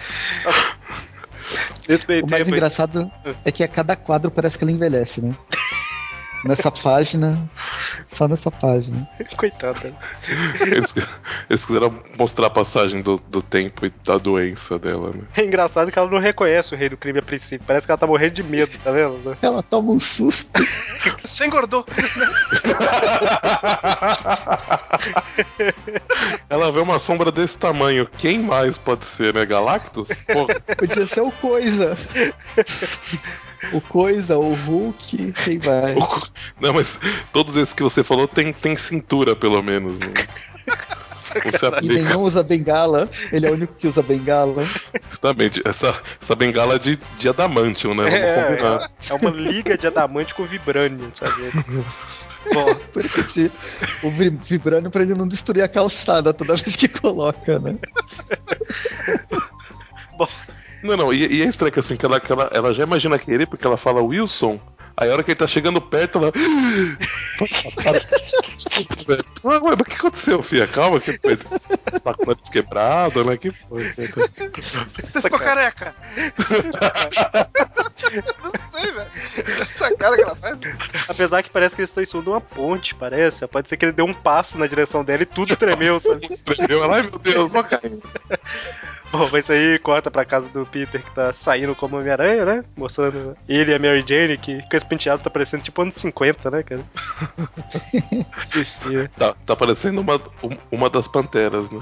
Nesse 1.87 2.07
meio 2.07 2.25
O 2.25 2.29
mais 2.29 2.47
engraçado 2.47 3.11
é 3.43 3.51
que 3.51 3.63
a 3.63 3.67
cada 3.67 3.95
quadro 3.95 4.31
parece 4.31 4.57
que 4.57 4.63
ela 4.63 4.71
envelhece, 4.71 5.21
né? 5.21 5.35
Nessa 6.45 6.71
página, 6.71 7.37
só 8.13 8.27
nessa 8.27 8.49
página. 8.51 9.07
Coitada. 9.37 9.93
Eles, 10.61 10.93
eles 11.49 11.65
quiseram 11.65 11.99
mostrar 12.17 12.47
a 12.47 12.49
passagem 12.49 13.01
do, 13.01 13.17
do 13.27 13.41
tempo 13.41 13.85
e 13.85 13.93
da 14.05 14.17
doença 14.17 14.79
dela, 14.79 15.11
né? 15.11 15.23
É 15.35 15.43
engraçado 15.43 15.91
que 15.91 15.99
ela 15.99 16.09
não 16.09 16.19
reconhece 16.19 16.73
o 16.73 16.77
rei 16.77 16.89
do 16.89 16.97
crime 16.97 17.19
a 17.19 17.23
princípio. 17.23 17.65
Parece 17.65 17.85
que 17.85 17.91
ela 17.91 17.97
tá 17.97 18.07
morrendo 18.07 18.35
de 18.35 18.43
medo, 18.43 18.71
tá 18.83 18.91
vendo? 18.91 19.37
Ela 19.41 19.61
toma 19.63 19.91
um 19.91 19.99
susto. 19.99 20.47
Você 21.23 21.45
engordou. 21.45 21.85
Ela 26.49 26.71
vê 26.71 26.79
uma 26.79 26.99
sombra 26.99 27.31
desse 27.31 27.57
tamanho. 27.57 28.07
Quem 28.17 28.39
mais 28.39 28.77
pode 28.77 29.05
ser, 29.05 29.33
né? 29.33 29.45
Galactus? 29.45 30.09
Porra, 30.21 30.59
Podia 30.77 31.07
ser 31.07 31.21
o 31.21 31.31
Coisa. 31.31 31.97
O 33.71 33.79
Coisa, 33.81 34.37
o 34.37 34.53
Hulk, 34.53 35.33
quem 35.43 35.57
vai? 35.59 35.95
Não, 36.59 36.73
mas 36.73 36.99
todos 37.31 37.55
esses 37.55 37.73
que 37.73 37.83
você 37.83 38.03
falou 38.03 38.27
tem, 38.27 38.51
tem 38.51 38.75
cintura, 38.75 39.35
pelo 39.35 39.61
menos. 39.61 39.97
Né? 39.99 40.07
Não 41.71 41.79
E 41.81 41.87
nenhum 41.87 42.21
usa 42.21 42.43
bengala. 42.43 43.09
Ele 43.31 43.47
é 43.47 43.49
o 43.49 43.53
único 43.53 43.73
que 43.73 43.87
usa 43.87 44.03
bengala. 44.03 44.67
Justamente, 45.09 45.61
essa, 45.65 45.95
essa 46.21 46.35
bengala 46.35 46.77
de, 46.77 46.99
de 47.17 47.29
adamantium, 47.29 47.95
né? 47.95 48.03
Vamos 48.03 48.15
É, 48.19 48.43
combinar. 48.43 48.91
é 49.09 49.13
uma 49.13 49.29
liga 49.31 49.77
de 49.77 49.87
adamante 49.87 50.33
com 50.35 50.45
vibrânio, 50.45 51.09
sabe? 51.13 51.51
Bom, 52.53 52.75
Porque 52.91 53.49
o 54.03 54.11
vi- 54.11 54.29
vibrânio 54.29 54.91
pra 54.91 55.01
ele 55.01 55.15
não 55.15 55.27
destruir 55.27 55.63
a 55.63 55.67
calçada 55.67 56.33
toda 56.33 56.55
vez 56.55 56.75
que 56.75 56.87
coloca, 56.87 57.57
né? 57.57 57.77
Não, 60.83 60.97
não, 60.97 61.13
e, 61.13 61.25
e 61.37 61.41
é 61.41 61.45
estranho 61.45 61.71
que 61.71 61.79
assim, 61.79 61.95
que 61.95 62.05
ela, 62.05 62.19
que 62.19 62.31
ela, 62.31 62.49
ela 62.53 62.73
já 62.73 62.83
imagina 62.83 63.17
que 63.17 63.31
é 63.31 63.33
ele, 63.33 63.45
porque 63.45 63.65
ela 63.65 63.77
fala 63.77 64.01
Wilson. 64.01 64.59
Aí 64.95 65.09
a 65.09 65.13
hora 65.13 65.23
que 65.23 65.31
ele 65.31 65.39
tá 65.39 65.47
chegando 65.47 65.81
perto, 65.81 66.19
ela. 66.19 66.31
Desculpa, 68.53 68.95
velho. 69.07 69.25
Ué, 69.43 69.57
ué, 69.57 69.71
mas 69.71 69.81
o 69.81 69.85
que 69.85 69.95
aconteceu, 69.95 70.43
filha? 70.43 70.67
Calma, 70.67 70.99
que 70.99 71.17
foi. 71.17 71.35
Tá 71.35 72.13
com 72.13 72.23
o 72.23 72.27
nariz 72.27 72.47
quebrado, 72.47 73.25
né? 73.25 73.35
Que 73.35 73.49
foi? 73.49 73.91
Você 75.11 75.21
ficou 75.21 75.39
careca. 75.39 75.95
Não 78.43 78.51
sei, 78.59 78.91
velho. 78.91 79.09
Essa 79.61 79.95
cara 79.95 80.15
que 80.15 80.21
ela 80.21 80.35
faz. 80.35 80.59
apesar 81.07 81.41
que 81.41 81.49
parece 81.49 81.75
que 81.75 81.81
eles 81.81 81.89
estão 81.89 82.03
em 82.03 82.05
cima 82.05 82.21
de 82.21 82.29
uma 82.29 82.41
ponte, 82.41 82.93
parece. 82.93 83.47
Pode 83.47 83.69
ser 83.69 83.77
que 83.77 83.85
ele 83.85 83.93
deu 83.93 84.05
um 84.05 84.13
passo 84.13 84.59
na 84.59 84.67
direção 84.67 85.03
dela 85.03 85.23
e 85.23 85.25
tudo 85.25 85.55
tremeu, 85.57 85.99
sabe? 85.99 86.29
Entendeu? 86.47 86.83
Ela, 86.83 86.97
Ai 86.97 87.01
meu 87.01 87.17
Deus, 87.17 87.51
vou 87.51 87.63
cair. 87.63 87.99
Bom, 89.13 89.29
mas 89.31 89.47
aí 89.47 89.77
corta 89.77 90.09
pra 90.09 90.25
casa 90.25 90.49
do 90.49 90.65
Peter 90.65 91.03
que 91.03 91.11
tá 91.11 91.31
saindo 91.33 91.75
como 91.75 91.97
Homem-Aranha, 91.97 92.45
né? 92.45 92.65
Mostrando 92.75 93.37
ele 93.47 93.71
e 93.71 93.75
a 93.75 93.79
Mary 93.79 94.03
Jane, 94.07 94.37
que 94.39 94.59
com 94.67 94.75
esse 94.75 94.85
penteado 94.85 95.21
tá 95.21 95.29
parecendo 95.29 95.61
tipo 95.61 95.79
anos 95.83 95.93
50, 95.95 96.49
né, 96.49 96.63
cara? 96.63 96.81
Tá, 99.17 99.35
tá 99.45 99.55
parecendo 99.55 100.01
uma, 100.01 100.15
um- 100.43 100.57
uma 100.71 100.89
das 100.89 101.07
panteras, 101.07 101.69
né? 101.69 101.81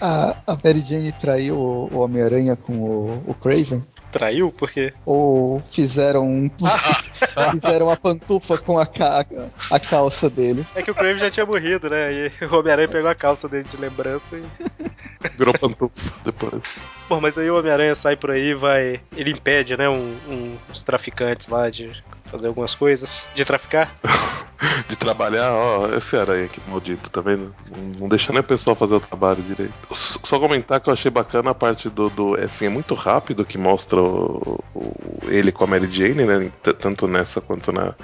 A, 0.00 0.36
a 0.46 0.56
Mary 0.64 0.80
Jane 0.88 1.12
traiu 1.12 1.56
o, 1.56 1.88
o 1.92 1.98
Homem-Aranha 2.00 2.56
com 2.56 2.72
o, 2.72 3.22
o 3.26 3.34
Craven. 3.34 3.84
Traiu? 4.10 4.52
Por 4.52 4.70
quê? 4.70 4.92
Ou 5.04 5.60
fizeram 5.72 6.24
um. 6.26 6.48
fizeram 7.60 7.86
uma 7.86 7.96
pantufa 7.96 8.56
com 8.58 8.78
a, 8.78 8.86
ca- 8.86 9.26
a 9.70 9.80
calça 9.80 10.30
dele. 10.30 10.64
É 10.76 10.82
que 10.82 10.90
o 10.90 10.94
Crave 10.94 11.18
já 11.18 11.30
tinha 11.32 11.44
morrido, 11.44 11.90
né? 11.90 12.12
E 12.12 12.32
o 12.44 12.54
Homem-Aranha 12.56 12.88
pegou 12.88 13.10
a 13.10 13.14
calça 13.14 13.48
dele 13.48 13.64
de 13.64 13.76
lembrança 13.76 14.36
e. 14.36 14.42
Virou 15.36 15.54
pantufa 15.58 16.12
depois. 16.24 16.62
Bom, 17.08 17.20
mas 17.20 17.36
aí 17.38 17.50
o 17.50 17.58
Homem-Aranha 17.58 17.94
sai 17.94 18.16
por 18.16 18.30
aí 18.30 18.54
vai. 18.54 19.00
Ele 19.16 19.30
impede, 19.30 19.76
né? 19.76 19.88
Um, 19.88 20.16
um- 20.28 20.56
uns 20.70 20.82
traficantes 20.82 21.48
lá 21.48 21.68
de 21.70 21.90
fazer 22.24 22.48
algumas 22.48 22.74
coisas. 22.74 23.26
De 23.34 23.44
traficar. 23.44 23.94
De 24.88 24.96
trabalhar, 24.96 25.52
ó, 25.52 25.88
esse 25.94 26.16
aranha 26.16 26.46
aqui 26.46 26.58
maldito, 26.66 27.10
tá 27.10 27.20
vendo? 27.20 27.54
Não, 27.98 28.08
deixa 28.08 28.32
nem 28.32 28.40
o 28.40 28.44
pessoal 28.44 28.74
fazer 28.74 28.94
o 28.94 29.00
trabalho 29.00 29.42
direito. 29.42 29.74
Só 29.92 30.38
comentar 30.38 30.80
que 30.80 30.88
eu 30.88 30.92
achei 30.92 31.10
bacana 31.10 31.50
a 31.50 31.54
parte 31.54 31.90
do. 31.90 32.08
do 32.08 32.38
é, 32.38 32.44
assim, 32.44 32.64
é 32.66 32.68
muito 32.70 32.94
rápido 32.94 33.44
que 33.44 33.58
mostra 33.58 34.00
o, 34.00 34.58
o- 34.74 34.94
ele 35.28 35.52
com 35.52 35.64
a 35.64 35.66
Mary 35.66 35.90
Jane, 35.90 36.24
né? 36.24 36.50
Tanto 36.78 37.06
nessa 37.06 37.40
quanto 37.42 37.72
na, 37.72 37.94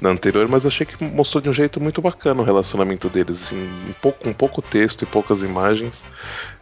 na 0.00 0.08
anterior, 0.10 0.48
mas 0.48 0.64
eu 0.64 0.68
achei 0.68 0.84
que 0.86 1.04
mostrou 1.04 1.40
de 1.40 1.48
um 1.48 1.54
jeito 1.54 1.80
muito 1.80 2.02
bacana 2.02 2.40
o 2.40 2.44
relacionamento 2.44 3.08
deles, 3.08 3.44
assim, 3.44 3.62
um 3.88 3.92
pouco, 4.00 4.24
com 4.24 4.32
pouco 4.32 4.60
texto 4.62 5.02
e 5.02 5.06
poucas 5.06 5.42
imagens. 5.42 6.08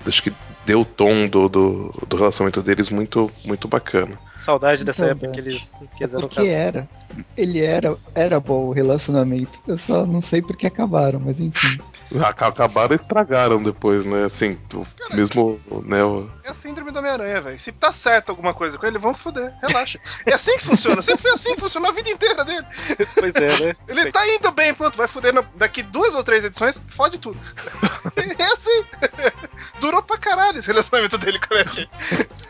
Acho 0.06 0.22
que 0.22 0.32
deu 0.66 0.80
o 0.82 0.84
tom 0.84 1.26
do, 1.26 1.48
do, 1.48 1.94
do 2.06 2.16
relacionamento 2.16 2.60
deles 2.60 2.90
muito, 2.90 3.30
muito 3.44 3.66
bacana. 3.66 4.18
Saudade 4.38 4.84
dessa 4.84 5.02
Então, 5.02 5.10
época 5.12 5.32
que 5.32 5.40
eles 5.40 5.80
É 5.82 5.86
quiseram 5.96 6.20
porque 6.20 6.36
casar. 6.36 6.46
era. 6.48 6.88
Ele 7.36 7.60
era, 7.60 7.96
era 8.14 8.40
bom 8.40 8.66
o 8.66 8.72
relacionamento. 8.72 9.58
Eu 9.66 9.78
só 9.78 10.06
não 10.06 10.22
sei 10.22 10.40
porque 10.42 10.66
acabaram, 10.66 11.20
mas 11.20 11.38
enfim. 11.40 11.76
Aca- 12.24 12.46
Acabaram 12.46 12.92
e 12.92 12.96
estragaram 12.96 13.62
depois, 13.62 14.06
né? 14.06 14.24
Assim, 14.24 14.58
o- 14.74 14.86
mesmo, 15.14 15.60
né? 15.84 16.02
o- 16.02 16.30
É 16.42 16.50
a 16.50 16.54
síndrome 16.54 16.90
do 16.90 16.98
Homem-Aranha, 16.98 17.40
velho. 17.42 17.58
Se 17.60 17.70
tá 17.72 17.92
certo 17.92 18.30
alguma 18.30 18.54
coisa 18.54 18.78
com 18.78 18.86
ele, 18.86 18.98
vamos 18.98 19.20
foder. 19.20 19.52
Relaxa. 19.62 19.98
É 20.24 20.34
assim 20.34 20.56
que 20.58 20.64
funciona. 20.64 21.02
Sempre 21.02 21.22
foi 21.22 21.32
assim 21.32 21.54
que 21.54 21.60
funcionou 21.60 21.90
a 21.90 21.92
vida 21.92 22.08
inteira 22.08 22.44
dele. 22.44 22.66
Pois 23.14 23.34
é, 23.34 23.58
né? 23.60 23.76
Ele 23.86 24.10
tá 24.10 24.26
indo 24.28 24.50
bem, 24.52 24.72
pronto. 24.72 24.96
Vai 24.96 25.06
foder 25.08 25.34
daqui 25.56 25.82
duas 25.82 26.14
ou 26.14 26.24
três 26.24 26.44
edições, 26.44 26.80
fode 26.88 27.18
tudo. 27.18 27.38
É 28.16 28.44
assim. 28.52 28.84
Durou 29.80 30.02
pra 30.02 30.16
caralho 30.18 30.58
esse 30.58 30.66
relacionamento 30.68 31.18
dele 31.18 31.38
com 31.38 31.54
a 31.54 31.58
Mary. 31.58 31.90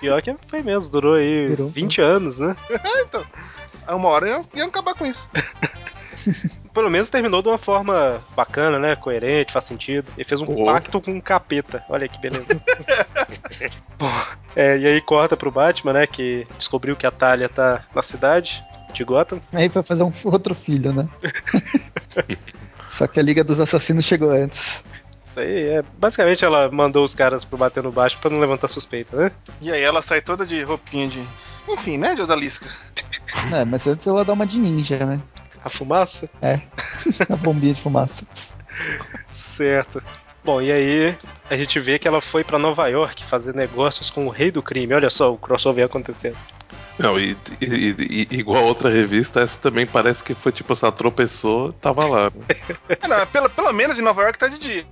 Pior 0.01 0.23
que 0.23 0.37
foi 0.49 0.63
mesmo, 0.63 0.89
durou 0.89 1.15
aí 1.15 1.49
Durou. 1.49 1.71
20 1.71 2.01
anos, 2.01 2.39
né? 2.39 2.55
É, 2.71 3.03
então. 3.03 3.25
A 3.87 3.97
uma 3.97 4.09
hora 4.09 4.29
ia, 4.29 4.45
ia 4.55 4.65
acabar 4.67 4.95
com 4.95 5.05
isso. 5.07 5.29
Pelo 6.79 6.93
menos 6.93 7.09
terminou 7.09 7.43
de 7.43 7.49
uma 7.49 7.59
forma 7.59 8.21
bacana, 8.37 8.79
né? 8.79 8.95
Coerente, 8.95 9.53
faz 9.53 9.65
sentido. 9.65 10.09
Ele 10.17 10.25
fez 10.25 10.41
um 10.41 10.45
Oh. 10.49 10.65
pacto 10.65 11.01
com 11.01 11.11
um 11.11 11.21
capeta. 11.21 11.83
Olha 11.89 12.07
que 12.09 12.21
beleza. 12.21 12.47
Bom, 13.99 14.09
é, 14.55 14.79
e 14.79 14.87
aí 14.87 15.01
corta 15.01 15.37
pro 15.37 15.51
Batman, 15.51 15.93
né? 15.95 16.07
Que 16.07 16.47
descobriu 16.57 16.95
que 16.95 17.05
a 17.05 17.11
Talia 17.11 17.49
tá 17.49 17.85
na 17.93 18.01
cidade 18.01 18.65
de 18.95 19.03
Gotham. 19.03 19.41
Aí 19.53 19.69
foi 19.69 19.83
fazer 19.83 20.05
um 20.05 20.13
outro 20.23 20.55
filho, 20.55 20.93
né? 20.93 21.09
Só 22.97 23.09
que 23.09 23.19
a 23.19 23.25
Liga 23.25 23.43
dos 23.43 23.59
Assassinos 23.59 24.05
chegou 24.05 24.31
antes. 24.31 24.61
Isso 25.27 25.41
aí 25.41 25.67
é. 25.67 25.83
Basicamente 25.99 26.45
ela 26.45 26.71
mandou 26.71 27.05
os 27.05 27.13
caras 27.13 27.45
pro 27.45 27.59
bater 27.59 27.83
no 27.83 27.91
Batman 27.91 28.21
pra 28.21 28.31
não 28.31 28.39
levantar 28.39 28.69
suspeita, 28.69 29.17
né? 29.17 29.33
E 29.61 29.73
aí 29.73 29.83
ela 29.83 30.01
sai 30.01 30.21
toda 30.21 30.47
de 30.47 30.63
roupinha 30.63 31.09
de. 31.09 31.21
Enfim, 31.69 31.99
né, 31.99 32.15
de 32.15 32.23
odalisca. 32.23 32.67
É, 33.53 33.65
mas 33.65 33.85
antes 33.85 34.07
ela 34.07 34.25
dá 34.25 34.33
uma 34.33 34.47
de 34.47 34.59
ninja, 34.59 35.05
né? 35.05 35.21
A 35.69 35.71
fumaça? 35.71 36.31
A 37.29 37.37
bombinha 37.37 37.75
de 37.75 37.83
fumaça. 37.83 38.27
Certo. 39.31 40.03
Bom, 40.43 40.63
e 40.63 40.73
aí 40.73 41.15
a 41.51 41.57
gente 41.59 41.79
vê 41.79 41.99
que 41.99 42.09
ela 42.09 42.23
foi 42.23 42.43
pra 42.43 42.59
Nova 42.59 42.89
York 42.89 43.23
fazer 43.27 43.55
negócios 43.55 44.09
com 44.09 44.27
o 44.27 44.31
rei 44.31 44.51
do 44.51 44.63
crime. 44.63 44.95
Olha 44.95 45.11
só 45.11 45.31
o 45.31 45.37
crossover 45.37 45.85
acontecendo. 45.85 46.39
Não, 46.99 47.19
e, 47.19 47.37
e- 47.61 47.65
e- 47.65 48.27
e- 48.31 48.39
igual 48.39 48.65
a 48.65 48.67
outra 48.67 48.91
revista, 48.91 49.41
essa 49.41 49.57
também 49.59 49.87
parece 49.87 50.23
que 50.25 50.35
foi 50.35 50.51
tipo, 50.51 50.75
ela 50.83 50.91
tropeçou, 50.91 51.73
tava 51.75 52.05
lá. 52.07 52.25
né? 52.35 52.67
É, 52.89 53.07
não, 53.07 53.27
pelo, 53.29 53.49
pelo 53.51 53.73
menos 53.73 53.99
em 53.99 54.03
Nova 54.03 54.23
York 54.23 54.39
tá 54.39 54.49
de 54.49 54.59
dia. 54.59 54.85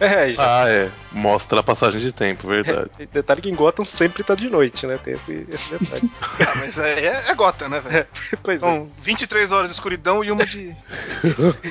É, 0.00 0.32
já. 0.32 0.62
Ah, 0.62 0.68
é. 0.68 0.90
Mostra 1.12 1.60
a 1.60 1.62
passagem 1.62 2.00
de 2.00 2.10
tempo, 2.12 2.48
verdade. 2.48 2.90
Detalhe 3.12 3.40
que 3.40 3.48
em 3.50 3.54
Gotham 3.54 3.84
sempre 3.84 4.24
tá 4.24 4.34
de 4.34 4.50
noite, 4.50 4.84
né? 4.86 4.98
Tem 4.98 5.14
esse, 5.14 5.46
esse 5.48 5.70
detalhe. 5.78 6.10
Ah, 6.46 6.54
mas 6.56 6.78
é, 6.78 7.00
é, 7.06 7.30
é 7.30 7.34
Gotham, 7.34 7.68
né, 7.68 7.80
velho? 7.80 8.06
pois 8.42 8.60
é. 8.62 8.66
São 8.66 8.90
23 9.00 9.52
horas 9.52 9.68
de 9.70 9.74
escuridão 9.74 10.24
e 10.24 10.30
uma 10.32 10.44
de. 10.44 10.74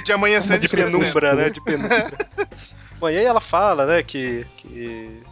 de 0.03 0.11
amanhecer 0.13 0.59
de 0.59 0.65
escurecendo. 0.65 0.99
penumbra, 0.99 1.35
né? 1.35 1.49
De 1.49 1.61
penumbra. 1.61 2.11
Bom, 2.99 3.09
e 3.09 3.17
aí 3.17 3.25
ela 3.25 3.41
fala, 3.41 3.85
né, 3.85 4.01
que, 4.01 4.45
que 4.55 4.62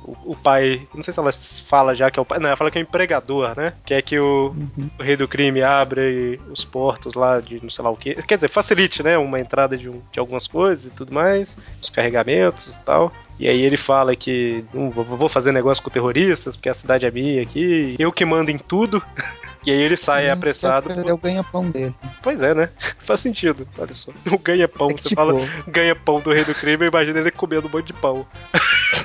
o, 0.03 0.31
o 0.31 0.35
pai. 0.35 0.87
Não 0.93 1.03
sei 1.03 1.13
se 1.13 1.19
ela 1.19 1.31
fala 1.67 1.95
já 1.95 2.09
que 2.11 2.19
é 2.19 2.21
o 2.21 2.25
pai. 2.25 2.39
Não, 2.39 2.47
ela 2.47 2.57
fala 2.57 2.69
que 2.71 2.77
é 2.77 2.81
o 2.81 2.83
empregador, 2.83 3.53
né? 3.55 3.73
Quer 3.85 4.01
que 4.01 4.19
o, 4.19 4.53
Uhum. 4.55 4.89
o 4.99 5.03
rei 5.03 5.15
do 5.15 5.27
crime 5.27 5.61
abre 5.61 6.39
os 6.51 6.63
portos 6.63 7.13
lá 7.15 7.39
de 7.39 7.59
não 7.61 7.69
sei 7.69 7.83
lá 7.83 7.89
o 7.91 7.95
que. 7.97 8.13
Quer 8.23 8.35
dizer, 8.35 8.49
facilite, 8.49 9.01
né? 9.03 9.17
Uma 9.17 9.39
entrada 9.39 9.77
de, 9.77 9.89
um- 9.89 10.01
de 10.11 10.19
algumas 10.19 10.47
coisas 10.47 10.85
e 10.85 10.89
tudo 10.89 11.13
mais, 11.13 11.57
os 11.81 11.89
carregamentos 11.89 12.75
e 12.75 12.83
tal. 12.83 13.11
E 13.39 13.47
aí 13.47 13.61
ele 13.61 13.77
fala 13.77 14.15
que 14.15 14.63
não 14.73 14.91
vou 14.91 15.27
fazer 15.29 15.51
negócio 15.51 15.83
com 15.83 15.89
terroristas, 15.89 16.55
porque 16.55 16.69
a 16.69 16.73
cidade 16.73 17.05
é 17.05 17.11
minha 17.11 17.41
aqui, 17.41 17.95
eu 17.97 18.11
que 18.11 18.23
mando 18.25 18.51
em 18.51 18.57
tudo. 18.57 19.01
E 19.63 19.69
aí 19.69 19.77
ele 19.77 19.95
sai 19.95 20.27
Hum, 20.27 20.33
apressado. 20.33 20.87
quer 20.87 20.95
perder 20.95 21.11
o 21.11 21.17
ganha-pão 21.19 21.69
dele. 21.69 21.93
Pois 22.23 22.41
é, 22.41 22.51
né? 22.55 22.69
Faz 23.05 23.19
sentido, 23.21 23.67
olha 23.77 23.93
só. 23.93 24.11
O 24.31 24.39
ganha-pão, 24.39 24.89
É 24.89 24.93
que, 24.95 25.01
você 25.03 25.09
tipo, 25.09 25.21
fala 25.21 25.35
ganha-pão 25.67 26.19
do 26.19 26.31
rei 26.31 26.43
do 26.43 26.55
crime, 26.55 26.87
imagina 26.87 27.19
ele 27.19 27.29
comendo 27.29 27.67
um 27.67 27.71
monte 27.71 27.85
de 27.85 27.93
pão. 27.93 28.25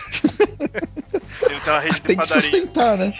Ele 0.59 1.61
tem 1.61 1.73
uma 1.73 1.81
rede 1.81 1.95
de 1.95 2.01
tem 2.03 2.17
que 2.17 2.27
padaria. 2.27 2.51
sustentar, 2.51 2.97
né? 2.97 3.15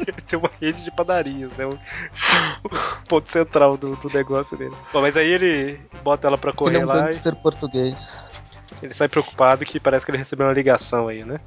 Ele 0.00 0.12
tem 0.26 0.38
uma 0.38 0.50
rede 0.60 0.84
de 0.84 0.90
padarias, 0.90 1.52
né? 1.56 1.66
O, 1.66 1.78
ponto 3.08 3.30
central 3.30 3.76
do, 3.76 3.96
do 3.96 4.10
negócio 4.10 4.56
dele. 4.56 4.74
Bom, 4.92 5.00
mas 5.00 5.16
aí 5.16 5.28
ele 5.28 5.80
bota 6.02 6.26
ela 6.26 6.38
pra 6.38 6.50
Ele 6.50 6.56
correr 6.58 6.78
é 6.78 6.84
um 6.84 6.88
lá 6.88 7.10
e 7.10 7.32
português. 7.36 7.96
Ele 8.82 8.94
sai 8.94 9.08
preocupado 9.08 9.64
que 9.64 9.78
parece 9.80 10.04
que 10.04 10.10
ele 10.10 10.18
recebeu 10.18 10.46
uma 10.46 10.52
ligação 10.52 11.08
aí, 11.08 11.24
né? 11.24 11.40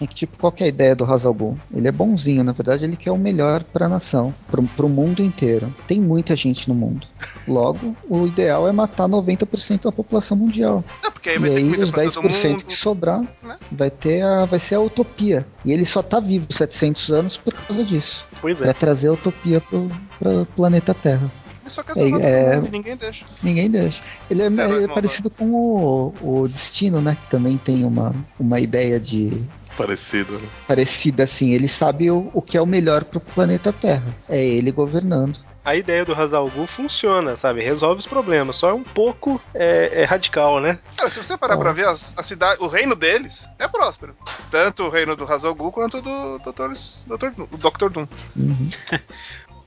É 0.00 0.06
que, 0.06 0.14
tipo, 0.14 0.36
qual 0.38 0.50
que 0.50 0.62
é 0.62 0.66
a 0.66 0.68
ideia 0.68 0.96
do 0.96 1.04
Hazal 1.04 1.34
Ghul? 1.34 1.58
Ele 1.74 1.86
é 1.86 1.92
bonzinho, 1.92 2.42
na 2.42 2.52
verdade, 2.52 2.84
ele 2.84 2.96
quer 2.96 3.10
o 3.10 3.18
melhor 3.18 3.62
pra 3.64 3.88
nação, 3.88 4.34
pro, 4.50 4.62
pro 4.62 4.88
mundo 4.88 5.22
inteiro. 5.22 5.72
Tem 5.86 6.00
muita 6.00 6.34
gente 6.34 6.68
no 6.68 6.74
mundo. 6.74 7.06
Logo, 7.46 7.94
o 8.08 8.26
ideal 8.26 8.66
é 8.68 8.72
matar 8.72 9.08
90% 9.08 9.82
da 9.84 9.92
população 9.92 10.36
mundial. 10.36 10.82
Não, 11.02 11.10
porque 11.12 11.30
aí 11.30 11.36
E 11.36 11.38
vai 11.38 11.50
ter 11.50 11.56
aí, 11.56 11.70
os 11.70 11.90
pra 11.90 12.02
10% 12.04 12.12
todo 12.14 12.22
mundo. 12.30 12.64
que 12.64 12.76
sobrar 12.76 13.20
né? 13.42 13.58
vai, 13.70 13.90
ter 13.90 14.22
a, 14.22 14.44
vai 14.46 14.58
ser 14.58 14.76
a 14.76 14.80
utopia. 14.80 15.46
E 15.64 15.72
ele 15.72 15.84
só 15.84 16.02
tá 16.02 16.18
vivo 16.18 16.46
700 16.50 17.10
anos 17.10 17.36
por 17.36 17.52
causa 17.52 17.84
disso. 17.84 18.26
Pois 18.40 18.60
é. 18.62 18.72
trazer 18.72 19.08
a 19.08 19.12
utopia 19.12 19.60
pro, 19.60 19.88
pro 20.18 20.46
planeta 20.56 20.94
Terra. 20.94 21.30
Ele 21.70 21.74
só 21.74 21.82
quer 21.84 21.94
salvar 21.94 22.20
É, 22.20 22.22
todo 22.22 22.52
é- 22.52 22.56
mundo 22.56 22.66
e 22.66 22.70
ninguém 22.70 22.96
deixa. 22.96 23.24
Ninguém 23.42 23.70
deixa. 23.70 24.02
Ele 24.28 24.42
é, 24.42 24.46
é 24.46 24.88
parecido 24.88 25.30
com 25.30 25.44
o, 25.52 26.14
o 26.20 26.48
Destino, 26.48 27.00
né? 27.00 27.16
Que 27.22 27.30
também 27.30 27.56
tem 27.56 27.84
uma, 27.84 28.12
uma 28.38 28.58
ideia 28.58 28.98
de 28.98 29.40
Parecido, 29.76 30.38
né? 30.38 30.48
parecida 30.66 31.22
assim. 31.22 31.52
Ele 31.52 31.68
sabe 31.68 32.10
o, 32.10 32.28
o 32.34 32.42
que 32.42 32.56
é 32.56 32.60
o 32.60 32.66
melhor 32.66 33.04
pro 33.04 33.20
planeta 33.20 33.72
Terra. 33.72 34.04
É 34.28 34.44
ele 34.44 34.72
governando. 34.72 35.38
A 35.64 35.76
ideia 35.76 36.04
do 36.04 36.12
Hazal 36.14 36.48
Ghul 36.48 36.66
funciona, 36.66 37.36
sabe? 37.36 37.62
Resolve 37.62 38.00
os 38.00 38.06
problemas. 38.06 38.56
Só 38.56 38.70
é 38.70 38.74
um 38.74 38.82
pouco 38.82 39.40
é, 39.54 40.02
é 40.02 40.04
radical, 40.04 40.58
né? 40.60 40.78
Cara, 40.96 41.08
se 41.10 41.22
você 41.22 41.36
parar 41.38 41.56
pra 41.56 41.70
ver, 41.70 41.86
as- 41.86 42.14
a, 42.18 42.22
cidade, 42.22 42.60
o 42.60 42.66
reino 42.66 42.96
deles 42.96 43.48
é 43.58 43.68
próspero. 43.68 44.16
Tanto 44.50 44.84
o 44.84 44.88
reino 44.88 45.14
do 45.14 45.24
Hazal 45.24 45.54
Ghul 45.54 45.70
quanto 45.70 46.02
do 46.02 46.38
Dr. 46.38 46.72
Dr. 47.06 47.30
Dr. 47.58 47.90
Doom. 47.90 48.06
Uhum. 48.36 48.70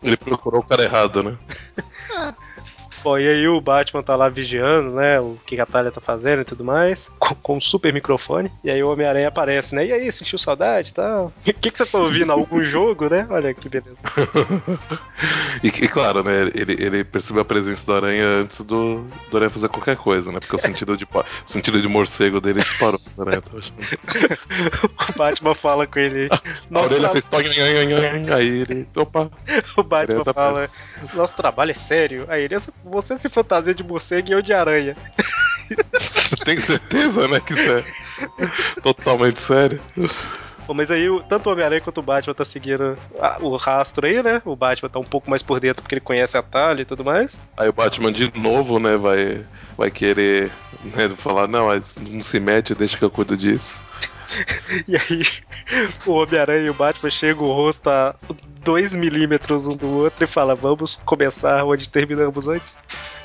Ele 0.02 0.18
procurou 0.18 0.60
o 0.60 0.68
cara 0.68 0.84
errado, 0.84 1.24
né? 1.24 1.38
Bom, 3.04 3.20
e 3.20 3.28
aí 3.28 3.48
o 3.48 3.60
Batman 3.60 4.02
tá 4.02 4.16
lá 4.16 4.30
vigiando, 4.30 4.94
né? 4.96 5.20
O 5.20 5.38
que 5.46 5.60
a 5.60 5.66
Talia 5.66 5.92
tá 5.92 6.00
fazendo 6.00 6.42
e 6.42 6.46
tudo 6.46 6.64
mais. 6.64 7.12
Com, 7.20 7.36
com 7.36 7.58
um 7.58 7.62
super 7.62 7.92
microfone. 7.92 8.50
E 8.64 8.72
aí 8.72 8.82
o 8.82 8.90
Homem-Aranha 8.90 9.28
aparece, 9.28 9.76
né? 9.76 9.86
E 9.86 9.92
aí, 9.92 10.12
sentiu 10.12 10.40
saudade 10.40 10.92
e 10.92 10.94
tal? 10.94 11.26
O 11.26 11.34
que, 11.44 11.54
que 11.54 11.78
você 11.78 11.86
tá 11.86 11.98
ouvindo? 11.98 12.32
Algum 12.32 12.64
jogo, 12.64 13.10
né? 13.10 13.28
Olha 13.30 13.54
que 13.54 13.68
beleza. 13.68 13.98
E, 15.64 15.68
e 15.68 15.88
claro, 15.88 16.24
né? 16.24 16.52
Ele, 16.54 16.74
ele 16.84 17.04
percebeu 17.04 17.42
a 17.42 17.46
presença 17.46 17.86
do 17.86 17.94
aranha 17.94 18.26
antes 18.26 18.60
do, 18.62 19.06
do 19.30 19.38
aranha 19.38 19.50
fazer 19.50 19.70
qualquer 19.70 19.96
coisa, 19.96 20.32
né? 20.32 20.40
Porque 20.40 20.56
o 20.56 20.60
sentido 20.60 20.98
de, 20.98 21.06
o 21.06 21.24
sentido 21.46 21.82
de 21.82 21.88
morcego 21.88 22.42
dele 22.42 22.62
disparou. 22.62 23.00
Né? 23.20 23.42
O 25.10 25.18
Batman 25.18 25.56
fala 25.56 25.88
com 25.88 26.00
ele. 26.00 26.28
A 26.74 26.82
orelha 26.82 27.10
fez 27.10 27.26
aí 28.34 28.48
ele. 28.48 28.88
Opa! 28.96 29.32
O 29.78 29.84
Batman 29.84 30.24
tá 30.24 30.34
fala: 30.34 30.70
Nosso 31.14 31.36
trabalho 31.36 31.72
é 31.72 31.76
sério. 31.76 32.26
Aí 32.28 32.44
ele, 32.44 32.56
você 32.94 33.18
se 33.18 33.28
fantasia 33.30 33.74
de 33.74 33.84
morcego 33.84 34.30
e 34.30 34.32
eu 34.32 34.42
de 34.42 34.54
aranha. 34.54 34.96
Você 35.94 36.36
tem 36.46 36.60
certeza, 36.60 37.28
né? 37.28 37.40
Que 37.40 37.54
isso 37.54 37.70
é 37.72 37.84
totalmente 38.82 39.42
sério. 39.42 39.80
Bom, 40.68 40.74
mas 40.74 40.90
aí 40.90 41.08
tanto 41.28 41.50
o 41.50 41.52
Homem-Aranha 41.52 41.82
quanto 41.82 41.98
o 41.98 42.04
Batman 42.04 42.34
tá 42.34 42.46
seguindo 42.46 42.96
a- 43.20 43.38
o 43.42 43.56
rastro 43.58 44.06
aí, 44.08 44.24
né? 44.24 44.42
O 44.46 44.56
Batman 44.56 44.90
tá 44.90 45.00
um 45.00 45.04
pouco 45.04 45.30
mais 45.30 45.42
por 45.42 45.60
dentro 45.60 45.82
porque 45.82 45.96
ele 45.96 46.02
conhece 46.02 46.38
a 46.38 46.42
Talia 46.42 46.84
e 46.84 46.86
tudo 46.86 47.04
mais. 47.04 47.40
Aí 47.58 47.68
o 47.68 47.74
Batman 47.74 48.12
de 48.14 48.32
novo, 48.38 48.80
né, 48.80 48.96
vai, 48.96 49.46
vai 49.78 49.92
querer 49.92 50.52
né, 50.84 51.10
falar, 51.18 51.48
não, 51.48 51.68
mas 51.68 51.96
não 51.98 52.22
se 52.22 52.40
mete, 52.40 52.74
deixa 52.76 52.98
que 52.98 53.04
eu 53.04 53.12
cuido 53.12 53.36
disso. 53.36 53.84
E 54.88 54.96
aí 54.96 55.26
o 56.06 56.12
Homem-Aranha 56.12 56.66
e 56.66 56.70
o 56.70 56.74
Batman 56.74 57.12
chegam 57.12 57.44
o 57.44 57.54
rosto 57.54 57.90
a 57.90 58.16
2 58.64 58.96
milímetros 58.96 59.68
um 59.68 59.76
do 59.76 59.90
outro 59.90 60.24
e 60.24 60.28
fala: 60.28 60.56
Vamos 60.56 60.96
começar 61.06 61.64
onde 61.64 61.90
terminamos 61.90 62.48
antes. 62.48 62.78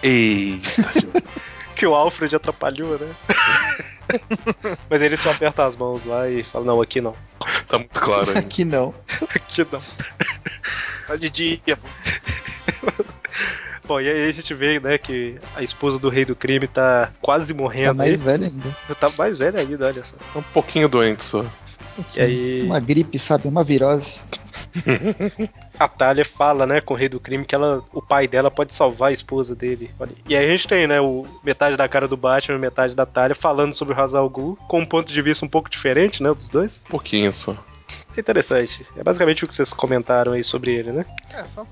Eita, 0.03 0.69
Que 1.75 1.87
o 1.87 1.95
Alfred 1.95 2.35
atrapalhou, 2.35 2.99
né? 2.99 3.15
Mas 4.91 5.01
ele 5.01 5.17
só 5.17 5.31
aperta 5.31 5.65
as 5.65 5.77
mãos 5.77 6.05
lá 6.05 6.29
e 6.29 6.43
fala: 6.45 6.65
Não, 6.65 6.81
aqui 6.81 7.01
não. 7.01 7.15
tá 7.69 7.79
muito 7.79 8.01
claro 8.01 8.29
ainda. 8.29 8.41
Aqui 8.41 8.65
não. 8.65 8.95
Aqui 9.35 9.67
não. 9.71 9.83
Tá 11.07 11.17
de 11.17 11.31
dia, 11.31 11.61
pô. 11.77 13.05
Bom, 13.89 13.99
e 14.03 14.09
aí 14.09 14.29
a 14.29 14.33
gente 14.33 14.53
vê, 14.53 14.79
né, 14.79 14.99
que 14.99 15.37
a 15.57 15.63
esposa 15.63 15.99
do 15.99 16.11
rei 16.11 16.27
do 16.27 16.37
crime 16.37 16.69
tá 16.69 17.11
quase 17.23 17.55
Tá 17.55 17.59
morrendo 17.59 17.95
mais 17.95 18.11
aí. 18.11 18.17
velho 18.17 18.45
ainda. 18.45 18.95
Tá 19.01 19.11
mais 19.17 19.39
velha 19.39 19.61
ainda, 19.61 19.87
olha 19.87 20.05
só. 20.05 20.15
Tá 20.31 20.39
um 20.39 20.43
pouquinho 20.43 20.91
doente 20.91 21.25
só. 21.25 21.43
E 22.15 22.21
aí 22.21 22.63
Uma 22.63 22.81
gripe, 22.81 23.19
sabe? 23.19 23.49
Uma 23.49 23.65
virose. 23.65 24.19
a 25.81 25.89
Talia 25.89 26.25
fala, 26.25 26.67
né, 26.67 26.83
com 26.83 26.93
o 26.93 26.97
rei 26.97 27.09
do 27.09 27.19
crime 27.19 27.47
que 27.47 27.55
ela, 27.55 27.83
o 27.91 28.03
pai 28.03 28.29
dela 28.29 28.51
pode 28.51 28.75
salvar 28.75 29.09
a 29.09 29.13
esposa 29.13 29.55
dele. 29.55 29.91
Olha. 29.99 30.13
E 30.29 30.37
aí 30.37 30.45
a 30.45 30.49
gente 30.51 30.69
tem, 30.69 30.87
né, 30.87 31.01
o 31.01 31.25
metade 31.43 31.75
da 31.77 31.89
cara 31.89 32.07
do 32.07 32.17
Batman 32.17 32.59
e 32.59 32.61
metade 32.61 32.95
da 32.95 33.07
Talia 33.07 33.35
falando 33.35 33.73
sobre 33.73 33.95
o 33.95 34.01
Hazal 34.01 34.29
Ghul 34.29 34.59
com 34.69 34.81
um 34.81 34.87
ponto 34.87 35.11
de 35.11 35.23
vista 35.23 35.47
um 35.47 35.49
pouco 35.49 35.71
diferente, 35.71 36.23
né, 36.23 36.33
dos 36.33 36.51
dois. 36.51 36.83
Um 36.87 36.91
pouquinho 36.91 37.33
só. 37.33 37.57
É 38.19 38.21
interessante. 38.21 38.85
É 38.97 39.05
basicamente 39.05 39.45
o 39.45 39.49
que 39.49 39.55
vocês 39.55 39.73
comentaram 39.73 40.33
aí 40.33 40.43
sobre 40.43 40.73
ele, 40.73 40.91
né? 40.91 41.07
É, 41.31 41.45
só. 41.45 41.65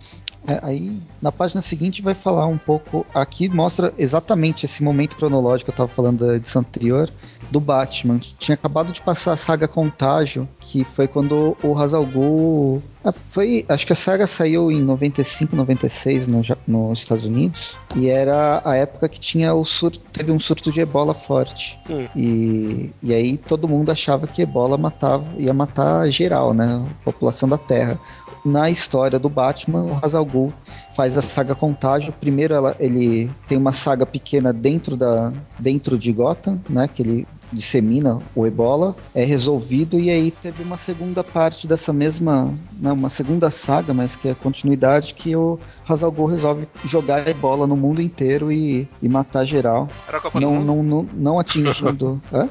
É, 0.46 0.60
aí 0.62 0.96
na 1.20 1.32
página 1.32 1.60
seguinte 1.60 2.00
vai 2.00 2.14
falar 2.14 2.46
um 2.46 2.56
pouco. 2.56 3.04
Aqui 3.12 3.48
mostra 3.48 3.92
exatamente 3.98 4.64
esse 4.64 4.80
momento 4.80 5.16
cronológico 5.16 5.72
que 5.72 5.74
eu 5.74 5.86
tava 5.86 5.92
falando 5.92 6.24
da 6.24 6.36
edição 6.36 6.60
anterior 6.60 7.10
do 7.50 7.58
Batman. 7.58 8.20
Tinha 8.38 8.54
acabado 8.54 8.92
de 8.92 9.00
passar 9.00 9.32
a 9.32 9.36
saga 9.36 9.66
Contágio, 9.66 10.48
que 10.66 10.82
foi 10.82 11.06
quando 11.06 11.56
o 11.62 11.78
Hazal 11.78 12.04
Ghul. 12.04 12.82
Ah, 13.04 13.12
foi, 13.12 13.64
acho 13.68 13.86
que 13.86 13.92
a 13.92 13.96
saga 13.96 14.26
saiu 14.26 14.70
em 14.70 14.82
95, 14.82 15.54
96 15.54 16.26
no, 16.26 16.42
nos 16.66 16.98
Estados 16.98 17.24
Unidos. 17.24 17.72
E 17.94 18.08
era 18.08 18.60
a 18.64 18.74
época 18.74 19.08
que 19.08 19.20
tinha 19.20 19.54
o 19.54 19.64
surto, 19.64 20.00
teve 20.12 20.32
um 20.32 20.40
surto 20.40 20.72
de 20.72 20.80
ebola 20.80 21.14
forte. 21.14 21.78
Hum. 21.88 22.08
E, 22.16 22.90
e 23.00 23.14
aí 23.14 23.38
todo 23.38 23.68
mundo 23.68 23.92
achava 23.92 24.26
que 24.26 24.42
ebola 24.42 24.76
matava, 24.76 25.24
ia 25.38 25.54
matar 25.54 26.10
geral, 26.10 26.52
né? 26.52 26.84
A 27.00 27.04
população 27.04 27.48
da 27.48 27.58
Terra. 27.58 27.98
Na 28.44 28.68
história 28.68 29.18
do 29.18 29.28
Batman, 29.28 29.84
o 29.84 29.98
Hazal 30.04 30.24
Ghul 30.24 30.52
faz 30.96 31.16
a 31.16 31.22
saga 31.22 31.54
Contágio. 31.54 32.12
Primeiro 32.12 32.54
ela, 32.54 32.74
ele 32.80 33.30
tem 33.46 33.58
uma 33.58 33.72
saga 33.72 34.06
pequena 34.06 34.52
dentro, 34.52 34.96
da, 34.96 35.32
dentro 35.58 35.98
de 35.98 36.12
Gotham, 36.12 36.58
né? 36.68 36.88
Que 36.92 37.02
ele 37.02 37.26
dissemina 37.52 38.18
o 38.34 38.46
ebola, 38.46 38.94
é 39.14 39.24
resolvido 39.24 39.98
e 39.98 40.10
aí 40.10 40.30
teve 40.30 40.62
uma 40.62 40.76
segunda 40.76 41.22
parte 41.22 41.66
dessa 41.66 41.92
mesma, 41.92 42.52
não, 42.80 42.94
uma 42.94 43.10
segunda 43.10 43.50
saga, 43.50 43.94
mas 43.94 44.16
que 44.16 44.28
é 44.28 44.32
a 44.32 44.34
continuidade 44.34 45.14
que 45.14 45.34
o 45.36 45.58
Hazal 45.88 46.12
resolve 46.26 46.68
jogar 46.84 47.26
ebola 47.28 47.66
no 47.66 47.76
mundo 47.76 48.02
inteiro 48.02 48.50
e, 48.50 48.88
e 49.00 49.08
matar 49.08 49.44
geral, 49.44 49.88
Era 50.08 50.18
a 50.18 50.20
Copa 50.20 50.40
do 50.40 50.44
não, 50.44 50.54
Mundo? 50.54 50.66
não, 50.66 50.82
não, 50.82 51.08
não 51.14 51.38
atingindo, 51.38 52.20
Hã? 52.32 52.48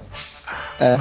É, 0.79 0.99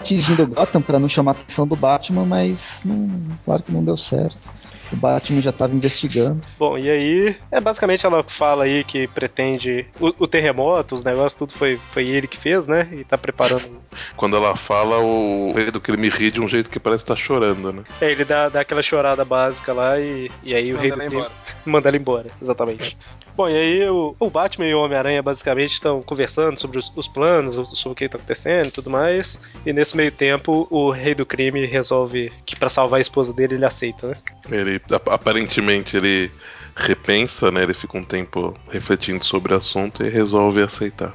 atingindo 0.00 0.46
Gotham 0.46 0.80
para 0.82 0.98
não 0.98 1.08
chamar 1.08 1.32
a 1.32 1.34
atenção 1.34 1.66
do 1.66 1.76
Batman, 1.76 2.24
mas 2.24 2.58
não, 2.84 3.08
claro 3.44 3.62
que 3.62 3.72
não 3.72 3.84
deu 3.84 3.96
certo. 3.96 4.48
O 4.92 4.96
Batman 4.96 5.40
já 5.40 5.50
estava 5.50 5.74
investigando. 5.74 6.40
Bom, 6.58 6.76
e 6.76 6.90
aí, 6.90 7.36
é 7.50 7.60
basicamente 7.60 8.04
ela 8.04 8.24
fala 8.24 8.64
aí 8.64 8.84
que 8.84 9.06
pretende 9.08 9.86
o, 10.00 10.08
o 10.18 10.26
terremoto, 10.26 10.94
os 10.94 11.04
negócios, 11.04 11.34
tudo 11.34 11.52
foi, 11.52 11.80
foi 11.92 12.06
ele 12.08 12.26
que 12.26 12.36
fez, 12.36 12.66
né? 12.66 12.88
E 12.92 13.04
tá 13.04 13.16
preparando. 13.16 13.80
Quando 14.16 14.36
ela 14.36 14.56
fala, 14.56 14.98
o 14.98 15.52
rei 15.52 15.70
do 15.70 15.80
crime 15.80 16.08
ri 16.08 16.30
de 16.30 16.40
um 16.40 16.48
jeito 16.48 16.70
que 16.70 16.80
parece 16.80 17.04
estar 17.04 17.16
chorando, 17.16 17.72
né? 17.72 17.82
É, 18.00 18.10
ele 18.10 18.24
dá, 18.24 18.48
dá 18.48 18.60
aquela 18.60 18.82
chorada 18.82 19.24
básica 19.24 19.72
lá 19.72 19.98
e, 19.98 20.30
e 20.42 20.54
aí 20.54 20.72
o 20.72 20.76
Manda 20.76 20.82
rei 20.82 20.90
do 20.90 20.94
ela 20.94 21.04
crime 21.04 21.16
embora. 21.16 21.32
manda 21.64 21.88
ela 21.88 21.96
embora, 21.96 22.30
exatamente. 22.40 22.96
Bom, 23.40 23.48
e 23.48 23.56
aí 23.56 23.88
o, 23.88 24.14
o 24.20 24.28
Batman 24.28 24.66
e 24.66 24.74
o 24.74 24.82
Homem-Aranha 24.82 25.22
basicamente 25.22 25.72
estão 25.72 26.02
conversando 26.02 26.60
sobre 26.60 26.78
os, 26.78 26.92
os 26.94 27.08
planos, 27.08 27.54
sobre 27.70 27.92
o 27.92 27.96
que 27.96 28.06
tá 28.06 28.18
acontecendo 28.18 28.66
e 28.66 28.70
tudo 28.70 28.90
mais. 28.90 29.40
E 29.64 29.72
nesse 29.72 29.96
meio 29.96 30.12
tempo, 30.12 30.68
o 30.70 30.90
rei 30.90 31.14
do 31.14 31.24
crime 31.24 31.64
resolve 31.64 32.30
que 32.44 32.54
pra 32.54 32.68
salvar 32.68 32.98
a 32.98 33.00
esposa 33.00 33.32
dele 33.32 33.54
ele 33.54 33.64
aceita, 33.64 34.08
né? 34.08 34.14
Ele, 34.50 34.78
ap- 34.92 35.08
aparentemente, 35.08 35.96
ele 35.96 36.30
repensa, 36.76 37.50
né? 37.50 37.62
Ele 37.62 37.72
fica 37.72 37.96
um 37.96 38.04
tempo 38.04 38.54
refletindo 38.70 39.24
sobre 39.24 39.54
o 39.54 39.56
assunto 39.56 40.04
e 40.04 40.10
resolve 40.10 40.60
aceitar. 40.60 41.14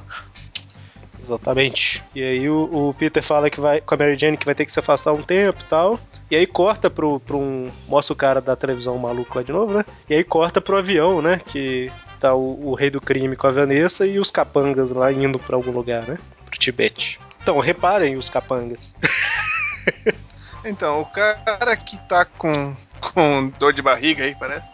Exatamente. 1.20 2.02
E 2.12 2.24
aí 2.24 2.50
o, 2.50 2.88
o 2.88 2.94
Peter 2.94 3.22
fala 3.22 3.48
que 3.48 3.60
vai 3.60 3.80
com 3.80 3.94
a 3.94 3.98
Mary 3.98 4.16
Jane 4.18 4.36
que 4.36 4.44
vai 4.46 4.54
ter 4.54 4.66
que 4.66 4.72
se 4.72 4.80
afastar 4.80 5.12
um 5.12 5.22
tempo 5.22 5.60
e 5.60 5.68
tal. 5.68 6.00
E 6.28 6.34
aí 6.34 6.44
corta 6.44 6.90
pro, 6.90 7.20
pro 7.20 7.38
um. 7.38 7.70
Mostra 7.86 8.12
o 8.12 8.16
cara 8.16 8.40
da 8.40 8.56
televisão 8.56 8.98
maluco 8.98 9.38
lá 9.38 9.44
de 9.44 9.52
novo, 9.52 9.74
né? 9.78 9.84
E 10.10 10.14
aí 10.14 10.24
corta 10.24 10.60
pro 10.60 10.76
avião, 10.76 11.22
né? 11.22 11.40
Que 11.46 11.88
tá 12.16 12.34
o, 12.34 12.70
o 12.70 12.74
rei 12.74 12.90
do 12.90 13.00
crime 13.00 13.36
com 13.36 13.46
a 13.46 13.50
Vanessa 13.50 14.06
e 14.06 14.18
os 14.18 14.30
capangas 14.30 14.90
lá 14.90 15.12
indo 15.12 15.38
pra 15.38 15.56
algum 15.56 15.70
lugar, 15.70 16.06
né? 16.06 16.18
Pro 16.46 16.58
Tibete. 16.58 17.20
Então, 17.42 17.58
reparem 17.60 18.16
os 18.16 18.28
capangas. 18.28 18.94
Então, 20.66 21.00
o 21.00 21.06
cara 21.06 21.76
que 21.76 21.96
tá 22.08 22.24
com, 22.24 22.74
com 23.00 23.52
dor 23.56 23.72
de 23.72 23.80
barriga 23.80 24.24
aí, 24.24 24.34
parece. 24.34 24.72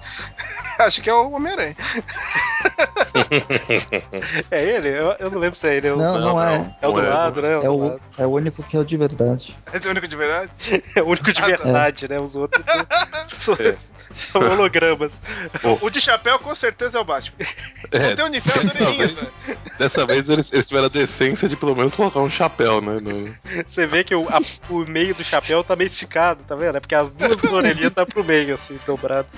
Acho 0.86 1.00
que 1.02 1.10
é 1.10 1.14
o 1.14 1.30
Homem-Aranha. 1.32 1.76
É 4.50 4.64
ele? 4.64 4.88
Eu, 4.88 5.14
eu 5.18 5.30
não 5.30 5.38
lembro 5.38 5.56
se 5.58 5.66
é 5.68 5.76
ele. 5.76 5.88
É 5.88 5.92
o, 5.92 5.96
Não, 5.96 6.14
não, 6.18 6.20
não. 6.34 6.42
é. 6.42 6.76
é 6.82 6.88
o 6.88 6.92
do 6.92 7.02
não 7.02 7.06
é. 7.08 7.10
lado, 7.14 7.42
né? 7.42 7.52
É 7.52 7.70
o, 7.70 7.76
lado. 7.78 8.00
é 8.18 8.26
o 8.26 8.30
único 8.30 8.62
que 8.62 8.76
é 8.76 8.80
o 8.80 8.84
de 8.84 8.96
verdade. 8.96 9.56
Esse 9.72 9.84
é 9.86 9.88
o 9.88 9.90
único 9.92 10.08
de 10.08 10.16
verdade? 10.16 10.50
É 10.96 11.02
o 11.02 11.06
único 11.06 11.32
de 11.32 11.38
Ah, 11.40 11.42
tá. 11.42 11.48
verdade, 11.48 12.08
né? 12.08 12.20
Os 12.20 12.36
outros 12.36 12.64
são, 13.38 13.54
É. 13.60 13.72
são 13.72 14.40
hologramas. 14.52 15.20
O 15.80 15.88
de 15.90 16.00
chapéu 16.00 16.38
com 16.38 16.54
certeza 16.54 16.98
é 16.98 17.00
o 17.00 17.04
Batman. 17.04 17.36
É, 17.90 17.98
Não 18.08 18.14
tem 18.16 18.24
uniforme 18.26 18.70
orelhinhas, 18.70 19.14
vez- 19.14 19.14
velho. 19.14 19.58
Dessa 19.78 20.06
vez 20.06 20.28
eles, 20.28 20.52
eles 20.52 20.66
tiveram 20.66 20.86
a 20.86 20.90
decência 20.90 21.48
de 21.48 21.56
pelo 21.56 21.74
menos 21.74 21.94
colocar 21.94 22.20
um 22.20 22.30
chapéu, 22.30 22.80
né? 22.80 22.98
no- 23.00 23.34
Você 23.66 23.86
vê 23.86 24.04
que 24.04 24.14
o, 24.14 24.28
a- 24.28 24.40
o 24.70 24.78
meio 24.80 25.14
do 25.14 25.24
chapéu 25.24 25.62
tá 25.64 25.74
meio 25.76 25.88
esticado, 25.88 26.42
tá 26.44 26.54
vendo? 26.54 26.76
É 26.76 26.80
porque 26.80 26.94
as 26.94 27.10
duas 27.10 27.42
orelhinhas 27.44 27.92
tá 27.94 28.04
pro 28.06 28.22
meio, 28.24 28.54
assim, 28.54 28.78
dobrado. 28.86 29.28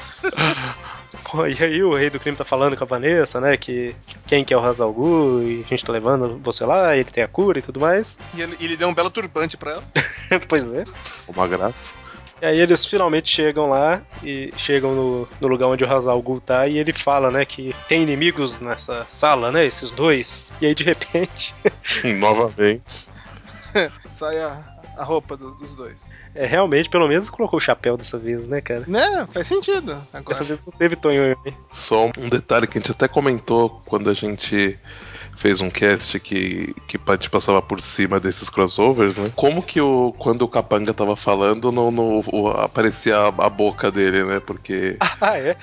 Pô, 1.22 1.46
e 1.46 1.62
aí 1.62 1.82
o 1.82 1.94
rei 1.94 2.10
do 2.10 2.18
crime 2.20 2.36
tá 2.36 2.44
falando 2.44 2.76
com 2.76 2.84
a 2.84 2.86
Vanessa, 2.86 3.40
né? 3.40 3.56
Que 3.56 3.94
quem 4.26 4.44
que 4.44 4.52
é 4.52 4.56
o 4.56 4.64
Hazal 4.64 4.92
Gu 4.92 5.42
e 5.42 5.64
a 5.64 5.68
gente 5.68 5.84
tá 5.84 5.92
levando 5.92 6.38
você 6.42 6.64
lá, 6.64 6.96
ele 6.96 7.10
tem 7.10 7.22
a 7.24 7.28
cura 7.28 7.58
e 7.58 7.62
tudo 7.62 7.80
mais. 7.80 8.18
E 8.34 8.40
ele, 8.42 8.56
ele 8.60 8.76
deu 8.76 8.88
um 8.88 8.94
belo 8.94 9.10
turbante 9.10 9.56
pra 9.56 9.72
ela. 9.72 9.84
pois 10.48 10.72
é. 10.72 10.84
Uma 11.28 11.46
graça. 11.46 11.94
E 12.42 12.46
aí 12.46 12.58
eles 12.60 12.84
finalmente 12.84 13.30
chegam 13.30 13.68
lá 13.70 14.02
e 14.22 14.52
chegam 14.58 14.94
no, 14.94 15.28
no 15.40 15.48
lugar 15.48 15.66
onde 15.68 15.84
o 15.84 15.90
Hazal 15.90 16.22
tá 16.44 16.66
e 16.66 16.76
ele 16.76 16.92
fala, 16.92 17.30
né, 17.30 17.44
que 17.44 17.74
tem 17.88 18.02
inimigos 18.02 18.60
nessa 18.60 19.06
sala, 19.08 19.50
né, 19.50 19.64
esses 19.64 19.90
dois. 19.90 20.52
E 20.60 20.66
aí 20.66 20.74
de 20.74 20.84
repente, 20.84 21.54
Novamente. 22.18 23.08
Sai 24.04 24.38
a, 24.38 24.62
a 24.98 25.04
roupa 25.04 25.36
do- 25.36 25.52
dos 25.52 25.74
dois. 25.74 26.02
É 26.34 26.46
realmente, 26.46 26.88
pelo 26.88 27.06
menos 27.06 27.30
colocou 27.30 27.58
o 27.58 27.62
chapéu 27.62 27.96
dessa 27.96 28.18
vez, 28.18 28.46
né, 28.46 28.60
cara? 28.60 28.84
Né? 28.86 29.28
Faz 29.32 29.46
sentido. 29.46 29.96
Agora. 30.12 30.38
Dessa 30.38 30.44
vez 30.44 30.60
não 30.66 30.76
teve 30.76 30.96
Tonho. 30.96 31.36
Só 31.70 32.10
um 32.18 32.28
detalhe 32.28 32.66
que 32.66 32.78
a 32.78 32.80
gente 32.80 32.90
até 32.90 33.06
comentou 33.06 33.82
quando 33.84 34.10
a 34.10 34.14
gente 34.14 34.78
fez 35.36 35.60
um 35.60 35.68
cast 35.70 36.18
que, 36.20 36.74
que 36.86 36.98
a 37.06 37.12
gente 37.12 37.28
passava 37.30 37.60
por 37.60 37.80
cima 37.80 38.18
desses 38.20 38.48
crossovers, 38.48 39.16
né? 39.16 39.30
Como 39.36 39.62
que 39.62 39.80
o, 39.80 40.14
quando 40.18 40.42
o 40.42 40.48
Capanga 40.48 40.94
tava 40.94 41.16
falando, 41.16 41.70
não, 41.72 41.90
não- 41.90 42.22
o- 42.32 42.48
aparecia 42.48 43.16
a, 43.16 43.26
a 43.28 43.50
boca 43.50 43.90
dele, 43.90 44.24
né? 44.24 44.40
Porque 44.40 44.96
Ah, 45.20 45.38
é? 45.38 45.56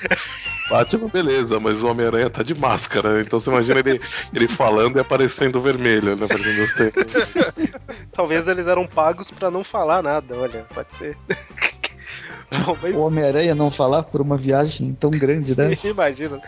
Batman, 0.69 1.07
beleza, 1.07 1.59
mas 1.59 1.83
o 1.83 1.87
Homem-Aranha 1.87 2.29
tá 2.29 2.43
de 2.43 2.53
máscara, 2.53 3.13
né? 3.15 3.21
Então 3.21 3.39
você 3.39 3.49
imagina 3.49 3.79
ele, 3.79 3.99
ele 4.33 4.47
falando 4.47 4.97
e 4.97 4.99
aparecendo 4.99 5.59
vermelho, 5.61 6.15
né? 6.15 6.25
Aparecendo 6.25 6.63
os 6.63 6.73
tempos. 6.73 7.13
Talvez 8.11 8.47
eles 8.47 8.67
eram 8.67 8.85
pagos 8.87 9.31
pra 9.31 9.49
não 9.51 9.63
falar 9.63 10.01
nada, 10.03 10.35
olha, 10.37 10.65
pode 10.73 10.95
ser. 10.95 11.17
Bom, 12.65 12.77
mas... 12.81 12.95
O 12.95 12.99
Homem-Aranha 13.07 13.55
não 13.55 13.71
falar 13.71 14.03
por 14.03 14.19
uma 14.19 14.35
viagem 14.35 14.93
tão 14.99 15.09
grande 15.09 15.55
dessa. 15.55 15.87
Imagina. 15.87 16.41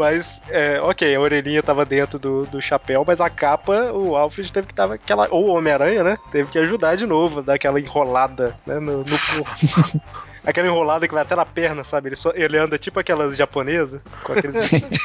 Mas, 0.00 0.40
é, 0.48 0.80
ok, 0.80 1.14
a 1.14 1.20
orelhinha 1.20 1.62
tava 1.62 1.84
dentro 1.84 2.18
do, 2.18 2.46
do 2.46 2.62
chapéu, 2.62 3.04
mas 3.06 3.20
a 3.20 3.28
capa, 3.28 3.92
o 3.92 4.16
Alfred 4.16 4.50
teve 4.50 4.68
que 4.68 4.74
dar 4.74 4.90
aquela. 4.90 5.28
Ou 5.30 5.48
o 5.48 5.54
Homem-Aranha, 5.54 6.02
né? 6.02 6.18
Teve 6.32 6.50
que 6.50 6.58
ajudar 6.58 6.96
de 6.96 7.04
novo, 7.04 7.42
dar 7.42 7.52
aquela 7.56 7.78
enrolada 7.78 8.56
né, 8.66 8.80
no, 8.80 9.04
no 9.04 9.18
corpo. 9.18 10.00
aquela 10.42 10.68
enrolada 10.68 11.06
que 11.06 11.12
vai 11.12 11.22
até 11.22 11.36
na 11.36 11.44
perna, 11.44 11.84
sabe? 11.84 12.08
Ele, 12.08 12.16
só- 12.16 12.32
ele 12.34 12.56
anda 12.56 12.78
tipo 12.78 12.98
aquelas 12.98 13.36
japonesas, 13.36 14.00
com 14.24 14.32
aqueles 14.32 14.56
vestidos. 14.56 14.98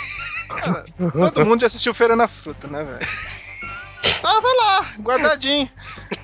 Cara, 0.48 0.86
todo 1.34 1.46
mundo 1.46 1.60
já 1.60 1.68
assistiu 1.68 1.94
Feira 1.94 2.16
na 2.16 2.30
Fruta, 2.30 2.66
né, 2.70 2.82
velho? 2.86 3.06
Tava 4.22 4.48
lá, 4.48 4.94
guardadinho, 5.02 5.70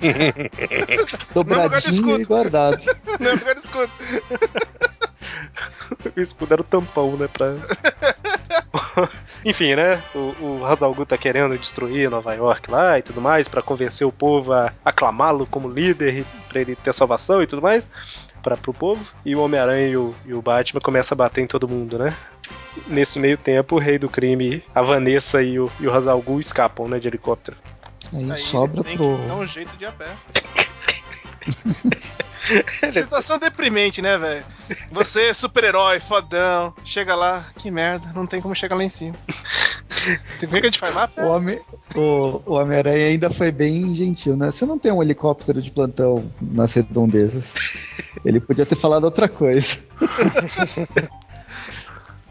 lugar 1.36 1.68
do 1.68 1.70
Dobradinho 1.70 1.90
escudo. 1.90 2.22
e 2.22 2.24
guardado. 2.24 2.80
no 3.20 3.30
lugar 3.32 3.54
do 3.54 3.60
escudo. 3.60 3.92
o 6.16 6.20
escudo 6.20 6.54
era 6.54 6.62
o 6.62 6.64
tampão, 6.64 7.16
né? 7.18 7.28
Pra... 7.28 7.54
Enfim, 9.44 9.74
né? 9.74 10.00
O, 10.14 10.34
o 10.60 10.66
Hazal 10.66 10.94
Gu 10.94 11.04
tá 11.06 11.16
querendo 11.18 11.56
destruir 11.58 12.10
Nova 12.10 12.34
York 12.34 12.70
lá 12.70 12.98
e 12.98 13.02
tudo 13.02 13.20
mais, 13.20 13.48
pra 13.48 13.62
convencer 13.62 14.06
o 14.06 14.12
povo 14.12 14.52
a 14.52 14.72
aclamá-lo 14.84 15.46
como 15.46 15.68
líder 15.68 16.24
pra 16.48 16.60
ele 16.60 16.76
ter 16.76 16.92
salvação 16.94 17.42
e 17.42 17.46
tudo 17.46 17.62
mais. 17.62 17.88
Para 18.42 18.56
pro 18.56 18.74
povo. 18.74 19.04
E 19.24 19.36
o 19.36 19.40
Homem-Aranha 19.40 19.88
e 19.88 19.96
o, 19.96 20.14
e 20.26 20.34
o 20.34 20.42
Batman 20.42 20.80
começam 20.80 21.14
a 21.14 21.18
bater 21.18 21.42
em 21.42 21.46
todo 21.46 21.68
mundo, 21.68 21.98
né? 21.98 22.16
Nesse 22.86 23.18
meio 23.20 23.36
tempo, 23.38 23.76
o 23.76 23.78
rei 23.78 23.98
do 23.98 24.08
crime, 24.08 24.62
a 24.74 24.82
Vanessa 24.82 25.42
e 25.42 25.58
o, 25.60 25.70
e 25.78 25.86
o 25.86 25.94
Hazal 25.94 26.20
Gu 26.20 26.40
escapam, 26.40 26.88
né? 26.88 26.98
De 26.98 27.06
helicóptero. 27.06 27.56
Aí, 28.12 28.32
Aí 28.32 28.42
sobra 28.42 28.80
eles 28.80 28.86
têm 28.86 28.96
pro. 28.96 29.16
que 29.18 29.26
dar 29.28 29.34
um 29.36 29.46
jeito 29.46 29.76
de 29.76 29.86
a 29.86 29.92
pé. 29.92 30.08
Situação 32.92 33.38
deprimente, 33.38 34.02
né, 34.02 34.18
velho? 34.18 34.44
Você, 34.90 35.32
super-herói, 35.32 36.00
fodão, 36.00 36.74
chega 36.84 37.14
lá, 37.14 37.46
que 37.56 37.70
merda, 37.70 38.10
não 38.14 38.26
tem 38.26 38.40
como 38.40 38.54
chegar 38.54 38.76
lá 38.76 38.84
em 38.84 38.88
cima. 38.88 39.14
Tem 40.40 40.48
é 40.48 40.52
que 40.52 40.56
a 40.58 40.62
gente 40.64 40.80
faz 40.80 40.92
lá? 40.92 41.08
O 41.16 41.26
Homem- 41.28 41.60
o- 41.94 42.42
o 42.46 42.54
Homem-Aranha 42.54 43.06
ainda 43.06 43.30
foi 43.30 43.52
bem 43.52 43.94
gentil, 43.94 44.36
né? 44.36 44.46
Você 44.50 44.66
não 44.66 44.76
tem 44.76 44.90
um 44.90 45.00
helicóptero 45.00 45.62
de 45.62 45.70
plantão 45.70 46.28
nas 46.40 46.72
redondezas. 46.72 47.44
Ele 48.24 48.40
podia 48.40 48.66
ter 48.66 48.80
falado 48.80 49.04
outra 49.04 49.28
coisa. 49.28 49.68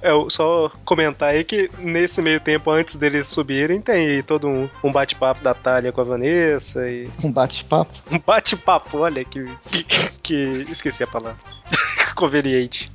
É, 0.02 0.10
eu 0.12 0.30
só 0.30 0.70
comentar 0.84 1.30
aí 1.30 1.44
que 1.44 1.70
nesse 1.80 2.22
meio 2.22 2.40
tempo, 2.40 2.72
antes 2.72 2.96
deles 2.96 3.28
subirem, 3.28 3.80
tem 3.82 4.08
aí 4.08 4.24
todo 4.24 4.48
um, 4.48 4.68
um 4.84 4.92
bate-papo 4.92 5.44
da 5.44 5.54
Talia 5.54 5.92
com 5.92 6.02
a 6.02 6.06
Vanessa 6.06 6.88
e. 6.90 7.10
Um 7.24 7.32
bate-papo. 7.32 7.92
Um 8.12 8.20
bate-papo, 8.20 8.98
olha 8.98 9.24
que. 9.24 9.46
que, 9.72 9.84
que- 10.24 10.68
esqueci 10.72 11.04
a 11.04 11.08
palavra. 11.08 11.38
Conveniente. 12.16 12.92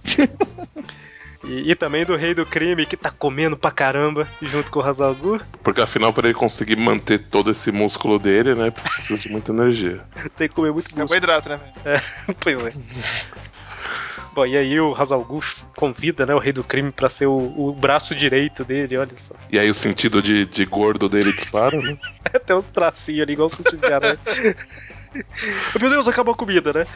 E, 1.44 1.70
e 1.70 1.74
também 1.76 2.04
do 2.04 2.16
rei 2.16 2.34
do 2.34 2.44
crime 2.44 2.84
que 2.86 2.96
tá 2.96 3.08
comendo 3.10 3.56
pra 3.56 3.70
caramba 3.70 4.26
junto 4.42 4.68
com 4.70 4.80
o 4.80 4.82
Hazal 4.82 5.14
Gu. 5.14 5.40
Porque 5.62 5.80
afinal, 5.80 6.12
para 6.12 6.26
ele 6.28 6.34
conseguir 6.36 6.76
manter 6.76 7.18
todo 7.20 7.50
esse 7.52 7.70
músculo 7.70 8.18
dele, 8.18 8.54
né? 8.54 8.70
Precisa 8.72 9.18
de 9.20 9.30
muita 9.30 9.52
energia. 9.52 10.00
Tem 10.36 10.48
que 10.48 10.54
comer 10.54 10.72
muito 10.72 10.86
músculo. 10.86 11.08
Carboidrato, 11.08 11.48
né, 11.48 11.60
velho? 11.84 12.02
pois 12.40 12.58
é. 12.66 12.72
Bom, 14.36 14.44
e 14.44 14.54
aí 14.54 14.78
o 14.78 14.94
Hazal 14.94 15.24
Gu 15.24 15.42
convida 15.74 16.26
né, 16.26 16.34
o 16.34 16.38
rei 16.38 16.52
do 16.52 16.62
crime 16.62 16.92
pra 16.92 17.08
ser 17.08 17.24
o, 17.24 17.36
o 17.56 17.72
braço 17.72 18.14
direito 18.14 18.66
dele, 18.66 18.98
olha 18.98 19.14
só. 19.16 19.34
E 19.50 19.58
aí 19.58 19.70
o 19.70 19.74
sentido 19.74 20.20
de, 20.20 20.44
de 20.44 20.66
gordo 20.66 21.08
dele 21.08 21.32
dispara, 21.32 21.80
né? 21.80 21.96
Até 22.34 22.54
uns 22.54 22.66
tracinhos 22.66 23.22
ali, 23.22 23.32
igual 23.32 23.46
o 23.46 23.50
sentido 23.50 23.80
de 23.80 23.90
aranha. 23.90 24.18
Meu 25.80 25.88
Deus, 25.88 26.06
acabou 26.06 26.34
a 26.34 26.36
comida, 26.36 26.70
né? 26.70 26.86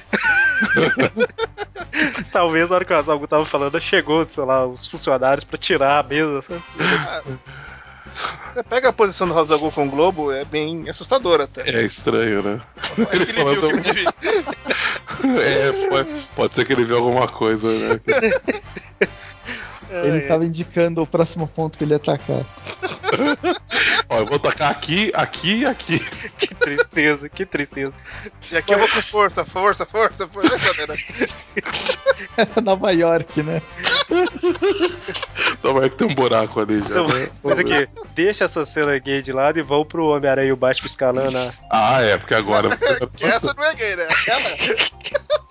Talvez 2.30 2.68
na 2.68 2.76
hora 2.76 2.84
que 2.84 2.93
o 2.93 2.97
Hazal 2.97 3.18
Gu 3.18 3.26
tava 3.26 3.47
falando, 3.47 3.80
chegou, 3.80 4.26
sei 4.26 4.45
lá, 4.45 4.66
os 4.66 4.86
funcionários 4.86 5.43
pra 5.43 5.57
tirar 5.57 5.99
a 5.99 6.03
mesa. 6.03 6.43
sabe? 6.43 7.38
Você 8.44 8.62
pega 8.62 8.88
a 8.88 8.92
posição 8.92 9.28
do 9.28 9.34
Rosagu 9.34 9.70
com 9.70 9.86
o 9.86 9.90
Globo, 9.90 10.32
é 10.32 10.44
bem 10.44 10.88
assustadora 10.88 11.44
até. 11.44 11.62
É 11.70 11.84
estranho, 11.84 12.42
né? 12.42 12.60
É 12.98 13.06
que 13.06 13.16
ele 13.16 13.60
viu 13.60 13.78
de. 13.80 14.04
É, 15.42 15.88
pode, 15.88 16.26
pode 16.34 16.54
ser 16.54 16.64
que 16.64 16.72
ele 16.72 16.84
viu 16.84 16.96
alguma 16.96 17.28
coisa, 17.28 17.70
né? 17.70 18.00
Ele 19.90 20.18
É, 20.18 20.20
tava 20.20 20.44
indicando 20.44 21.02
o 21.02 21.06
próximo 21.06 21.46
ponto 21.48 21.76
que 21.76 21.84
ele 21.84 21.92
ia 21.92 21.96
atacar. 21.96 22.46
Ó, 24.08 24.18
eu 24.18 24.26
vou 24.26 24.38
tacar 24.38 24.70
aqui, 24.70 25.10
aqui 25.14 25.60
e 25.60 25.66
aqui. 25.66 26.00
Que 26.61 26.76
tristeza, 26.76 27.28
que 27.28 27.46
tristeza. 27.46 27.92
E 28.50 28.56
aqui 28.56 28.74
eu 28.74 28.78
vou 28.78 28.88
com 28.88 29.02
força, 29.02 29.44
força, 29.44 29.86
força, 29.86 30.26
força. 30.28 30.50
Né? 32.36 32.46
Nova 32.62 32.92
York, 32.92 33.42
né? 33.42 33.62
Vai 35.62 35.88
que 35.88 35.96
tem 35.96 36.06
um 36.06 36.14
buraco 36.14 36.61
ali 36.61 36.78
já. 36.80 36.84
Então, 36.84 37.08
né? 37.08 37.30
mas 37.42 37.58
aqui, 37.58 37.88
deixa 38.14 38.44
essa 38.44 38.64
cena 38.64 38.98
gay 38.98 39.22
de 39.22 39.32
lado 39.32 39.58
e 39.58 39.62
vão 39.62 39.84
pro 39.84 40.06
Homem-Aranha 40.06 40.48
e 40.48 40.52
o 40.52 40.56
Batman 40.56 40.86
escalando 40.86 41.38
a, 41.38 41.52
Ah, 41.70 42.02
é, 42.02 42.18
porque 42.18 42.34
agora. 42.34 42.68
Essa 43.22 43.54
não 43.54 43.64
é 43.64 43.74
gay, 43.74 43.96
né? 43.96 44.06
Aquela. 44.11 44.50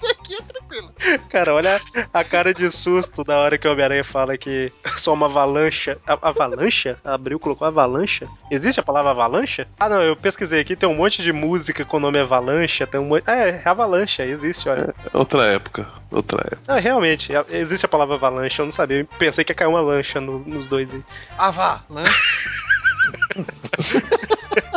Aqui 0.29 0.35
é 0.35 0.41
tranquila. 0.43 0.91
Cara, 1.29 1.53
olha 1.55 1.81
a 2.13 2.23
cara 2.23 2.53
de 2.53 2.69
susto 2.69 3.23
na 3.27 3.37
hora 3.37 3.57
que 3.57 3.67
o 3.67 3.71
Homem-Aranha 3.71 4.03
fala 4.03 4.37
que 4.37 4.71
só 4.97 5.13
uma 5.13 5.25
avalanche. 5.25 5.91
A- 6.05 6.29
avalanche? 6.29 6.95
Abriu, 7.03 7.39
colocou 7.39 7.67
avalanche? 7.67 8.27
Existe 8.51 8.79
a 8.79 8.83
palavra 8.83 9.09
avalanche? 9.11 9.65
Ah, 9.79 9.89
não, 9.89 10.01
eu 10.01 10.15
pesquisei 10.15 10.61
aqui, 10.61 10.75
tem 10.75 10.87
um 10.87 10.95
monte 10.95 11.23
de 11.23 11.33
música 11.33 11.83
com 11.83 11.97
o 11.97 11.99
nome 11.99 12.19
avalanche, 12.19 12.85
tem 12.85 12.99
um 12.99 13.05
monte. 13.05 13.23
É, 13.27 13.61
avalanche, 13.65 14.21
existe, 14.21 14.69
olha. 14.69 14.93
Outra 15.13 15.43
época. 15.45 15.87
Outra 16.11 16.41
época. 16.41 16.61
Ah, 16.67 16.79
realmente, 16.79 17.33
é- 17.35 17.45
existe 17.57 17.85
a 17.85 17.89
palavra 17.89 18.15
avalanche, 18.15 18.59
eu 18.59 18.65
não 18.65 18.71
sabia. 18.71 18.99
Eu 18.99 19.05
pensei 19.17 19.43
que 19.43 19.51
ia 19.51 19.55
cair 19.55 19.67
uma 19.67 19.81
lancha 19.81 20.21
no- 20.21 20.39
nos 20.39 20.67
dois 20.67 20.93
aí. 20.93 21.03
Ah. 21.37 21.81
Né? 21.89 22.03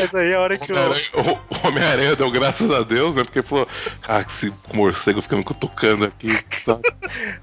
Mas 0.00 0.14
aí 0.14 0.34
a 0.34 0.40
hora 0.40 0.56
que 0.58 0.72
o. 0.72 1.66
Homem-Aranha- 1.66 2.16
deu 2.16 2.30
graças 2.30 2.70
a 2.70 2.82
Deus, 2.82 3.14
né? 3.14 3.22
Porque 3.24 3.42
falou, 3.42 3.68
ah, 4.08 4.20
esse 4.20 4.52
morcego 4.72 5.20
fica 5.22 5.36
me 5.36 5.44
cutucando 5.44 6.04
aqui. 6.06 6.38
sabe? 6.64 6.82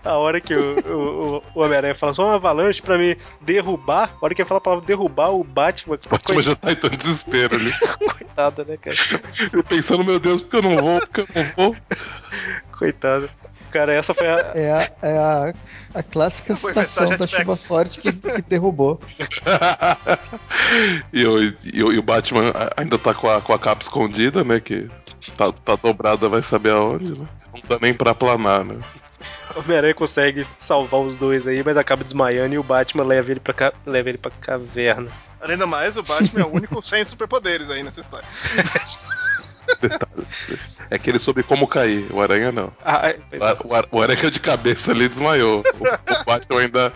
A 0.04 0.14
hora 0.14 0.42
que 0.42 0.56
o, 0.56 0.80
o, 0.80 1.44
o 1.56 1.62
Homem-Aranha 1.62 1.96
fala 1.96 2.14
só 2.14 2.26
uma 2.26 2.36
avalanche 2.36 2.82
pra 2.82 2.98
me 2.98 3.18
derrubar, 3.42 4.16
a 4.22 4.26
hora 4.26 4.34
que 4.36 4.42
ele 4.42 4.48
fala 4.50 4.58
a 4.60 4.62
palavra 4.62 4.86
derrubar, 4.86 5.32
o 5.32 5.44
Batman. 5.44 5.96
O 6.06 6.10
Batman 6.10 6.44
já 6.44 6.56
tá 6.56 6.72
em 6.72 6.76
todo 6.76 6.98
desespero 6.98 7.56
ali. 7.56 7.72
Coitada, 8.18 8.64
né, 8.64 8.78
cara? 8.78 8.96
Ele 9.54 9.64
pensando, 9.64 10.04
meu 10.04 10.20
Deus, 10.20 10.42
porque 10.42 10.58
eu 10.58 10.62
não 10.62 10.78
vou, 10.78 11.00
porque 11.00 11.22
eu 11.22 11.28
não 11.36 11.52
vou. 11.56 11.76
Coitado. 12.78 13.30
Cara, 13.72 13.94
essa 13.94 14.14
foi 14.14 14.28
a. 14.28 14.38
É 14.56 14.72
a, 14.72 14.92
é 15.02 15.18
a, 15.18 15.54
a 15.96 16.04
clássica 16.04 16.56
Foi 16.56 16.74
citação 16.74 17.18
da 17.18 17.28
chuva 17.28 17.56
forte 17.56 18.00
que, 18.00 18.12
que 18.12 18.42
derrubou. 18.44 19.00
e, 21.12 21.26
o, 21.26 21.42
e, 21.42 21.84
o, 21.84 21.94
e 21.94 22.00
o 22.00 22.04
Batman 22.04 22.54
ainda 22.76 22.98
tá 22.98 23.14
com 23.14 23.30
a, 23.30 23.42
com 23.42 23.54
a 23.54 23.60
capa 23.60 23.84
escondida, 23.84 24.44
né? 24.44 24.60
Que 24.60 24.90
tá, 25.36 25.52
tá 25.52 25.76
dobrada, 25.76 26.30
vai 26.30 26.42
saber 26.42 26.72
aonde, 26.72 27.18
né? 27.18 27.28
Não 27.54 27.62
dá 27.68 27.78
nem 27.82 27.94
pra 27.94 28.16
planar, 28.16 28.64
né? 28.64 28.80
O 29.56 29.60
Homem-Aranha 29.60 29.94
consegue 29.94 30.46
salvar 30.58 31.02
os 31.02 31.16
dois 31.16 31.48
aí, 31.48 31.64
mas 31.64 31.78
acaba 31.78 32.04
desmaiando 32.04 32.54
e 32.54 32.60
o 32.60 32.64
Batman 32.64 33.04
leva 33.04 33.32
ele 33.32 33.40
pra, 33.40 33.54
ca... 33.54 33.74
leva 33.86 34.10
ele 34.10 34.18
pra 34.18 34.30
caverna. 34.30 35.10
Além 35.42 35.58
do 35.58 35.68
mais, 35.68 35.98
o 35.98 36.04
Batman 36.04 36.42
é 36.42 36.46
o 36.46 36.54
único 36.54 36.82
sem 36.86 37.04
superpoderes 37.04 37.70
aí 37.70 37.84
nessa 37.84 38.02
história. 38.02 38.28
É 40.90 40.98
que 40.98 41.10
ele 41.10 41.20
soube 41.20 41.44
como 41.44 41.68
cair, 41.68 42.08
o 42.12 42.22
Aranha 42.22 42.52
não. 42.52 42.72
Ah, 42.84 43.10
é, 43.10 43.20
O, 43.66 43.74
Ar- 43.76 43.86
o 43.92 44.02
Aranha 44.02 44.32
de 44.32 44.40
cabeça 44.40 44.92
ali 44.92 45.10
desmaiou. 45.10 45.62
O, 45.80 45.84
o 46.22 46.26
Batman 46.26 46.62
ainda, 46.62 46.94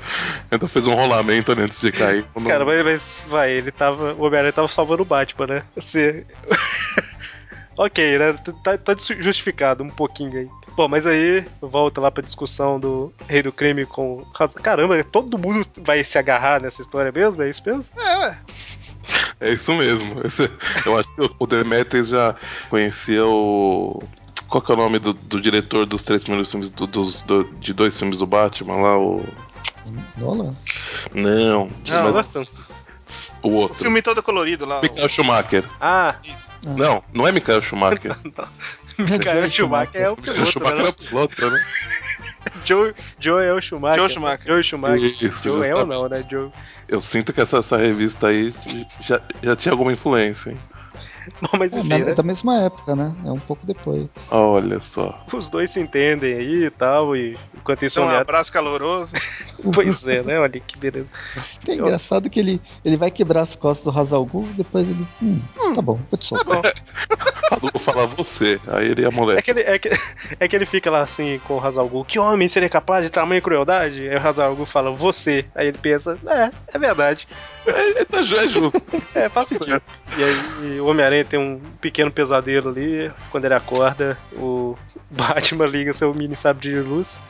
ainda 0.50 0.68
fez 0.68 0.88
um 0.88 0.94
rolamento 0.94 1.52
ali 1.52 1.64
antes 1.64 1.82
de 1.82 1.92
cair. 1.92 2.26
Não- 2.36 2.46
cara, 2.46 2.64
mas, 2.66 2.84
mas 2.86 3.18
vai, 3.28 3.52
ele 3.52 3.72
tava. 3.72 4.14
O 4.14 4.22
Homem-Aranha 4.24 4.54
tava 4.54 4.68
salvando 4.70 5.02
o 5.02 5.06
Batman, 5.06 5.48
né? 5.48 5.64
Você. 5.76 6.26
ok, 7.78 8.18
né? 8.18 8.34
Tá, 8.64 8.78
tá 8.78 8.96
justificado 8.98 9.84
um 9.84 9.90
pouquinho 9.90 10.40
aí. 10.40 10.48
Bom, 10.76 10.88
mas 10.88 11.06
aí 11.06 11.44
volta 11.62 12.00
lá 12.00 12.10
pra 12.10 12.24
discussão 12.24 12.80
do 12.80 13.14
Rei 13.28 13.44
do 13.44 13.52
Crime 13.52 13.86
com. 13.86 14.24
Caramba, 14.64 15.04
todo 15.04 15.38
mundo 15.38 15.68
vai 15.82 16.02
se 16.04 16.18
agarrar 16.18 16.62
nessa 16.62 16.82
história 16.82 17.12
mesmo? 17.12 17.44
É 17.44 17.50
isso 17.50 17.62
mesmo? 17.66 17.86
É, 17.98 18.18
ué. 18.20 18.38
É 19.42 19.52
isso 19.52 19.74
mesmo. 19.74 20.22
Esse- 20.24 20.50
eu 20.86 20.98
acho 21.00 21.14
que 21.16 21.30
o 21.40 21.48
Demetrius 21.48 22.10
já 22.10 22.36
conhecia 22.70 23.26
o. 23.26 24.02
Qual 24.48 24.62
que 24.62 24.72
é 24.72 24.76
o 24.76 24.78
nome 24.78 25.00
do, 25.00 25.14
do 25.14 25.40
diretor 25.42 25.86
dos 25.86 26.04
três 26.04 26.22
primeiros 26.24 26.52
filmes, 26.52 26.70
do- 26.70 26.86
dos, 26.88 27.22
do- 27.24 27.44
de 27.60 27.74
dois 27.74 27.98
filmes 27.98 28.20
do 28.20 28.28
Batman 28.28 28.76
lá? 28.78 28.98
O. 29.00 29.26
Nolan? 30.18 30.56
Não, 31.14 31.70
Não, 31.88 32.14
mas 32.14 32.16
o 33.42 33.48
O 33.50 33.52
outro. 33.54 33.78
filme 33.78 34.02
todo 34.02 34.22
colorido 34.24 34.66
lá. 34.66 34.80
Michael 34.82 35.10
Schumacher. 35.10 35.64
Ah, 35.80 36.16
o- 36.24 36.28
Isso. 36.28 36.52
Não, 36.64 37.04
não 37.14 37.28
é 37.28 37.32
Michael 37.32 37.62
Schumacher. 37.62 38.16
Michael 38.98 39.50
Schumacher 39.50 40.02
é 40.02 40.10
o 40.10 40.16
Michael 40.16 40.36
piloto, 40.36 40.52
Schumacher 40.52 40.80
é 40.80 40.84
né? 40.84 40.90
o 40.90 40.94
piloto, 40.94 41.50
né? 41.50 41.60
Joe, 42.66 42.94
Joe 43.20 43.44
é 43.44 43.54
o 43.54 43.62
Schumacher. 43.62 44.00
Joe 44.00 44.10
Schumacher. 44.10 44.48
Joe 44.48 44.64
Schumacher. 44.64 45.06
Isso, 45.06 45.44
Joe 45.44 45.68
é 45.68 45.74
ou 45.74 45.82
justamente. 45.82 45.90
não, 45.90 46.10
né? 46.10 46.24
Joe. 46.30 46.52
Eu 46.88 47.02
sinto 47.02 47.32
que 47.34 47.42
essa, 47.42 47.58
essa 47.58 47.78
revista 47.78 48.28
aí 48.28 48.54
já, 49.00 49.22
já 49.42 49.56
tinha 49.56 49.72
alguma 49.72 49.94
influência, 49.94 50.52
hein? 50.52 50.60
Bom, 51.42 51.58
mas 51.58 51.74
É, 51.74 51.80
enfim, 51.80 51.88
na- 51.90 51.98
né? 52.00 52.12
é 52.12 52.16
da 52.16 52.24
mesma 52.24 52.60
época, 52.62 52.96
né? 52.96 53.16
É 53.26 53.32
um 53.32 53.40
pouco 53.40 53.66
depois. 53.66 54.08
Olha 54.30 54.80
só. 54.82 55.24
Os 55.34 55.50
dois 55.50 55.72
se 55.72 55.80
entendem 55.80 56.34
aí 56.36 56.66
e 56.66 56.70
tal, 56.70 57.16
e 57.16 57.36
enquanto 57.56 57.84
isso 57.86 58.00
Então, 58.00 58.12
um 58.12 58.18
abraço 58.18 58.52
caloroso. 58.52 59.14
Pois 59.76 60.08
é, 60.08 60.24
né? 60.24 60.40
Olha 60.40 60.60
que 60.60 60.76
beleza. 60.76 61.06
É 61.68 61.74
engraçado 61.76 62.28
que 62.32 62.40
ele, 62.40 62.60
ele 62.84 62.98
vai 62.98 63.12
quebrar 63.12 63.42
as 63.42 63.54
costas 63.56 63.94
do 63.94 64.00
Hazalgu, 64.00 64.44
depois 64.58 64.88
ele. 64.90 65.06
Hum, 65.22 65.40
tá 65.76 65.82
bom, 65.84 66.00
vou 66.10 66.18
te 66.18 66.28
Tá 66.32 66.38
soltar. 66.44 66.62
bom. 66.64 66.70
Vou 67.60 67.82
falar 67.82 68.06
você, 68.06 68.62
aí 68.66 68.88
ele 68.92 69.04
é 69.04 69.10
moleque. 69.12 69.40
É 69.40 69.42
que, 69.42 69.52
ele, 69.52 69.60
é, 69.70 69.78
que, 69.78 69.90
é 70.40 70.48
que 70.48 70.56
ele 70.56 70.66
fica 70.66 70.90
lá 70.90 71.02
assim 71.02 71.38
com 71.46 71.58
o 71.58 71.60
Hazalgu, 71.66 72.06
que 72.06 72.18
homem 72.18 72.48
seria 72.48 72.70
capaz 72.70 73.04
de 73.04 73.10
tamanha 73.10 73.42
crueldade? 73.42 74.08
Aí 74.08 74.16
o 74.16 74.26
Hazalgu 74.26 74.66
fala, 74.66 74.90
você. 74.90 75.46
Aí 75.54 75.68
ele 75.68 75.78
pensa, 75.78 76.18
é, 76.28 76.50
é 76.74 76.80
verdade. 76.80 77.28
É, 77.68 78.06
tá 78.06 78.22
ju- 78.24 78.38
é 78.38 78.48
justo. 78.48 78.82
É, 79.14 79.28
faz 79.28 79.50
sentido. 79.50 79.82
E 80.18 80.24
aí 80.24 80.80
o 80.80 80.86
Homem-Aranha 80.86 81.21
tem 81.24 81.40
um 81.40 81.60
pequeno 81.80 82.12
pesadelo 82.12 82.70
ali. 82.70 83.12
Quando 83.32 83.46
ele 83.46 83.54
acorda, 83.54 84.18
o 84.34 84.76
Batman 85.10 85.66
liga 85.66 85.94
seu 85.94 86.14
mini 86.14 86.36
sabre 86.36 86.70
de 86.70 86.80
luz. 86.80 87.22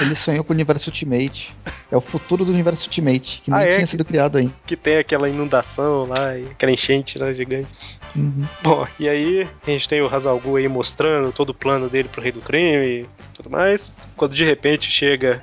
Ele 0.00 0.14
sonhou 0.14 0.44
com 0.44 0.52
o 0.52 0.54
universo 0.56 0.90
Ultimate. 0.90 1.54
É 1.90 1.96
o 1.96 2.00
futuro 2.00 2.44
do 2.44 2.52
universo 2.52 2.86
Ultimate, 2.86 3.42
que 3.44 3.50
nem 3.50 3.60
Ah, 3.60 3.64
é? 3.64 3.74
tinha 3.76 3.86
sido 3.86 4.04
criado 4.04 4.38
ainda. 4.38 4.52
Que 4.66 4.76
tem 4.76 4.98
aquela 4.98 5.28
inundação 5.28 6.04
lá, 6.04 6.36
e 6.36 6.46
aquela 6.46 6.72
enchente 6.72 7.18
né, 7.18 7.32
gigante. 7.34 7.66
Uhum. 8.14 8.44
Bom, 8.62 8.86
e 8.98 9.08
aí 9.08 9.48
a 9.66 9.70
gente 9.70 9.88
tem 9.88 10.00
o 10.00 10.12
Hazalgu 10.12 10.56
aí 10.56 10.68
mostrando 10.68 11.32
todo 11.32 11.50
o 11.50 11.54
plano 11.54 11.88
dele 11.88 12.08
pro 12.08 12.20
Rei 12.22 12.32
do 12.32 12.40
Crime 12.40 13.02
e 13.02 13.06
tudo 13.34 13.50
mais. 13.50 13.92
Quando 14.16 14.34
de 14.34 14.44
repente 14.44 14.90
chega, 14.90 15.42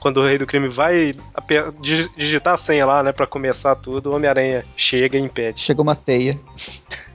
quando 0.00 0.18
o 0.18 0.26
Rei 0.26 0.38
do 0.38 0.46
Crime 0.46 0.68
vai 0.68 1.12
digitar 2.16 2.54
a 2.54 2.56
senha 2.56 2.86
lá, 2.86 3.02
né, 3.02 3.12
pra 3.12 3.26
começar 3.26 3.74
tudo, 3.76 4.10
o 4.10 4.14
Homem-Aranha 4.16 4.64
chega 4.76 5.16
e 5.18 5.20
impede. 5.20 5.60
Chegou 5.60 5.82
uma 5.82 5.96
teia. 5.96 6.38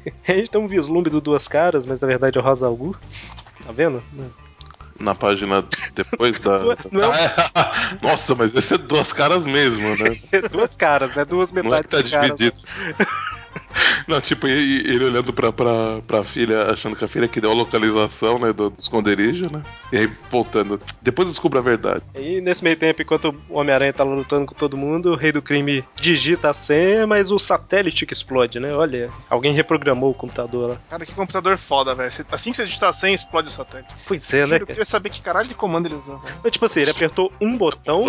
A 0.27 0.31
gente 0.33 0.49
tem 0.51 0.61
um 0.61 0.67
vislumbre 0.67 1.09
do 1.09 1.21
Duas 1.21 1.47
Caras, 1.47 1.85
mas 1.85 1.99
na 1.99 2.07
verdade 2.07 2.37
é 2.37 2.41
o 2.41 2.47
Hazalgu. 2.47 2.95
Tá 3.65 3.71
vendo? 3.71 4.01
Na 4.99 5.15
página 5.15 5.63
depois 5.93 6.39
da. 6.41 6.59
Não 6.91 7.13
é- 7.13 7.25
é 7.25 7.35
Ah, 7.55 7.71
é. 8.01 8.05
Nossa, 8.05 8.35
mas 8.35 8.55
esse 8.55 8.73
é 8.73 8.77
duas 8.77 9.13
caras 9.13 9.45
mesmo, 9.45 9.87
né? 9.97 10.17
Duas 10.51 10.75
caras, 10.75 11.15
né? 11.15 11.23
Duas 11.25 11.51
Não 11.51 11.61
é 11.61 11.63
metades 11.63 11.89
que 11.89 11.95
tá 11.95 12.01
de 12.01 12.11
caras. 12.11 12.37
dividido. 12.39 12.57
Não, 14.07 14.19
tipo, 14.19 14.47
ele, 14.47 14.89
ele 14.89 15.05
olhando 15.05 15.31
pra, 15.33 15.51
pra, 15.51 16.01
pra 16.05 16.23
filha, 16.23 16.71
achando 16.71 16.95
que 16.95 17.03
a 17.03 17.07
filha 17.07 17.27
que 17.27 17.41
deu 17.41 17.51
a 17.51 17.53
localização, 17.53 18.39
né, 18.39 18.51
do 18.53 18.73
esconderijo, 18.77 19.51
né? 19.51 19.61
E 19.91 19.97
aí 19.97 20.11
voltando. 20.29 20.79
Depois 21.01 21.27
descobre 21.27 21.59
a 21.59 21.61
verdade. 21.61 22.01
E 22.15 22.41
nesse 22.41 22.63
meio 22.63 22.77
tempo, 22.77 23.01
enquanto 23.01 23.35
o 23.49 23.59
Homem-Aranha 23.59 23.93
tá 23.93 24.03
lutando 24.03 24.45
com 24.45 24.55
todo 24.55 24.77
mundo, 24.77 25.11
o 25.11 25.15
Rei 25.15 25.31
do 25.31 25.41
Crime 25.41 25.83
digita 25.95 26.49
a 26.49 26.53
senha, 26.53 27.05
mas 27.05 27.31
o 27.31 27.39
satélite 27.39 28.05
que 28.05 28.13
explode, 28.13 28.59
né? 28.59 28.73
Olha, 28.73 29.09
alguém 29.29 29.53
reprogramou 29.53 30.11
o 30.11 30.13
computador 30.13 30.71
lá. 30.71 30.77
Cara, 30.89 31.05
que 31.05 31.13
computador 31.13 31.57
foda, 31.57 31.95
velho. 31.95 32.09
Assim 32.31 32.51
que 32.51 32.57
você 32.57 32.65
digitar 32.65 32.93
100, 32.93 33.13
explode 33.13 33.47
o 33.47 33.51
satélite. 33.51 33.93
Pois 34.07 34.33
é, 34.33 34.45
né? 34.45 34.57
Eu 34.59 34.67
queria 34.67 34.85
saber 34.85 35.09
que 35.09 35.21
caralho 35.21 35.47
de 35.47 35.55
comando 35.55 35.87
ele 35.87 35.95
usou. 35.95 36.21
Mas, 36.43 36.51
tipo 36.51 36.65
assim, 36.65 36.81
ele 36.81 36.91
apertou 36.91 37.31
um 37.39 37.57
botão. 37.57 38.01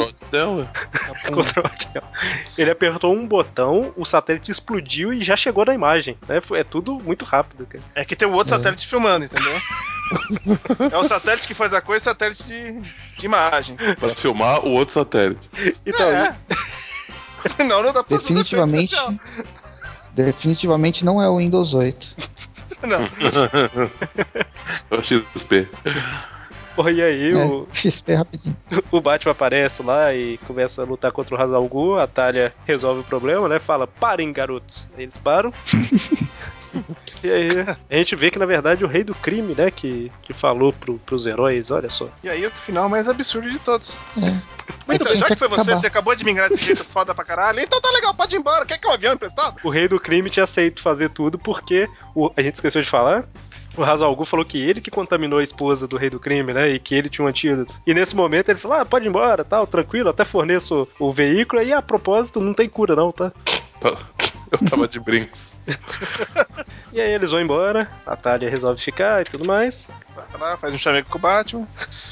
Control 1.32 1.66
Alt. 1.66 1.86
Ele 2.58 2.70
apertou 2.70 3.14
um 3.14 3.26
botão, 3.26 3.92
o 3.96 4.04
satélite 4.04 4.50
explodiu 4.50 5.12
e 5.12 5.22
já 5.22 5.36
chegou 5.36 5.59
na 5.64 5.74
imagem. 5.74 6.16
Né? 6.28 6.40
É 6.52 6.64
tudo 6.64 6.98
muito 7.00 7.24
rápido, 7.24 7.66
cara. 7.66 7.82
É 7.94 8.04
que 8.04 8.16
tem 8.16 8.28
o 8.28 8.32
outro 8.32 8.54
É. 8.54 8.56
satélite 8.56 8.86
filmando, 8.86 9.24
entendeu? 9.24 9.61
é 10.92 10.98
o 10.98 11.04
satélite 11.04 11.46
que 11.46 11.54
faz 11.54 11.72
a 11.72 11.80
coisa 11.80 12.02
e 12.02 12.06
o 12.06 12.11
satélite 12.11 12.42
de, 12.44 12.80
de 12.80 13.26
imagem. 13.26 13.76
Pra 13.98 14.14
filmar 14.14 14.64
o 14.64 14.70
outro 14.70 14.94
satélite. 14.94 15.48
Então, 15.86 16.06
é. 16.06 16.34
Senão 17.56 17.82
não 17.82 17.92
dá 17.92 18.02
pra 18.02 18.16
Definitivamente. 18.16 18.94
Definitivamente 20.12 21.04
não 21.04 21.22
é 21.22 21.28
o 21.28 21.38
Windows 21.38 21.74
8. 21.74 22.06
Não. 22.82 22.98
É 24.90 24.96
o 24.96 25.02
XP. 25.02 25.68
Porra, 26.81 26.93
e 26.93 27.03
aí 27.03 27.33
É, 27.33 27.37
o, 27.45 27.66
XP 27.74 28.14
rapidinho. 28.14 28.57
o 28.91 29.01
Batman 29.01 29.33
aparece 29.33 29.83
lá 29.83 30.14
e 30.14 30.39
começa 30.47 30.83
a 30.83 30.85
lutar 30.85 31.12
contra 31.12 31.35
o 31.35 31.41
Hazalgu. 31.41 31.97
A 31.99 32.07
Talia 32.07 32.55
resolve 32.66 33.01
o 33.01 33.05
problema, 33.05 33.49
né? 33.49 33.59
Fala, 33.59 33.87
parem, 33.87 34.33
garotos. 34.33 34.89
Eles 34.97 35.16
param. 35.16 35.53
E 37.24 37.28
aí 37.28 37.49
a 37.91 37.97
gente 37.97 38.14
vê 38.14 38.31
que 38.31 38.39
na 38.39 38.47
verdade 38.47 38.85
o 38.85 38.87
rei 38.87 39.03
do 39.03 39.12
crime, 39.12 39.57
né, 39.59 39.72
que, 39.72 40.11
que 40.22 40.33
falou 40.33 40.72
pro, 40.72 40.99
pros 41.01 41.26
heróis, 41.26 41.68
olha 41.70 41.91
só. 41.91 42.09
E 42.22 42.28
aí 42.31 42.47
o 42.47 42.51
final 42.53 42.89
mais 42.89 43.09
absurdo 43.09 43.51
de 43.51 43.59
todos. 43.59 43.99
É. 44.16 44.61
Então, 44.95 45.09
bem, 45.09 45.18
já 45.18 45.26
que 45.26 45.35
foi 45.37 45.49
que 45.49 45.55
você, 45.57 45.62
acabar. 45.62 45.76
você 45.81 45.87
acabou 45.89 46.14
de 46.14 46.24
mingrar 46.24 46.49
desse 46.49 46.64
jeito 46.66 46.85
foda 46.85 47.12
pra 47.12 47.24
caralho, 47.24 47.59
então 47.61 47.81
tá 47.81 47.91
legal, 47.91 48.14
pode 48.14 48.37
ir 48.37 48.39
embora. 48.39 48.64
Quer 48.64 48.78
que 48.78 48.87
é 48.87 48.91
um 48.91 48.93
avião 48.95 49.12
emprestado? 49.12 49.57
O 49.64 49.68
rei 49.68 49.89
do 49.89 49.99
crime 49.99 50.31
tinha 50.31 50.45
aceito 50.45 50.81
fazer 50.81 51.11
tudo 51.11 51.39
porque 51.41 51.89
o- 52.14 52.31
a 52.37 52.41
gente 52.41 52.55
esqueceu 52.55 52.81
de 52.81 52.89
falar. 52.89 53.24
O 53.76 53.84
Hazalgu 53.84 54.24
falou 54.24 54.44
que 54.44 54.58
ele 54.60 54.80
que 54.80 54.90
contaminou 54.90 55.38
a 55.38 55.42
esposa 55.44 55.86
do 55.86 55.96
rei 55.96 56.10
do 56.10 56.18
crime, 56.18 56.52
né? 56.52 56.68
E 56.70 56.78
que 56.78 56.94
ele 56.94 57.08
tinha 57.08 57.24
um 57.24 57.28
antídoto. 57.28 57.72
E 57.86 57.94
nesse 57.94 58.14
momento 58.16 58.48
ele 58.48 58.58
falou: 58.58 58.78
Ah, 58.78 58.84
pode 58.84 59.06
ir 59.06 59.08
embora, 59.08 59.44
tal, 59.44 59.66
tranquilo, 59.66 60.10
até 60.10 60.24
forneço 60.24 60.88
o 60.98 61.12
veículo. 61.12 61.62
E 61.62 61.72
a 61.72 61.80
propósito, 61.80 62.40
não 62.40 62.52
tem 62.52 62.68
cura, 62.68 62.96
não, 62.96 63.12
tá? 63.12 63.32
Eu 64.50 64.58
tava 64.68 64.88
de 64.88 64.98
brinks. 64.98 65.62
E 66.92 67.00
aí 67.00 67.12
eles 67.12 67.30
vão 67.30 67.40
embora, 67.40 67.88
a 68.04 68.16
Talia 68.16 68.50
resolve 68.50 68.80
ficar 68.82 69.22
e 69.22 69.24
tudo 69.24 69.44
mais. 69.44 69.92
Vai 70.32 70.40
lá, 70.40 70.56
faz 70.56 70.74
um 70.74 70.78
chameco 70.78 71.08
com 71.08 71.18
o 71.18 71.20
Batman. 71.20 71.64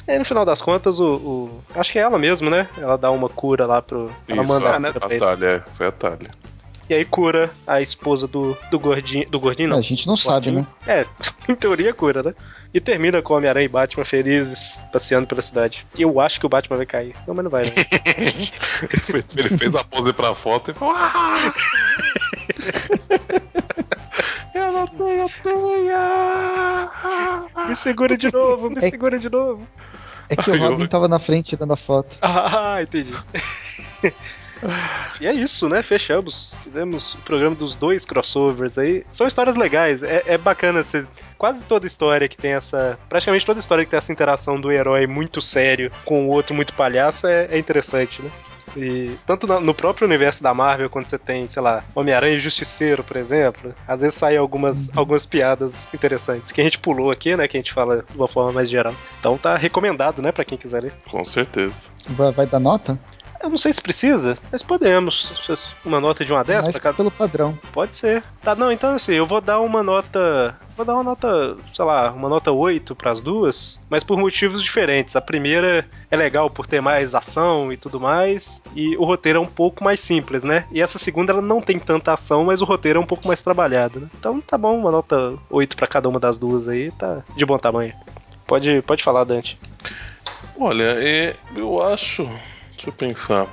E 0.06 0.12
aí 0.12 0.18
no 0.20 0.24
final 0.24 0.44
das 0.44 0.62
contas, 0.62 1.00
o, 1.00 1.14
o- 1.16 1.64
Acho 1.74 1.90
que 1.90 1.98
é 1.98 2.02
ela 2.02 2.16
mesmo, 2.16 2.48
né? 2.48 2.68
Ela 2.78 2.96
dá 2.96 3.10
uma 3.10 3.28
cura 3.28 3.66
lá 3.66 3.82
pro. 3.82 4.08
Ela 4.28 4.44
Isso, 4.44 4.52
manda 4.54 4.70
a, 4.70 4.76
a 4.76 4.78
né? 4.78 4.90
a 4.90 5.46
é, 5.46 5.60
foi 5.76 5.88
a 5.88 5.90
Thalia. 5.90 6.30
E 6.88 6.94
aí 6.94 7.04
cura 7.04 7.50
a 7.66 7.82
esposa 7.82 8.26
do, 8.26 8.56
do 8.70 8.78
gordinho. 8.78 9.28
Do 9.28 9.38
gordinho, 9.38 9.68
não. 9.68 9.78
A 9.78 9.82
gente 9.82 10.06
não 10.06 10.16
sabe, 10.16 10.50
né? 10.50 10.66
É, 10.86 11.04
em 11.48 11.54
teoria 11.54 11.92
cura, 11.92 12.22
né? 12.22 12.34
E 12.72 12.80
termina 12.80 13.20
com 13.22 13.34
Homem-Aranha 13.34 13.64
e 13.64 13.68
Batman 13.68 14.04
felizes 14.04 14.78
passeando 14.92 15.26
pela 15.26 15.40
cidade. 15.42 15.86
E 15.96 16.02
eu 16.02 16.20
acho 16.20 16.38
que 16.40 16.46
o 16.46 16.48
Batman 16.48 16.76
vai 16.78 16.86
cair. 16.86 17.14
Não, 17.26 17.34
mas 17.34 17.44
não 17.44 17.50
vai, 17.50 17.64
não. 17.64 17.72
Ele 19.36 19.58
fez 19.58 19.74
a 19.74 19.84
pose 19.84 20.12
pra 20.12 20.34
foto 20.34 20.70
e 20.70 20.74
falou: 20.74 20.94
"Ah!" 20.96 21.52
Eu 24.54 24.72
não 24.72 24.86
tenho 24.86 25.28
teia! 25.42 26.90
me 27.68 27.76
segura 27.76 28.16
de 28.16 28.32
novo, 28.32 28.70
me 28.70 28.78
É- 28.78 28.90
segura 28.90 29.18
de 29.18 29.30
novo. 29.30 29.66
É 30.28 30.36
que 30.36 30.50
o 30.50 30.54
eu- 30.54 30.70
Robin 30.70 30.86
tava 30.86 31.08
na 31.08 31.18
frente 31.18 31.56
dando 31.56 31.72
a 31.72 31.76
foto. 31.76 32.16
Ah, 32.20 32.78
entendi. 32.82 33.12
E 35.20 35.26
é 35.26 35.32
isso, 35.32 35.68
né? 35.68 35.82
Fechamos. 35.82 36.54
Fizemos 36.62 37.14
o 37.14 37.18
programa 37.18 37.54
dos 37.54 37.74
dois 37.74 38.04
crossovers 38.04 38.78
aí. 38.78 39.04
São 39.12 39.26
histórias 39.26 39.56
legais. 39.56 40.02
É, 40.02 40.22
é 40.26 40.38
bacana 40.38 40.84
ser. 40.84 41.06
Quase 41.36 41.64
toda 41.64 41.86
história 41.86 42.28
que 42.28 42.36
tem 42.36 42.52
essa. 42.52 42.98
Praticamente 43.08 43.46
toda 43.46 43.60
história 43.60 43.84
que 43.84 43.90
tem 43.90 43.98
essa 43.98 44.12
interação 44.12 44.60
do 44.60 44.70
herói 44.72 45.06
muito 45.06 45.40
sério 45.40 45.90
com 46.04 46.26
o 46.26 46.32
outro 46.32 46.54
muito 46.54 46.72
palhaço 46.74 47.26
é, 47.26 47.46
é 47.50 47.58
interessante, 47.58 48.22
né? 48.22 48.30
E 48.76 49.16
tanto 49.26 49.46
no 49.60 49.74
próprio 49.74 50.06
universo 50.06 50.42
da 50.42 50.52
Marvel, 50.52 50.90
quando 50.90 51.06
você 51.06 51.18
tem, 51.18 51.48
sei 51.48 51.62
lá, 51.62 51.82
Homem-Aranha 51.94 52.36
e 52.36 52.40
Justiceiro, 52.40 53.02
por 53.02 53.16
exemplo, 53.16 53.74
às 53.86 54.00
vezes 54.00 54.14
saem 54.14 54.38
algumas, 54.38 54.90
algumas 54.96 55.24
piadas 55.24 55.86
interessantes. 55.94 56.52
Que 56.52 56.60
a 56.60 56.64
gente 56.64 56.78
pulou 56.78 57.10
aqui, 57.10 57.36
né? 57.36 57.48
Que 57.48 57.56
a 57.56 57.60
gente 57.60 57.72
fala 57.72 58.04
de 58.08 58.16
uma 58.16 58.28
forma 58.28 58.52
mais 58.52 58.68
geral. 58.68 58.94
Então 59.18 59.38
tá 59.38 59.56
recomendado, 59.56 60.22
né? 60.22 60.32
Pra 60.32 60.44
quem 60.44 60.58
quiser 60.58 60.82
ler. 60.82 60.92
Com 61.10 61.24
certeza. 61.24 61.74
Vai, 62.08 62.32
vai 62.32 62.46
dar 62.46 62.60
nota? 62.60 62.98
Eu 63.40 63.48
não 63.48 63.58
sei 63.58 63.72
se 63.72 63.80
precisa, 63.80 64.36
mas 64.50 64.62
podemos. 64.62 65.32
Uma 65.84 66.00
nota 66.00 66.24
de 66.24 66.32
1 66.32 66.36
a 66.36 66.42
10 66.42 66.66
Mas 66.66 66.72
pra 66.72 66.80
cada. 66.80 66.96
pelo 66.96 67.10
padrão. 67.10 67.58
Pode 67.72 67.94
ser. 67.94 68.22
Tá, 68.42 68.54
não, 68.54 68.72
então 68.72 68.94
assim, 68.94 69.14
eu 69.14 69.26
vou 69.26 69.40
dar 69.40 69.60
uma 69.60 69.82
nota. 69.82 70.56
Vou 70.76 70.84
dar 70.84 70.94
uma 70.94 71.04
nota, 71.04 71.56
sei 71.74 71.84
lá, 71.84 72.10
uma 72.10 72.28
nota 72.28 72.50
8 72.52 72.94
pras 72.94 73.20
duas, 73.20 73.80
mas 73.88 74.02
por 74.04 74.18
motivos 74.18 74.62
diferentes. 74.62 75.16
A 75.16 75.20
primeira 75.20 75.86
é 76.10 76.16
legal 76.16 76.50
por 76.50 76.66
ter 76.66 76.80
mais 76.80 77.14
ação 77.14 77.72
e 77.72 77.76
tudo 77.76 78.00
mais, 78.00 78.62
e 78.74 78.96
o 78.96 79.04
roteiro 79.04 79.38
é 79.38 79.42
um 79.42 79.46
pouco 79.46 79.82
mais 79.82 80.00
simples, 80.00 80.44
né? 80.44 80.64
E 80.70 80.80
essa 80.80 80.98
segunda 80.98 81.32
ela 81.32 81.42
não 81.42 81.60
tem 81.60 81.78
tanta 81.78 82.12
ação, 82.12 82.44
mas 82.44 82.62
o 82.62 82.64
roteiro 82.64 82.98
é 82.98 83.02
um 83.02 83.06
pouco 83.06 83.26
mais 83.26 83.40
trabalhado, 83.40 84.00
né? 84.00 84.08
Então 84.18 84.40
tá 84.40 84.56
bom, 84.56 84.78
uma 84.78 84.90
nota 84.90 85.34
8 85.50 85.76
pra 85.76 85.86
cada 85.86 86.08
uma 86.08 86.20
das 86.20 86.38
duas 86.38 86.68
aí, 86.68 86.90
tá 86.92 87.22
de 87.36 87.44
bom 87.44 87.58
tamanho. 87.58 87.92
Pode, 88.46 88.82
pode 88.82 89.02
falar, 89.02 89.24
Dante. 89.24 89.58
Olha, 90.58 90.94
é, 90.96 91.36
eu 91.54 91.82
acho. 91.82 92.28
Deixa 92.78 92.90
eu 92.90 92.92
pensar. 92.92 93.46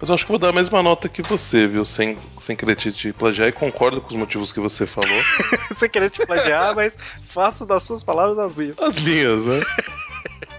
Mas 0.00 0.08
eu 0.08 0.14
acho 0.14 0.24
que 0.24 0.30
vou 0.30 0.38
dar 0.38 0.50
a 0.50 0.52
mesma 0.52 0.80
nota 0.80 1.08
que 1.08 1.20
você, 1.20 1.66
viu? 1.66 1.84
Sem, 1.84 2.16
sem 2.36 2.54
querer 2.54 2.76
te, 2.76 2.92
te 2.92 3.12
plagiar 3.12 3.48
e 3.48 3.52
concordo 3.52 4.00
com 4.00 4.08
os 4.08 4.14
motivos 4.14 4.52
que 4.52 4.60
você 4.60 4.86
falou. 4.86 5.20
Sem 5.74 5.90
querer 5.90 6.10
te 6.10 6.24
plagiar, 6.24 6.76
mas 6.76 6.96
faço 7.28 7.66
das 7.66 7.82
suas 7.82 8.04
palavras 8.04 8.38
as 8.38 8.54
minhas. 8.54 8.78
As 8.78 9.00
minhas, 9.00 9.44
né? 9.44 9.60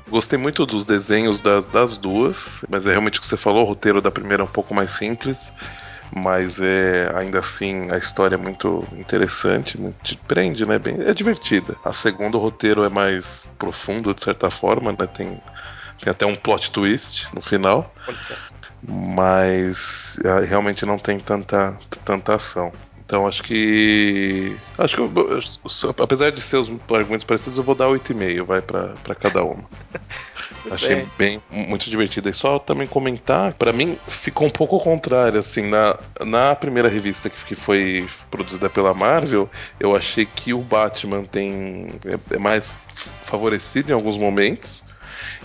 Gostei 0.09 0.37
muito 0.37 0.65
dos 0.65 0.85
desenhos 0.85 1.39
das, 1.39 1.69
das 1.69 1.97
duas, 1.97 2.65
mas 2.67 2.85
é 2.85 2.89
realmente 2.89 3.19
o 3.19 3.21
que 3.21 3.27
você 3.27 3.37
falou, 3.37 3.63
o 3.63 3.67
roteiro 3.67 4.01
da 4.01 4.11
primeira 4.11 4.43
é 4.43 4.45
um 4.45 4.49
pouco 4.49 4.73
mais 4.73 4.91
simples, 4.91 5.49
mas 6.11 6.59
é 6.59 7.09
ainda 7.15 7.39
assim 7.39 7.89
a 7.91 7.97
história 7.97 8.35
é 8.35 8.37
muito 8.37 8.85
interessante, 8.93 9.79
muito, 9.79 9.95
te 10.03 10.17
prende, 10.17 10.65
né? 10.65 10.77
Bem, 10.77 10.99
é 11.01 11.13
divertida. 11.13 11.77
A 11.85 11.93
segunda, 11.93 12.37
o 12.37 12.41
roteiro 12.41 12.83
é 12.83 12.89
mais 12.89 13.49
profundo, 13.57 14.13
de 14.13 14.23
certa 14.23 14.49
forma, 14.49 14.91
né? 14.91 15.07
Tem, 15.07 15.39
tem 16.01 16.11
até 16.11 16.25
um 16.25 16.35
plot 16.35 16.71
twist 16.71 17.27
no 17.33 17.41
final, 17.41 17.93
mas 18.87 20.17
ah, 20.25 20.39
realmente 20.39 20.85
não 20.85 20.97
tem 20.97 21.19
tanta, 21.19 21.77
tanta 22.05 22.35
ação. 22.35 22.71
Então 23.05 23.27
acho 23.27 23.41
que. 23.41 24.55
Acho 24.77 24.95
que 24.95 25.01
eu- 25.01 25.43
apesar 26.03 26.31
de 26.31 26.39
ser 26.39 26.57
os 26.57 26.69
argumentos 26.91 27.23
parecidos, 27.23 27.57
eu 27.57 27.63
vou 27.63 27.73
dar 27.73 27.87
8,5, 27.87 28.45
vai 28.45 28.61
pra 28.61 28.93
cada 29.19 29.43
uma. 29.43 29.63
Achei 30.69 31.07
bem. 31.17 31.41
muito 31.49 31.89
divertida. 31.89 32.29
E 32.29 32.33
só 32.33 32.59
também 32.59 32.85
comentar, 32.85 33.53
pra 33.53 33.73
mim 33.73 33.97
ficou 34.07 34.45
um 34.47 34.51
pouco 34.51 34.75
ao 34.75 34.81
contrário, 34.81 35.39
assim, 35.39 35.67
na, 35.67 35.97
na 36.23 36.53
primeira 36.55 36.87
revista 36.87 37.29
que, 37.29 37.45
que 37.45 37.55
foi 37.55 38.07
produzida 38.29 38.69
pela 38.69 38.93
Marvel, 38.93 39.49
eu 39.79 39.95
achei 39.95 40.25
que 40.25 40.53
o 40.53 40.59
Batman 40.59 41.23
tem 41.23 41.87
é, 42.05 42.35
é 42.35 42.37
mais 42.37 42.77
favorecido 43.23 43.89
em 43.89 43.93
alguns 43.93 44.17
momentos. 44.17 44.83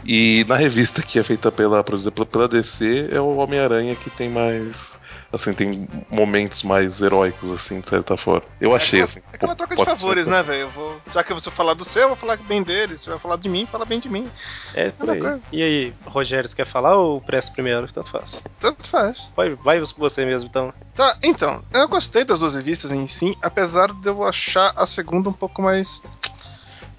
E 0.04 0.44
na 0.48 0.56
revista 0.56 1.02
que 1.02 1.18
é 1.18 1.22
feita 1.22 1.50
pela, 1.50 1.82
produzida 1.82 2.10
pela, 2.12 2.26
pela 2.26 2.48
DC, 2.48 3.08
é 3.10 3.20
o 3.20 3.36
Homem-Aranha 3.36 3.94
que 3.96 4.10
tem 4.10 4.28
mais. 4.28 4.94
Assim, 5.32 5.52
tem 5.52 5.88
momentos 6.08 6.62
mais 6.62 7.00
heróicos, 7.00 7.50
assim, 7.50 7.80
de 7.80 7.88
certa 7.88 8.16
forma. 8.16 8.46
Eu 8.60 8.72
achei, 8.72 9.00
aquela, 9.00 9.04
assim. 9.04 9.20
É 9.32 9.34
aquela 9.34 9.54
troca 9.56 9.74
de 9.74 9.76
pode 9.84 9.90
ser- 9.90 9.96
favores, 9.96 10.28
né, 10.28 10.42
velho? 10.44 10.68
Vou- 10.70 10.96
Já 11.12 11.24
que 11.24 11.34
você 11.34 11.50
falar 11.50 11.74
do 11.74 11.84
seu, 11.84 12.02
eu 12.02 12.08
vou 12.08 12.16
falar 12.16 12.36
bem 12.36 12.62
dele. 12.62 12.96
Se 12.96 13.08
vai 13.10 13.18
falar 13.18 13.36
de 13.36 13.48
mim, 13.48 13.66
fala 13.66 13.84
bem 13.84 13.98
de 13.98 14.08
mim. 14.08 14.30
É, 14.76 14.90
por 14.90 15.06
coisa. 15.06 15.40
E 15.50 15.60
aí, 15.60 15.94
Rogério, 16.06 16.48
você 16.48 16.54
quer 16.54 16.66
falar 16.66 16.96
ou 16.96 17.20
presta 17.20 17.52
primeiro? 17.52 17.90
Tanto 17.92 18.10
faz. 18.10 18.40
Tanto 18.60 18.88
faz. 18.88 19.28
Vai, 19.36 19.56
vai 19.56 19.80
você 19.80 20.24
mesmo, 20.24 20.48
então. 20.48 20.72
Tá, 20.94 21.16
então, 21.20 21.64
eu 21.72 21.88
gostei 21.88 22.22
das 22.24 22.38
duas 22.38 22.54
revistas 22.54 22.92
em 22.92 23.08
si, 23.08 23.36
apesar 23.42 23.92
de 23.92 24.08
eu 24.08 24.22
achar 24.22 24.72
a 24.76 24.86
segunda 24.86 25.28
um 25.28 25.32
pouco 25.32 25.60
mais. 25.60 26.00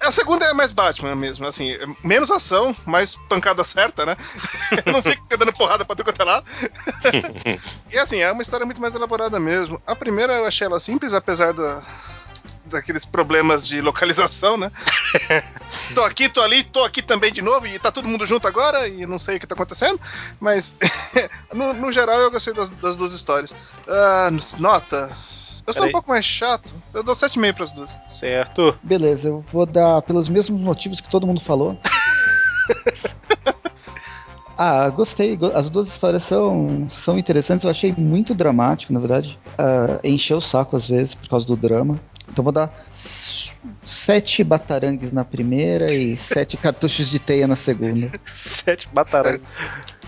A 0.00 0.12
segunda 0.12 0.44
é 0.44 0.52
mais 0.52 0.72
Batman 0.72 1.14
mesmo, 1.14 1.46
assim, 1.46 1.72
é 1.72 1.86
menos 2.02 2.30
ação, 2.30 2.76
mais 2.84 3.14
pancada 3.28 3.64
certa, 3.64 4.04
né? 4.04 4.16
Não 4.86 5.02
fica 5.02 5.36
dando 5.36 5.52
porrada 5.52 5.84
pra 5.84 5.96
tudo 5.96 6.04
quanto 6.04 6.22
é 6.22 6.24
lado. 6.24 6.46
e 7.92 7.98
assim, 7.98 8.18
é 8.18 8.30
uma 8.30 8.42
história 8.42 8.66
muito 8.66 8.80
mais 8.80 8.94
elaborada 8.94 9.40
mesmo. 9.40 9.80
A 9.86 9.96
primeira 9.96 10.34
eu 10.34 10.44
achei 10.44 10.66
ela 10.66 10.80
simples, 10.80 11.12
apesar 11.12 11.52
da. 11.52 11.82
Daqueles 12.66 13.04
problemas 13.04 13.64
de 13.64 13.80
localização, 13.80 14.56
né? 14.56 14.72
tô 15.94 16.02
aqui, 16.02 16.28
tô 16.28 16.40
ali, 16.40 16.64
tô 16.64 16.82
aqui 16.82 17.00
também 17.00 17.32
de 17.32 17.40
novo, 17.40 17.64
e 17.64 17.78
tá 17.78 17.92
todo 17.92 18.08
mundo 18.08 18.26
junto 18.26 18.48
agora, 18.48 18.88
e 18.88 19.06
não 19.06 19.20
sei 19.20 19.36
o 19.36 19.40
que 19.40 19.46
tá 19.46 19.54
acontecendo, 19.54 20.00
mas 20.40 20.74
no, 21.54 21.72
no 21.72 21.92
geral 21.92 22.18
eu 22.18 22.28
gostei 22.28 22.52
das, 22.52 22.72
das 22.72 22.96
duas 22.96 23.12
histórias. 23.12 23.54
Ah, 23.86 24.30
nota. 24.58 25.16
Eu 25.66 25.72
sou 25.72 25.82
Peraí. 25.82 25.90
um 25.90 25.92
pouco 25.92 26.10
mais 26.10 26.24
chato. 26.24 26.72
Eu 26.94 27.02
dou 27.02 27.14
7,5 27.14 27.52
pras 27.54 27.72
duas. 27.72 27.90
Certo. 28.08 28.76
Beleza, 28.82 29.28
eu 29.28 29.44
vou 29.52 29.66
dar 29.66 30.00
pelos 30.02 30.28
mesmos 30.28 30.60
motivos 30.60 31.00
que 31.00 31.10
todo 31.10 31.26
mundo 31.26 31.40
falou. 31.40 31.76
ah, 34.56 34.88
gostei. 34.88 35.36
go- 35.36 35.52
As 35.54 35.68
duas 35.68 35.88
histórias 35.88 36.22
são, 36.22 36.88
são 36.90 37.18
interessantes. 37.18 37.64
Eu 37.64 37.70
achei 37.70 37.92
muito 37.96 38.34
dramático, 38.34 38.92
na 38.92 39.00
verdade. 39.00 39.38
Ah, 39.58 39.98
encheu 40.04 40.38
o 40.38 40.42
saco 40.42 40.76
às 40.76 40.88
vezes 40.88 41.14
por 41.14 41.28
causa 41.28 41.46
do 41.46 41.56
drama. 41.56 41.98
Então 42.30 42.42
vou 42.44 42.52
dar 42.52 42.72
sete 43.82 44.44
batarangues 44.44 45.12
na 45.12 45.24
primeira 45.24 45.92
e 45.92 46.16
sete 46.16 46.56
cartuchos 46.56 47.08
de 47.10 47.18
teia 47.18 47.46
na 47.46 47.56
segunda. 47.56 48.12
Sete 48.34 48.88
batarão. 48.92 49.40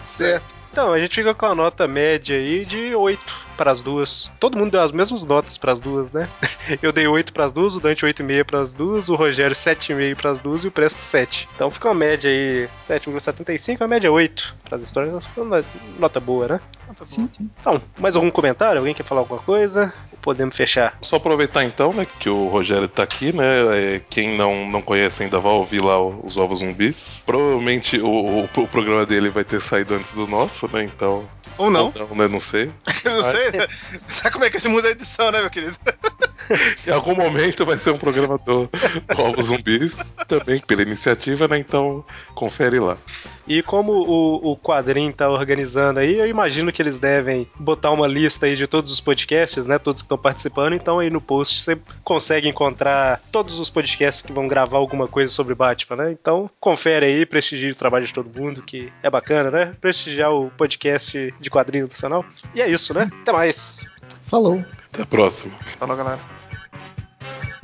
Certo. 0.04 0.54
Então, 0.70 0.92
a 0.92 1.00
gente 1.00 1.14
fica 1.14 1.34
com 1.34 1.46
a 1.46 1.54
nota 1.54 1.88
média 1.88 2.36
aí 2.36 2.64
de 2.64 2.94
8 2.94 3.47
para 3.58 3.72
as 3.72 3.82
duas. 3.82 4.30
Todo 4.38 4.56
mundo 4.56 4.70
deu 4.70 4.80
as 4.80 4.92
mesmas 4.92 5.24
notas 5.24 5.58
para 5.58 5.72
as 5.72 5.80
duas, 5.80 6.10
né? 6.12 6.28
Eu 6.80 6.92
dei 6.92 7.08
8 7.08 7.32
para 7.32 7.44
as 7.44 7.52
duas, 7.52 7.74
o 7.74 7.80
Dante 7.80 8.06
8,5 8.06 8.44
para 8.44 8.60
as 8.60 8.72
duas, 8.72 9.08
o 9.08 9.16
Rogério 9.16 9.56
7,5 9.56 10.14
para 10.14 10.30
as 10.30 10.38
duas 10.38 10.62
e 10.62 10.68
o 10.68 10.70
Presto 10.70 10.96
7. 10.96 11.48
Então 11.54 11.70
fica 11.70 11.88
uma 11.88 11.94
média 11.94 12.30
aí 12.30 12.68
7,75, 12.80 13.82
a 13.82 13.88
média 13.88 14.10
8 14.10 14.56
para 14.64 14.76
as 14.78 14.84
histórias. 14.84 15.24
Uma 15.36 15.62
nota 15.98 16.20
boa, 16.20 16.46
né? 16.46 16.60
Tá 16.94 17.04
bom. 17.04 17.16
Sim, 17.16 17.28
sim. 17.36 17.50
Então, 17.60 17.82
mais 17.98 18.16
algum 18.16 18.30
comentário? 18.30 18.78
Alguém 18.78 18.94
quer 18.94 19.02
falar 19.02 19.22
alguma 19.22 19.40
coisa? 19.40 19.92
Podemos 20.22 20.56
fechar? 20.56 20.96
Só 21.02 21.16
aproveitar 21.16 21.64
então, 21.64 21.92
né, 21.92 22.06
que 22.18 22.28
o 22.28 22.48
Rogério 22.48 22.88
tá 22.88 23.02
aqui, 23.02 23.32
né? 23.32 23.94
é, 23.96 24.00
quem 24.10 24.36
não, 24.36 24.68
não 24.68 24.82
conhece 24.82 25.22
ainda 25.22 25.38
vai 25.38 25.52
ouvir 25.52 25.82
lá 25.82 26.00
os 26.02 26.36
Ovos 26.36 26.60
Zumbis. 26.60 27.22
Provavelmente 27.24 27.98
o, 27.98 28.08
o, 28.08 28.44
o 28.44 28.68
programa 28.68 29.04
dele 29.04 29.30
vai 29.30 29.44
ter 29.44 29.60
saído 29.60 29.94
antes 29.94 30.12
do 30.12 30.26
nosso, 30.26 30.68
né? 30.72 30.84
Então. 30.84 31.28
Ou 31.58 31.70
não. 31.70 31.92
Ou 31.94 32.08
não, 32.08 32.16
né? 32.16 32.28
Não 32.28 32.40
sei. 32.40 32.72
Não 33.04 33.22
sei. 33.22 33.50
Sabe 34.06 34.32
como 34.32 34.44
é 34.44 34.50
que 34.50 34.60
se 34.60 34.68
muda 34.68 34.88
a 34.88 34.92
edição, 34.92 35.30
né, 35.30 35.40
meu 35.40 35.50
querido? 35.50 35.76
Em 36.86 36.90
algum 36.90 37.14
momento 37.14 37.64
vai 37.64 37.76
ser 37.76 37.90
um 37.90 37.98
programa 37.98 38.38
do, 38.38 38.66
do 38.66 39.22
Ovos 39.22 39.46
Zumbis, 39.46 39.98
também 40.26 40.60
pela 40.60 40.82
iniciativa, 40.82 41.48
né? 41.48 41.58
Então 41.58 42.04
confere 42.34 42.78
lá. 42.78 42.96
E 43.46 43.62
como 43.62 43.92
o, 43.92 44.52
o 44.52 44.56
quadrinho 44.56 45.12
tá 45.12 45.28
organizando 45.28 46.00
aí, 46.00 46.18
eu 46.18 46.26
imagino 46.26 46.70
que 46.70 46.82
eles 46.82 46.98
devem 46.98 47.48
botar 47.58 47.90
uma 47.90 48.06
lista 48.06 48.44
aí 48.44 48.54
de 48.54 48.66
todos 48.66 48.92
os 48.92 49.00
podcasts, 49.00 49.66
né? 49.66 49.78
Todos 49.78 50.02
que 50.02 50.06
estão 50.06 50.18
participando. 50.18 50.74
Então 50.74 50.98
aí 50.98 51.08
no 51.08 51.20
post 51.20 51.58
você 51.60 51.78
consegue 52.04 52.46
encontrar 52.46 53.20
todos 53.32 53.58
os 53.58 53.70
podcasts 53.70 54.22
que 54.22 54.32
vão 54.32 54.46
gravar 54.46 54.76
alguma 54.76 55.06
coisa 55.06 55.32
sobre 55.32 55.54
Batman, 55.54 55.96
né? 55.96 56.12
Então 56.12 56.50
confere 56.60 57.06
aí, 57.06 57.26
prestigie 57.26 57.70
o 57.70 57.74
trabalho 57.74 58.06
de 58.06 58.12
todo 58.12 58.38
mundo, 58.38 58.62
que 58.62 58.92
é 59.02 59.08
bacana, 59.08 59.50
né? 59.50 59.74
Prestigiar 59.80 60.30
o 60.30 60.50
podcast 60.50 61.34
de 61.40 61.50
quadrinho 61.50 61.88
nacional. 61.88 62.24
E 62.54 62.60
é 62.60 62.68
isso, 62.68 62.92
né? 62.92 63.10
Até 63.22 63.32
mais. 63.32 63.80
Falou. 64.26 64.62
Até 64.92 65.02
a 65.02 65.06
próxima. 65.06 65.54
Falou, 65.78 65.96
galera. 65.96 66.37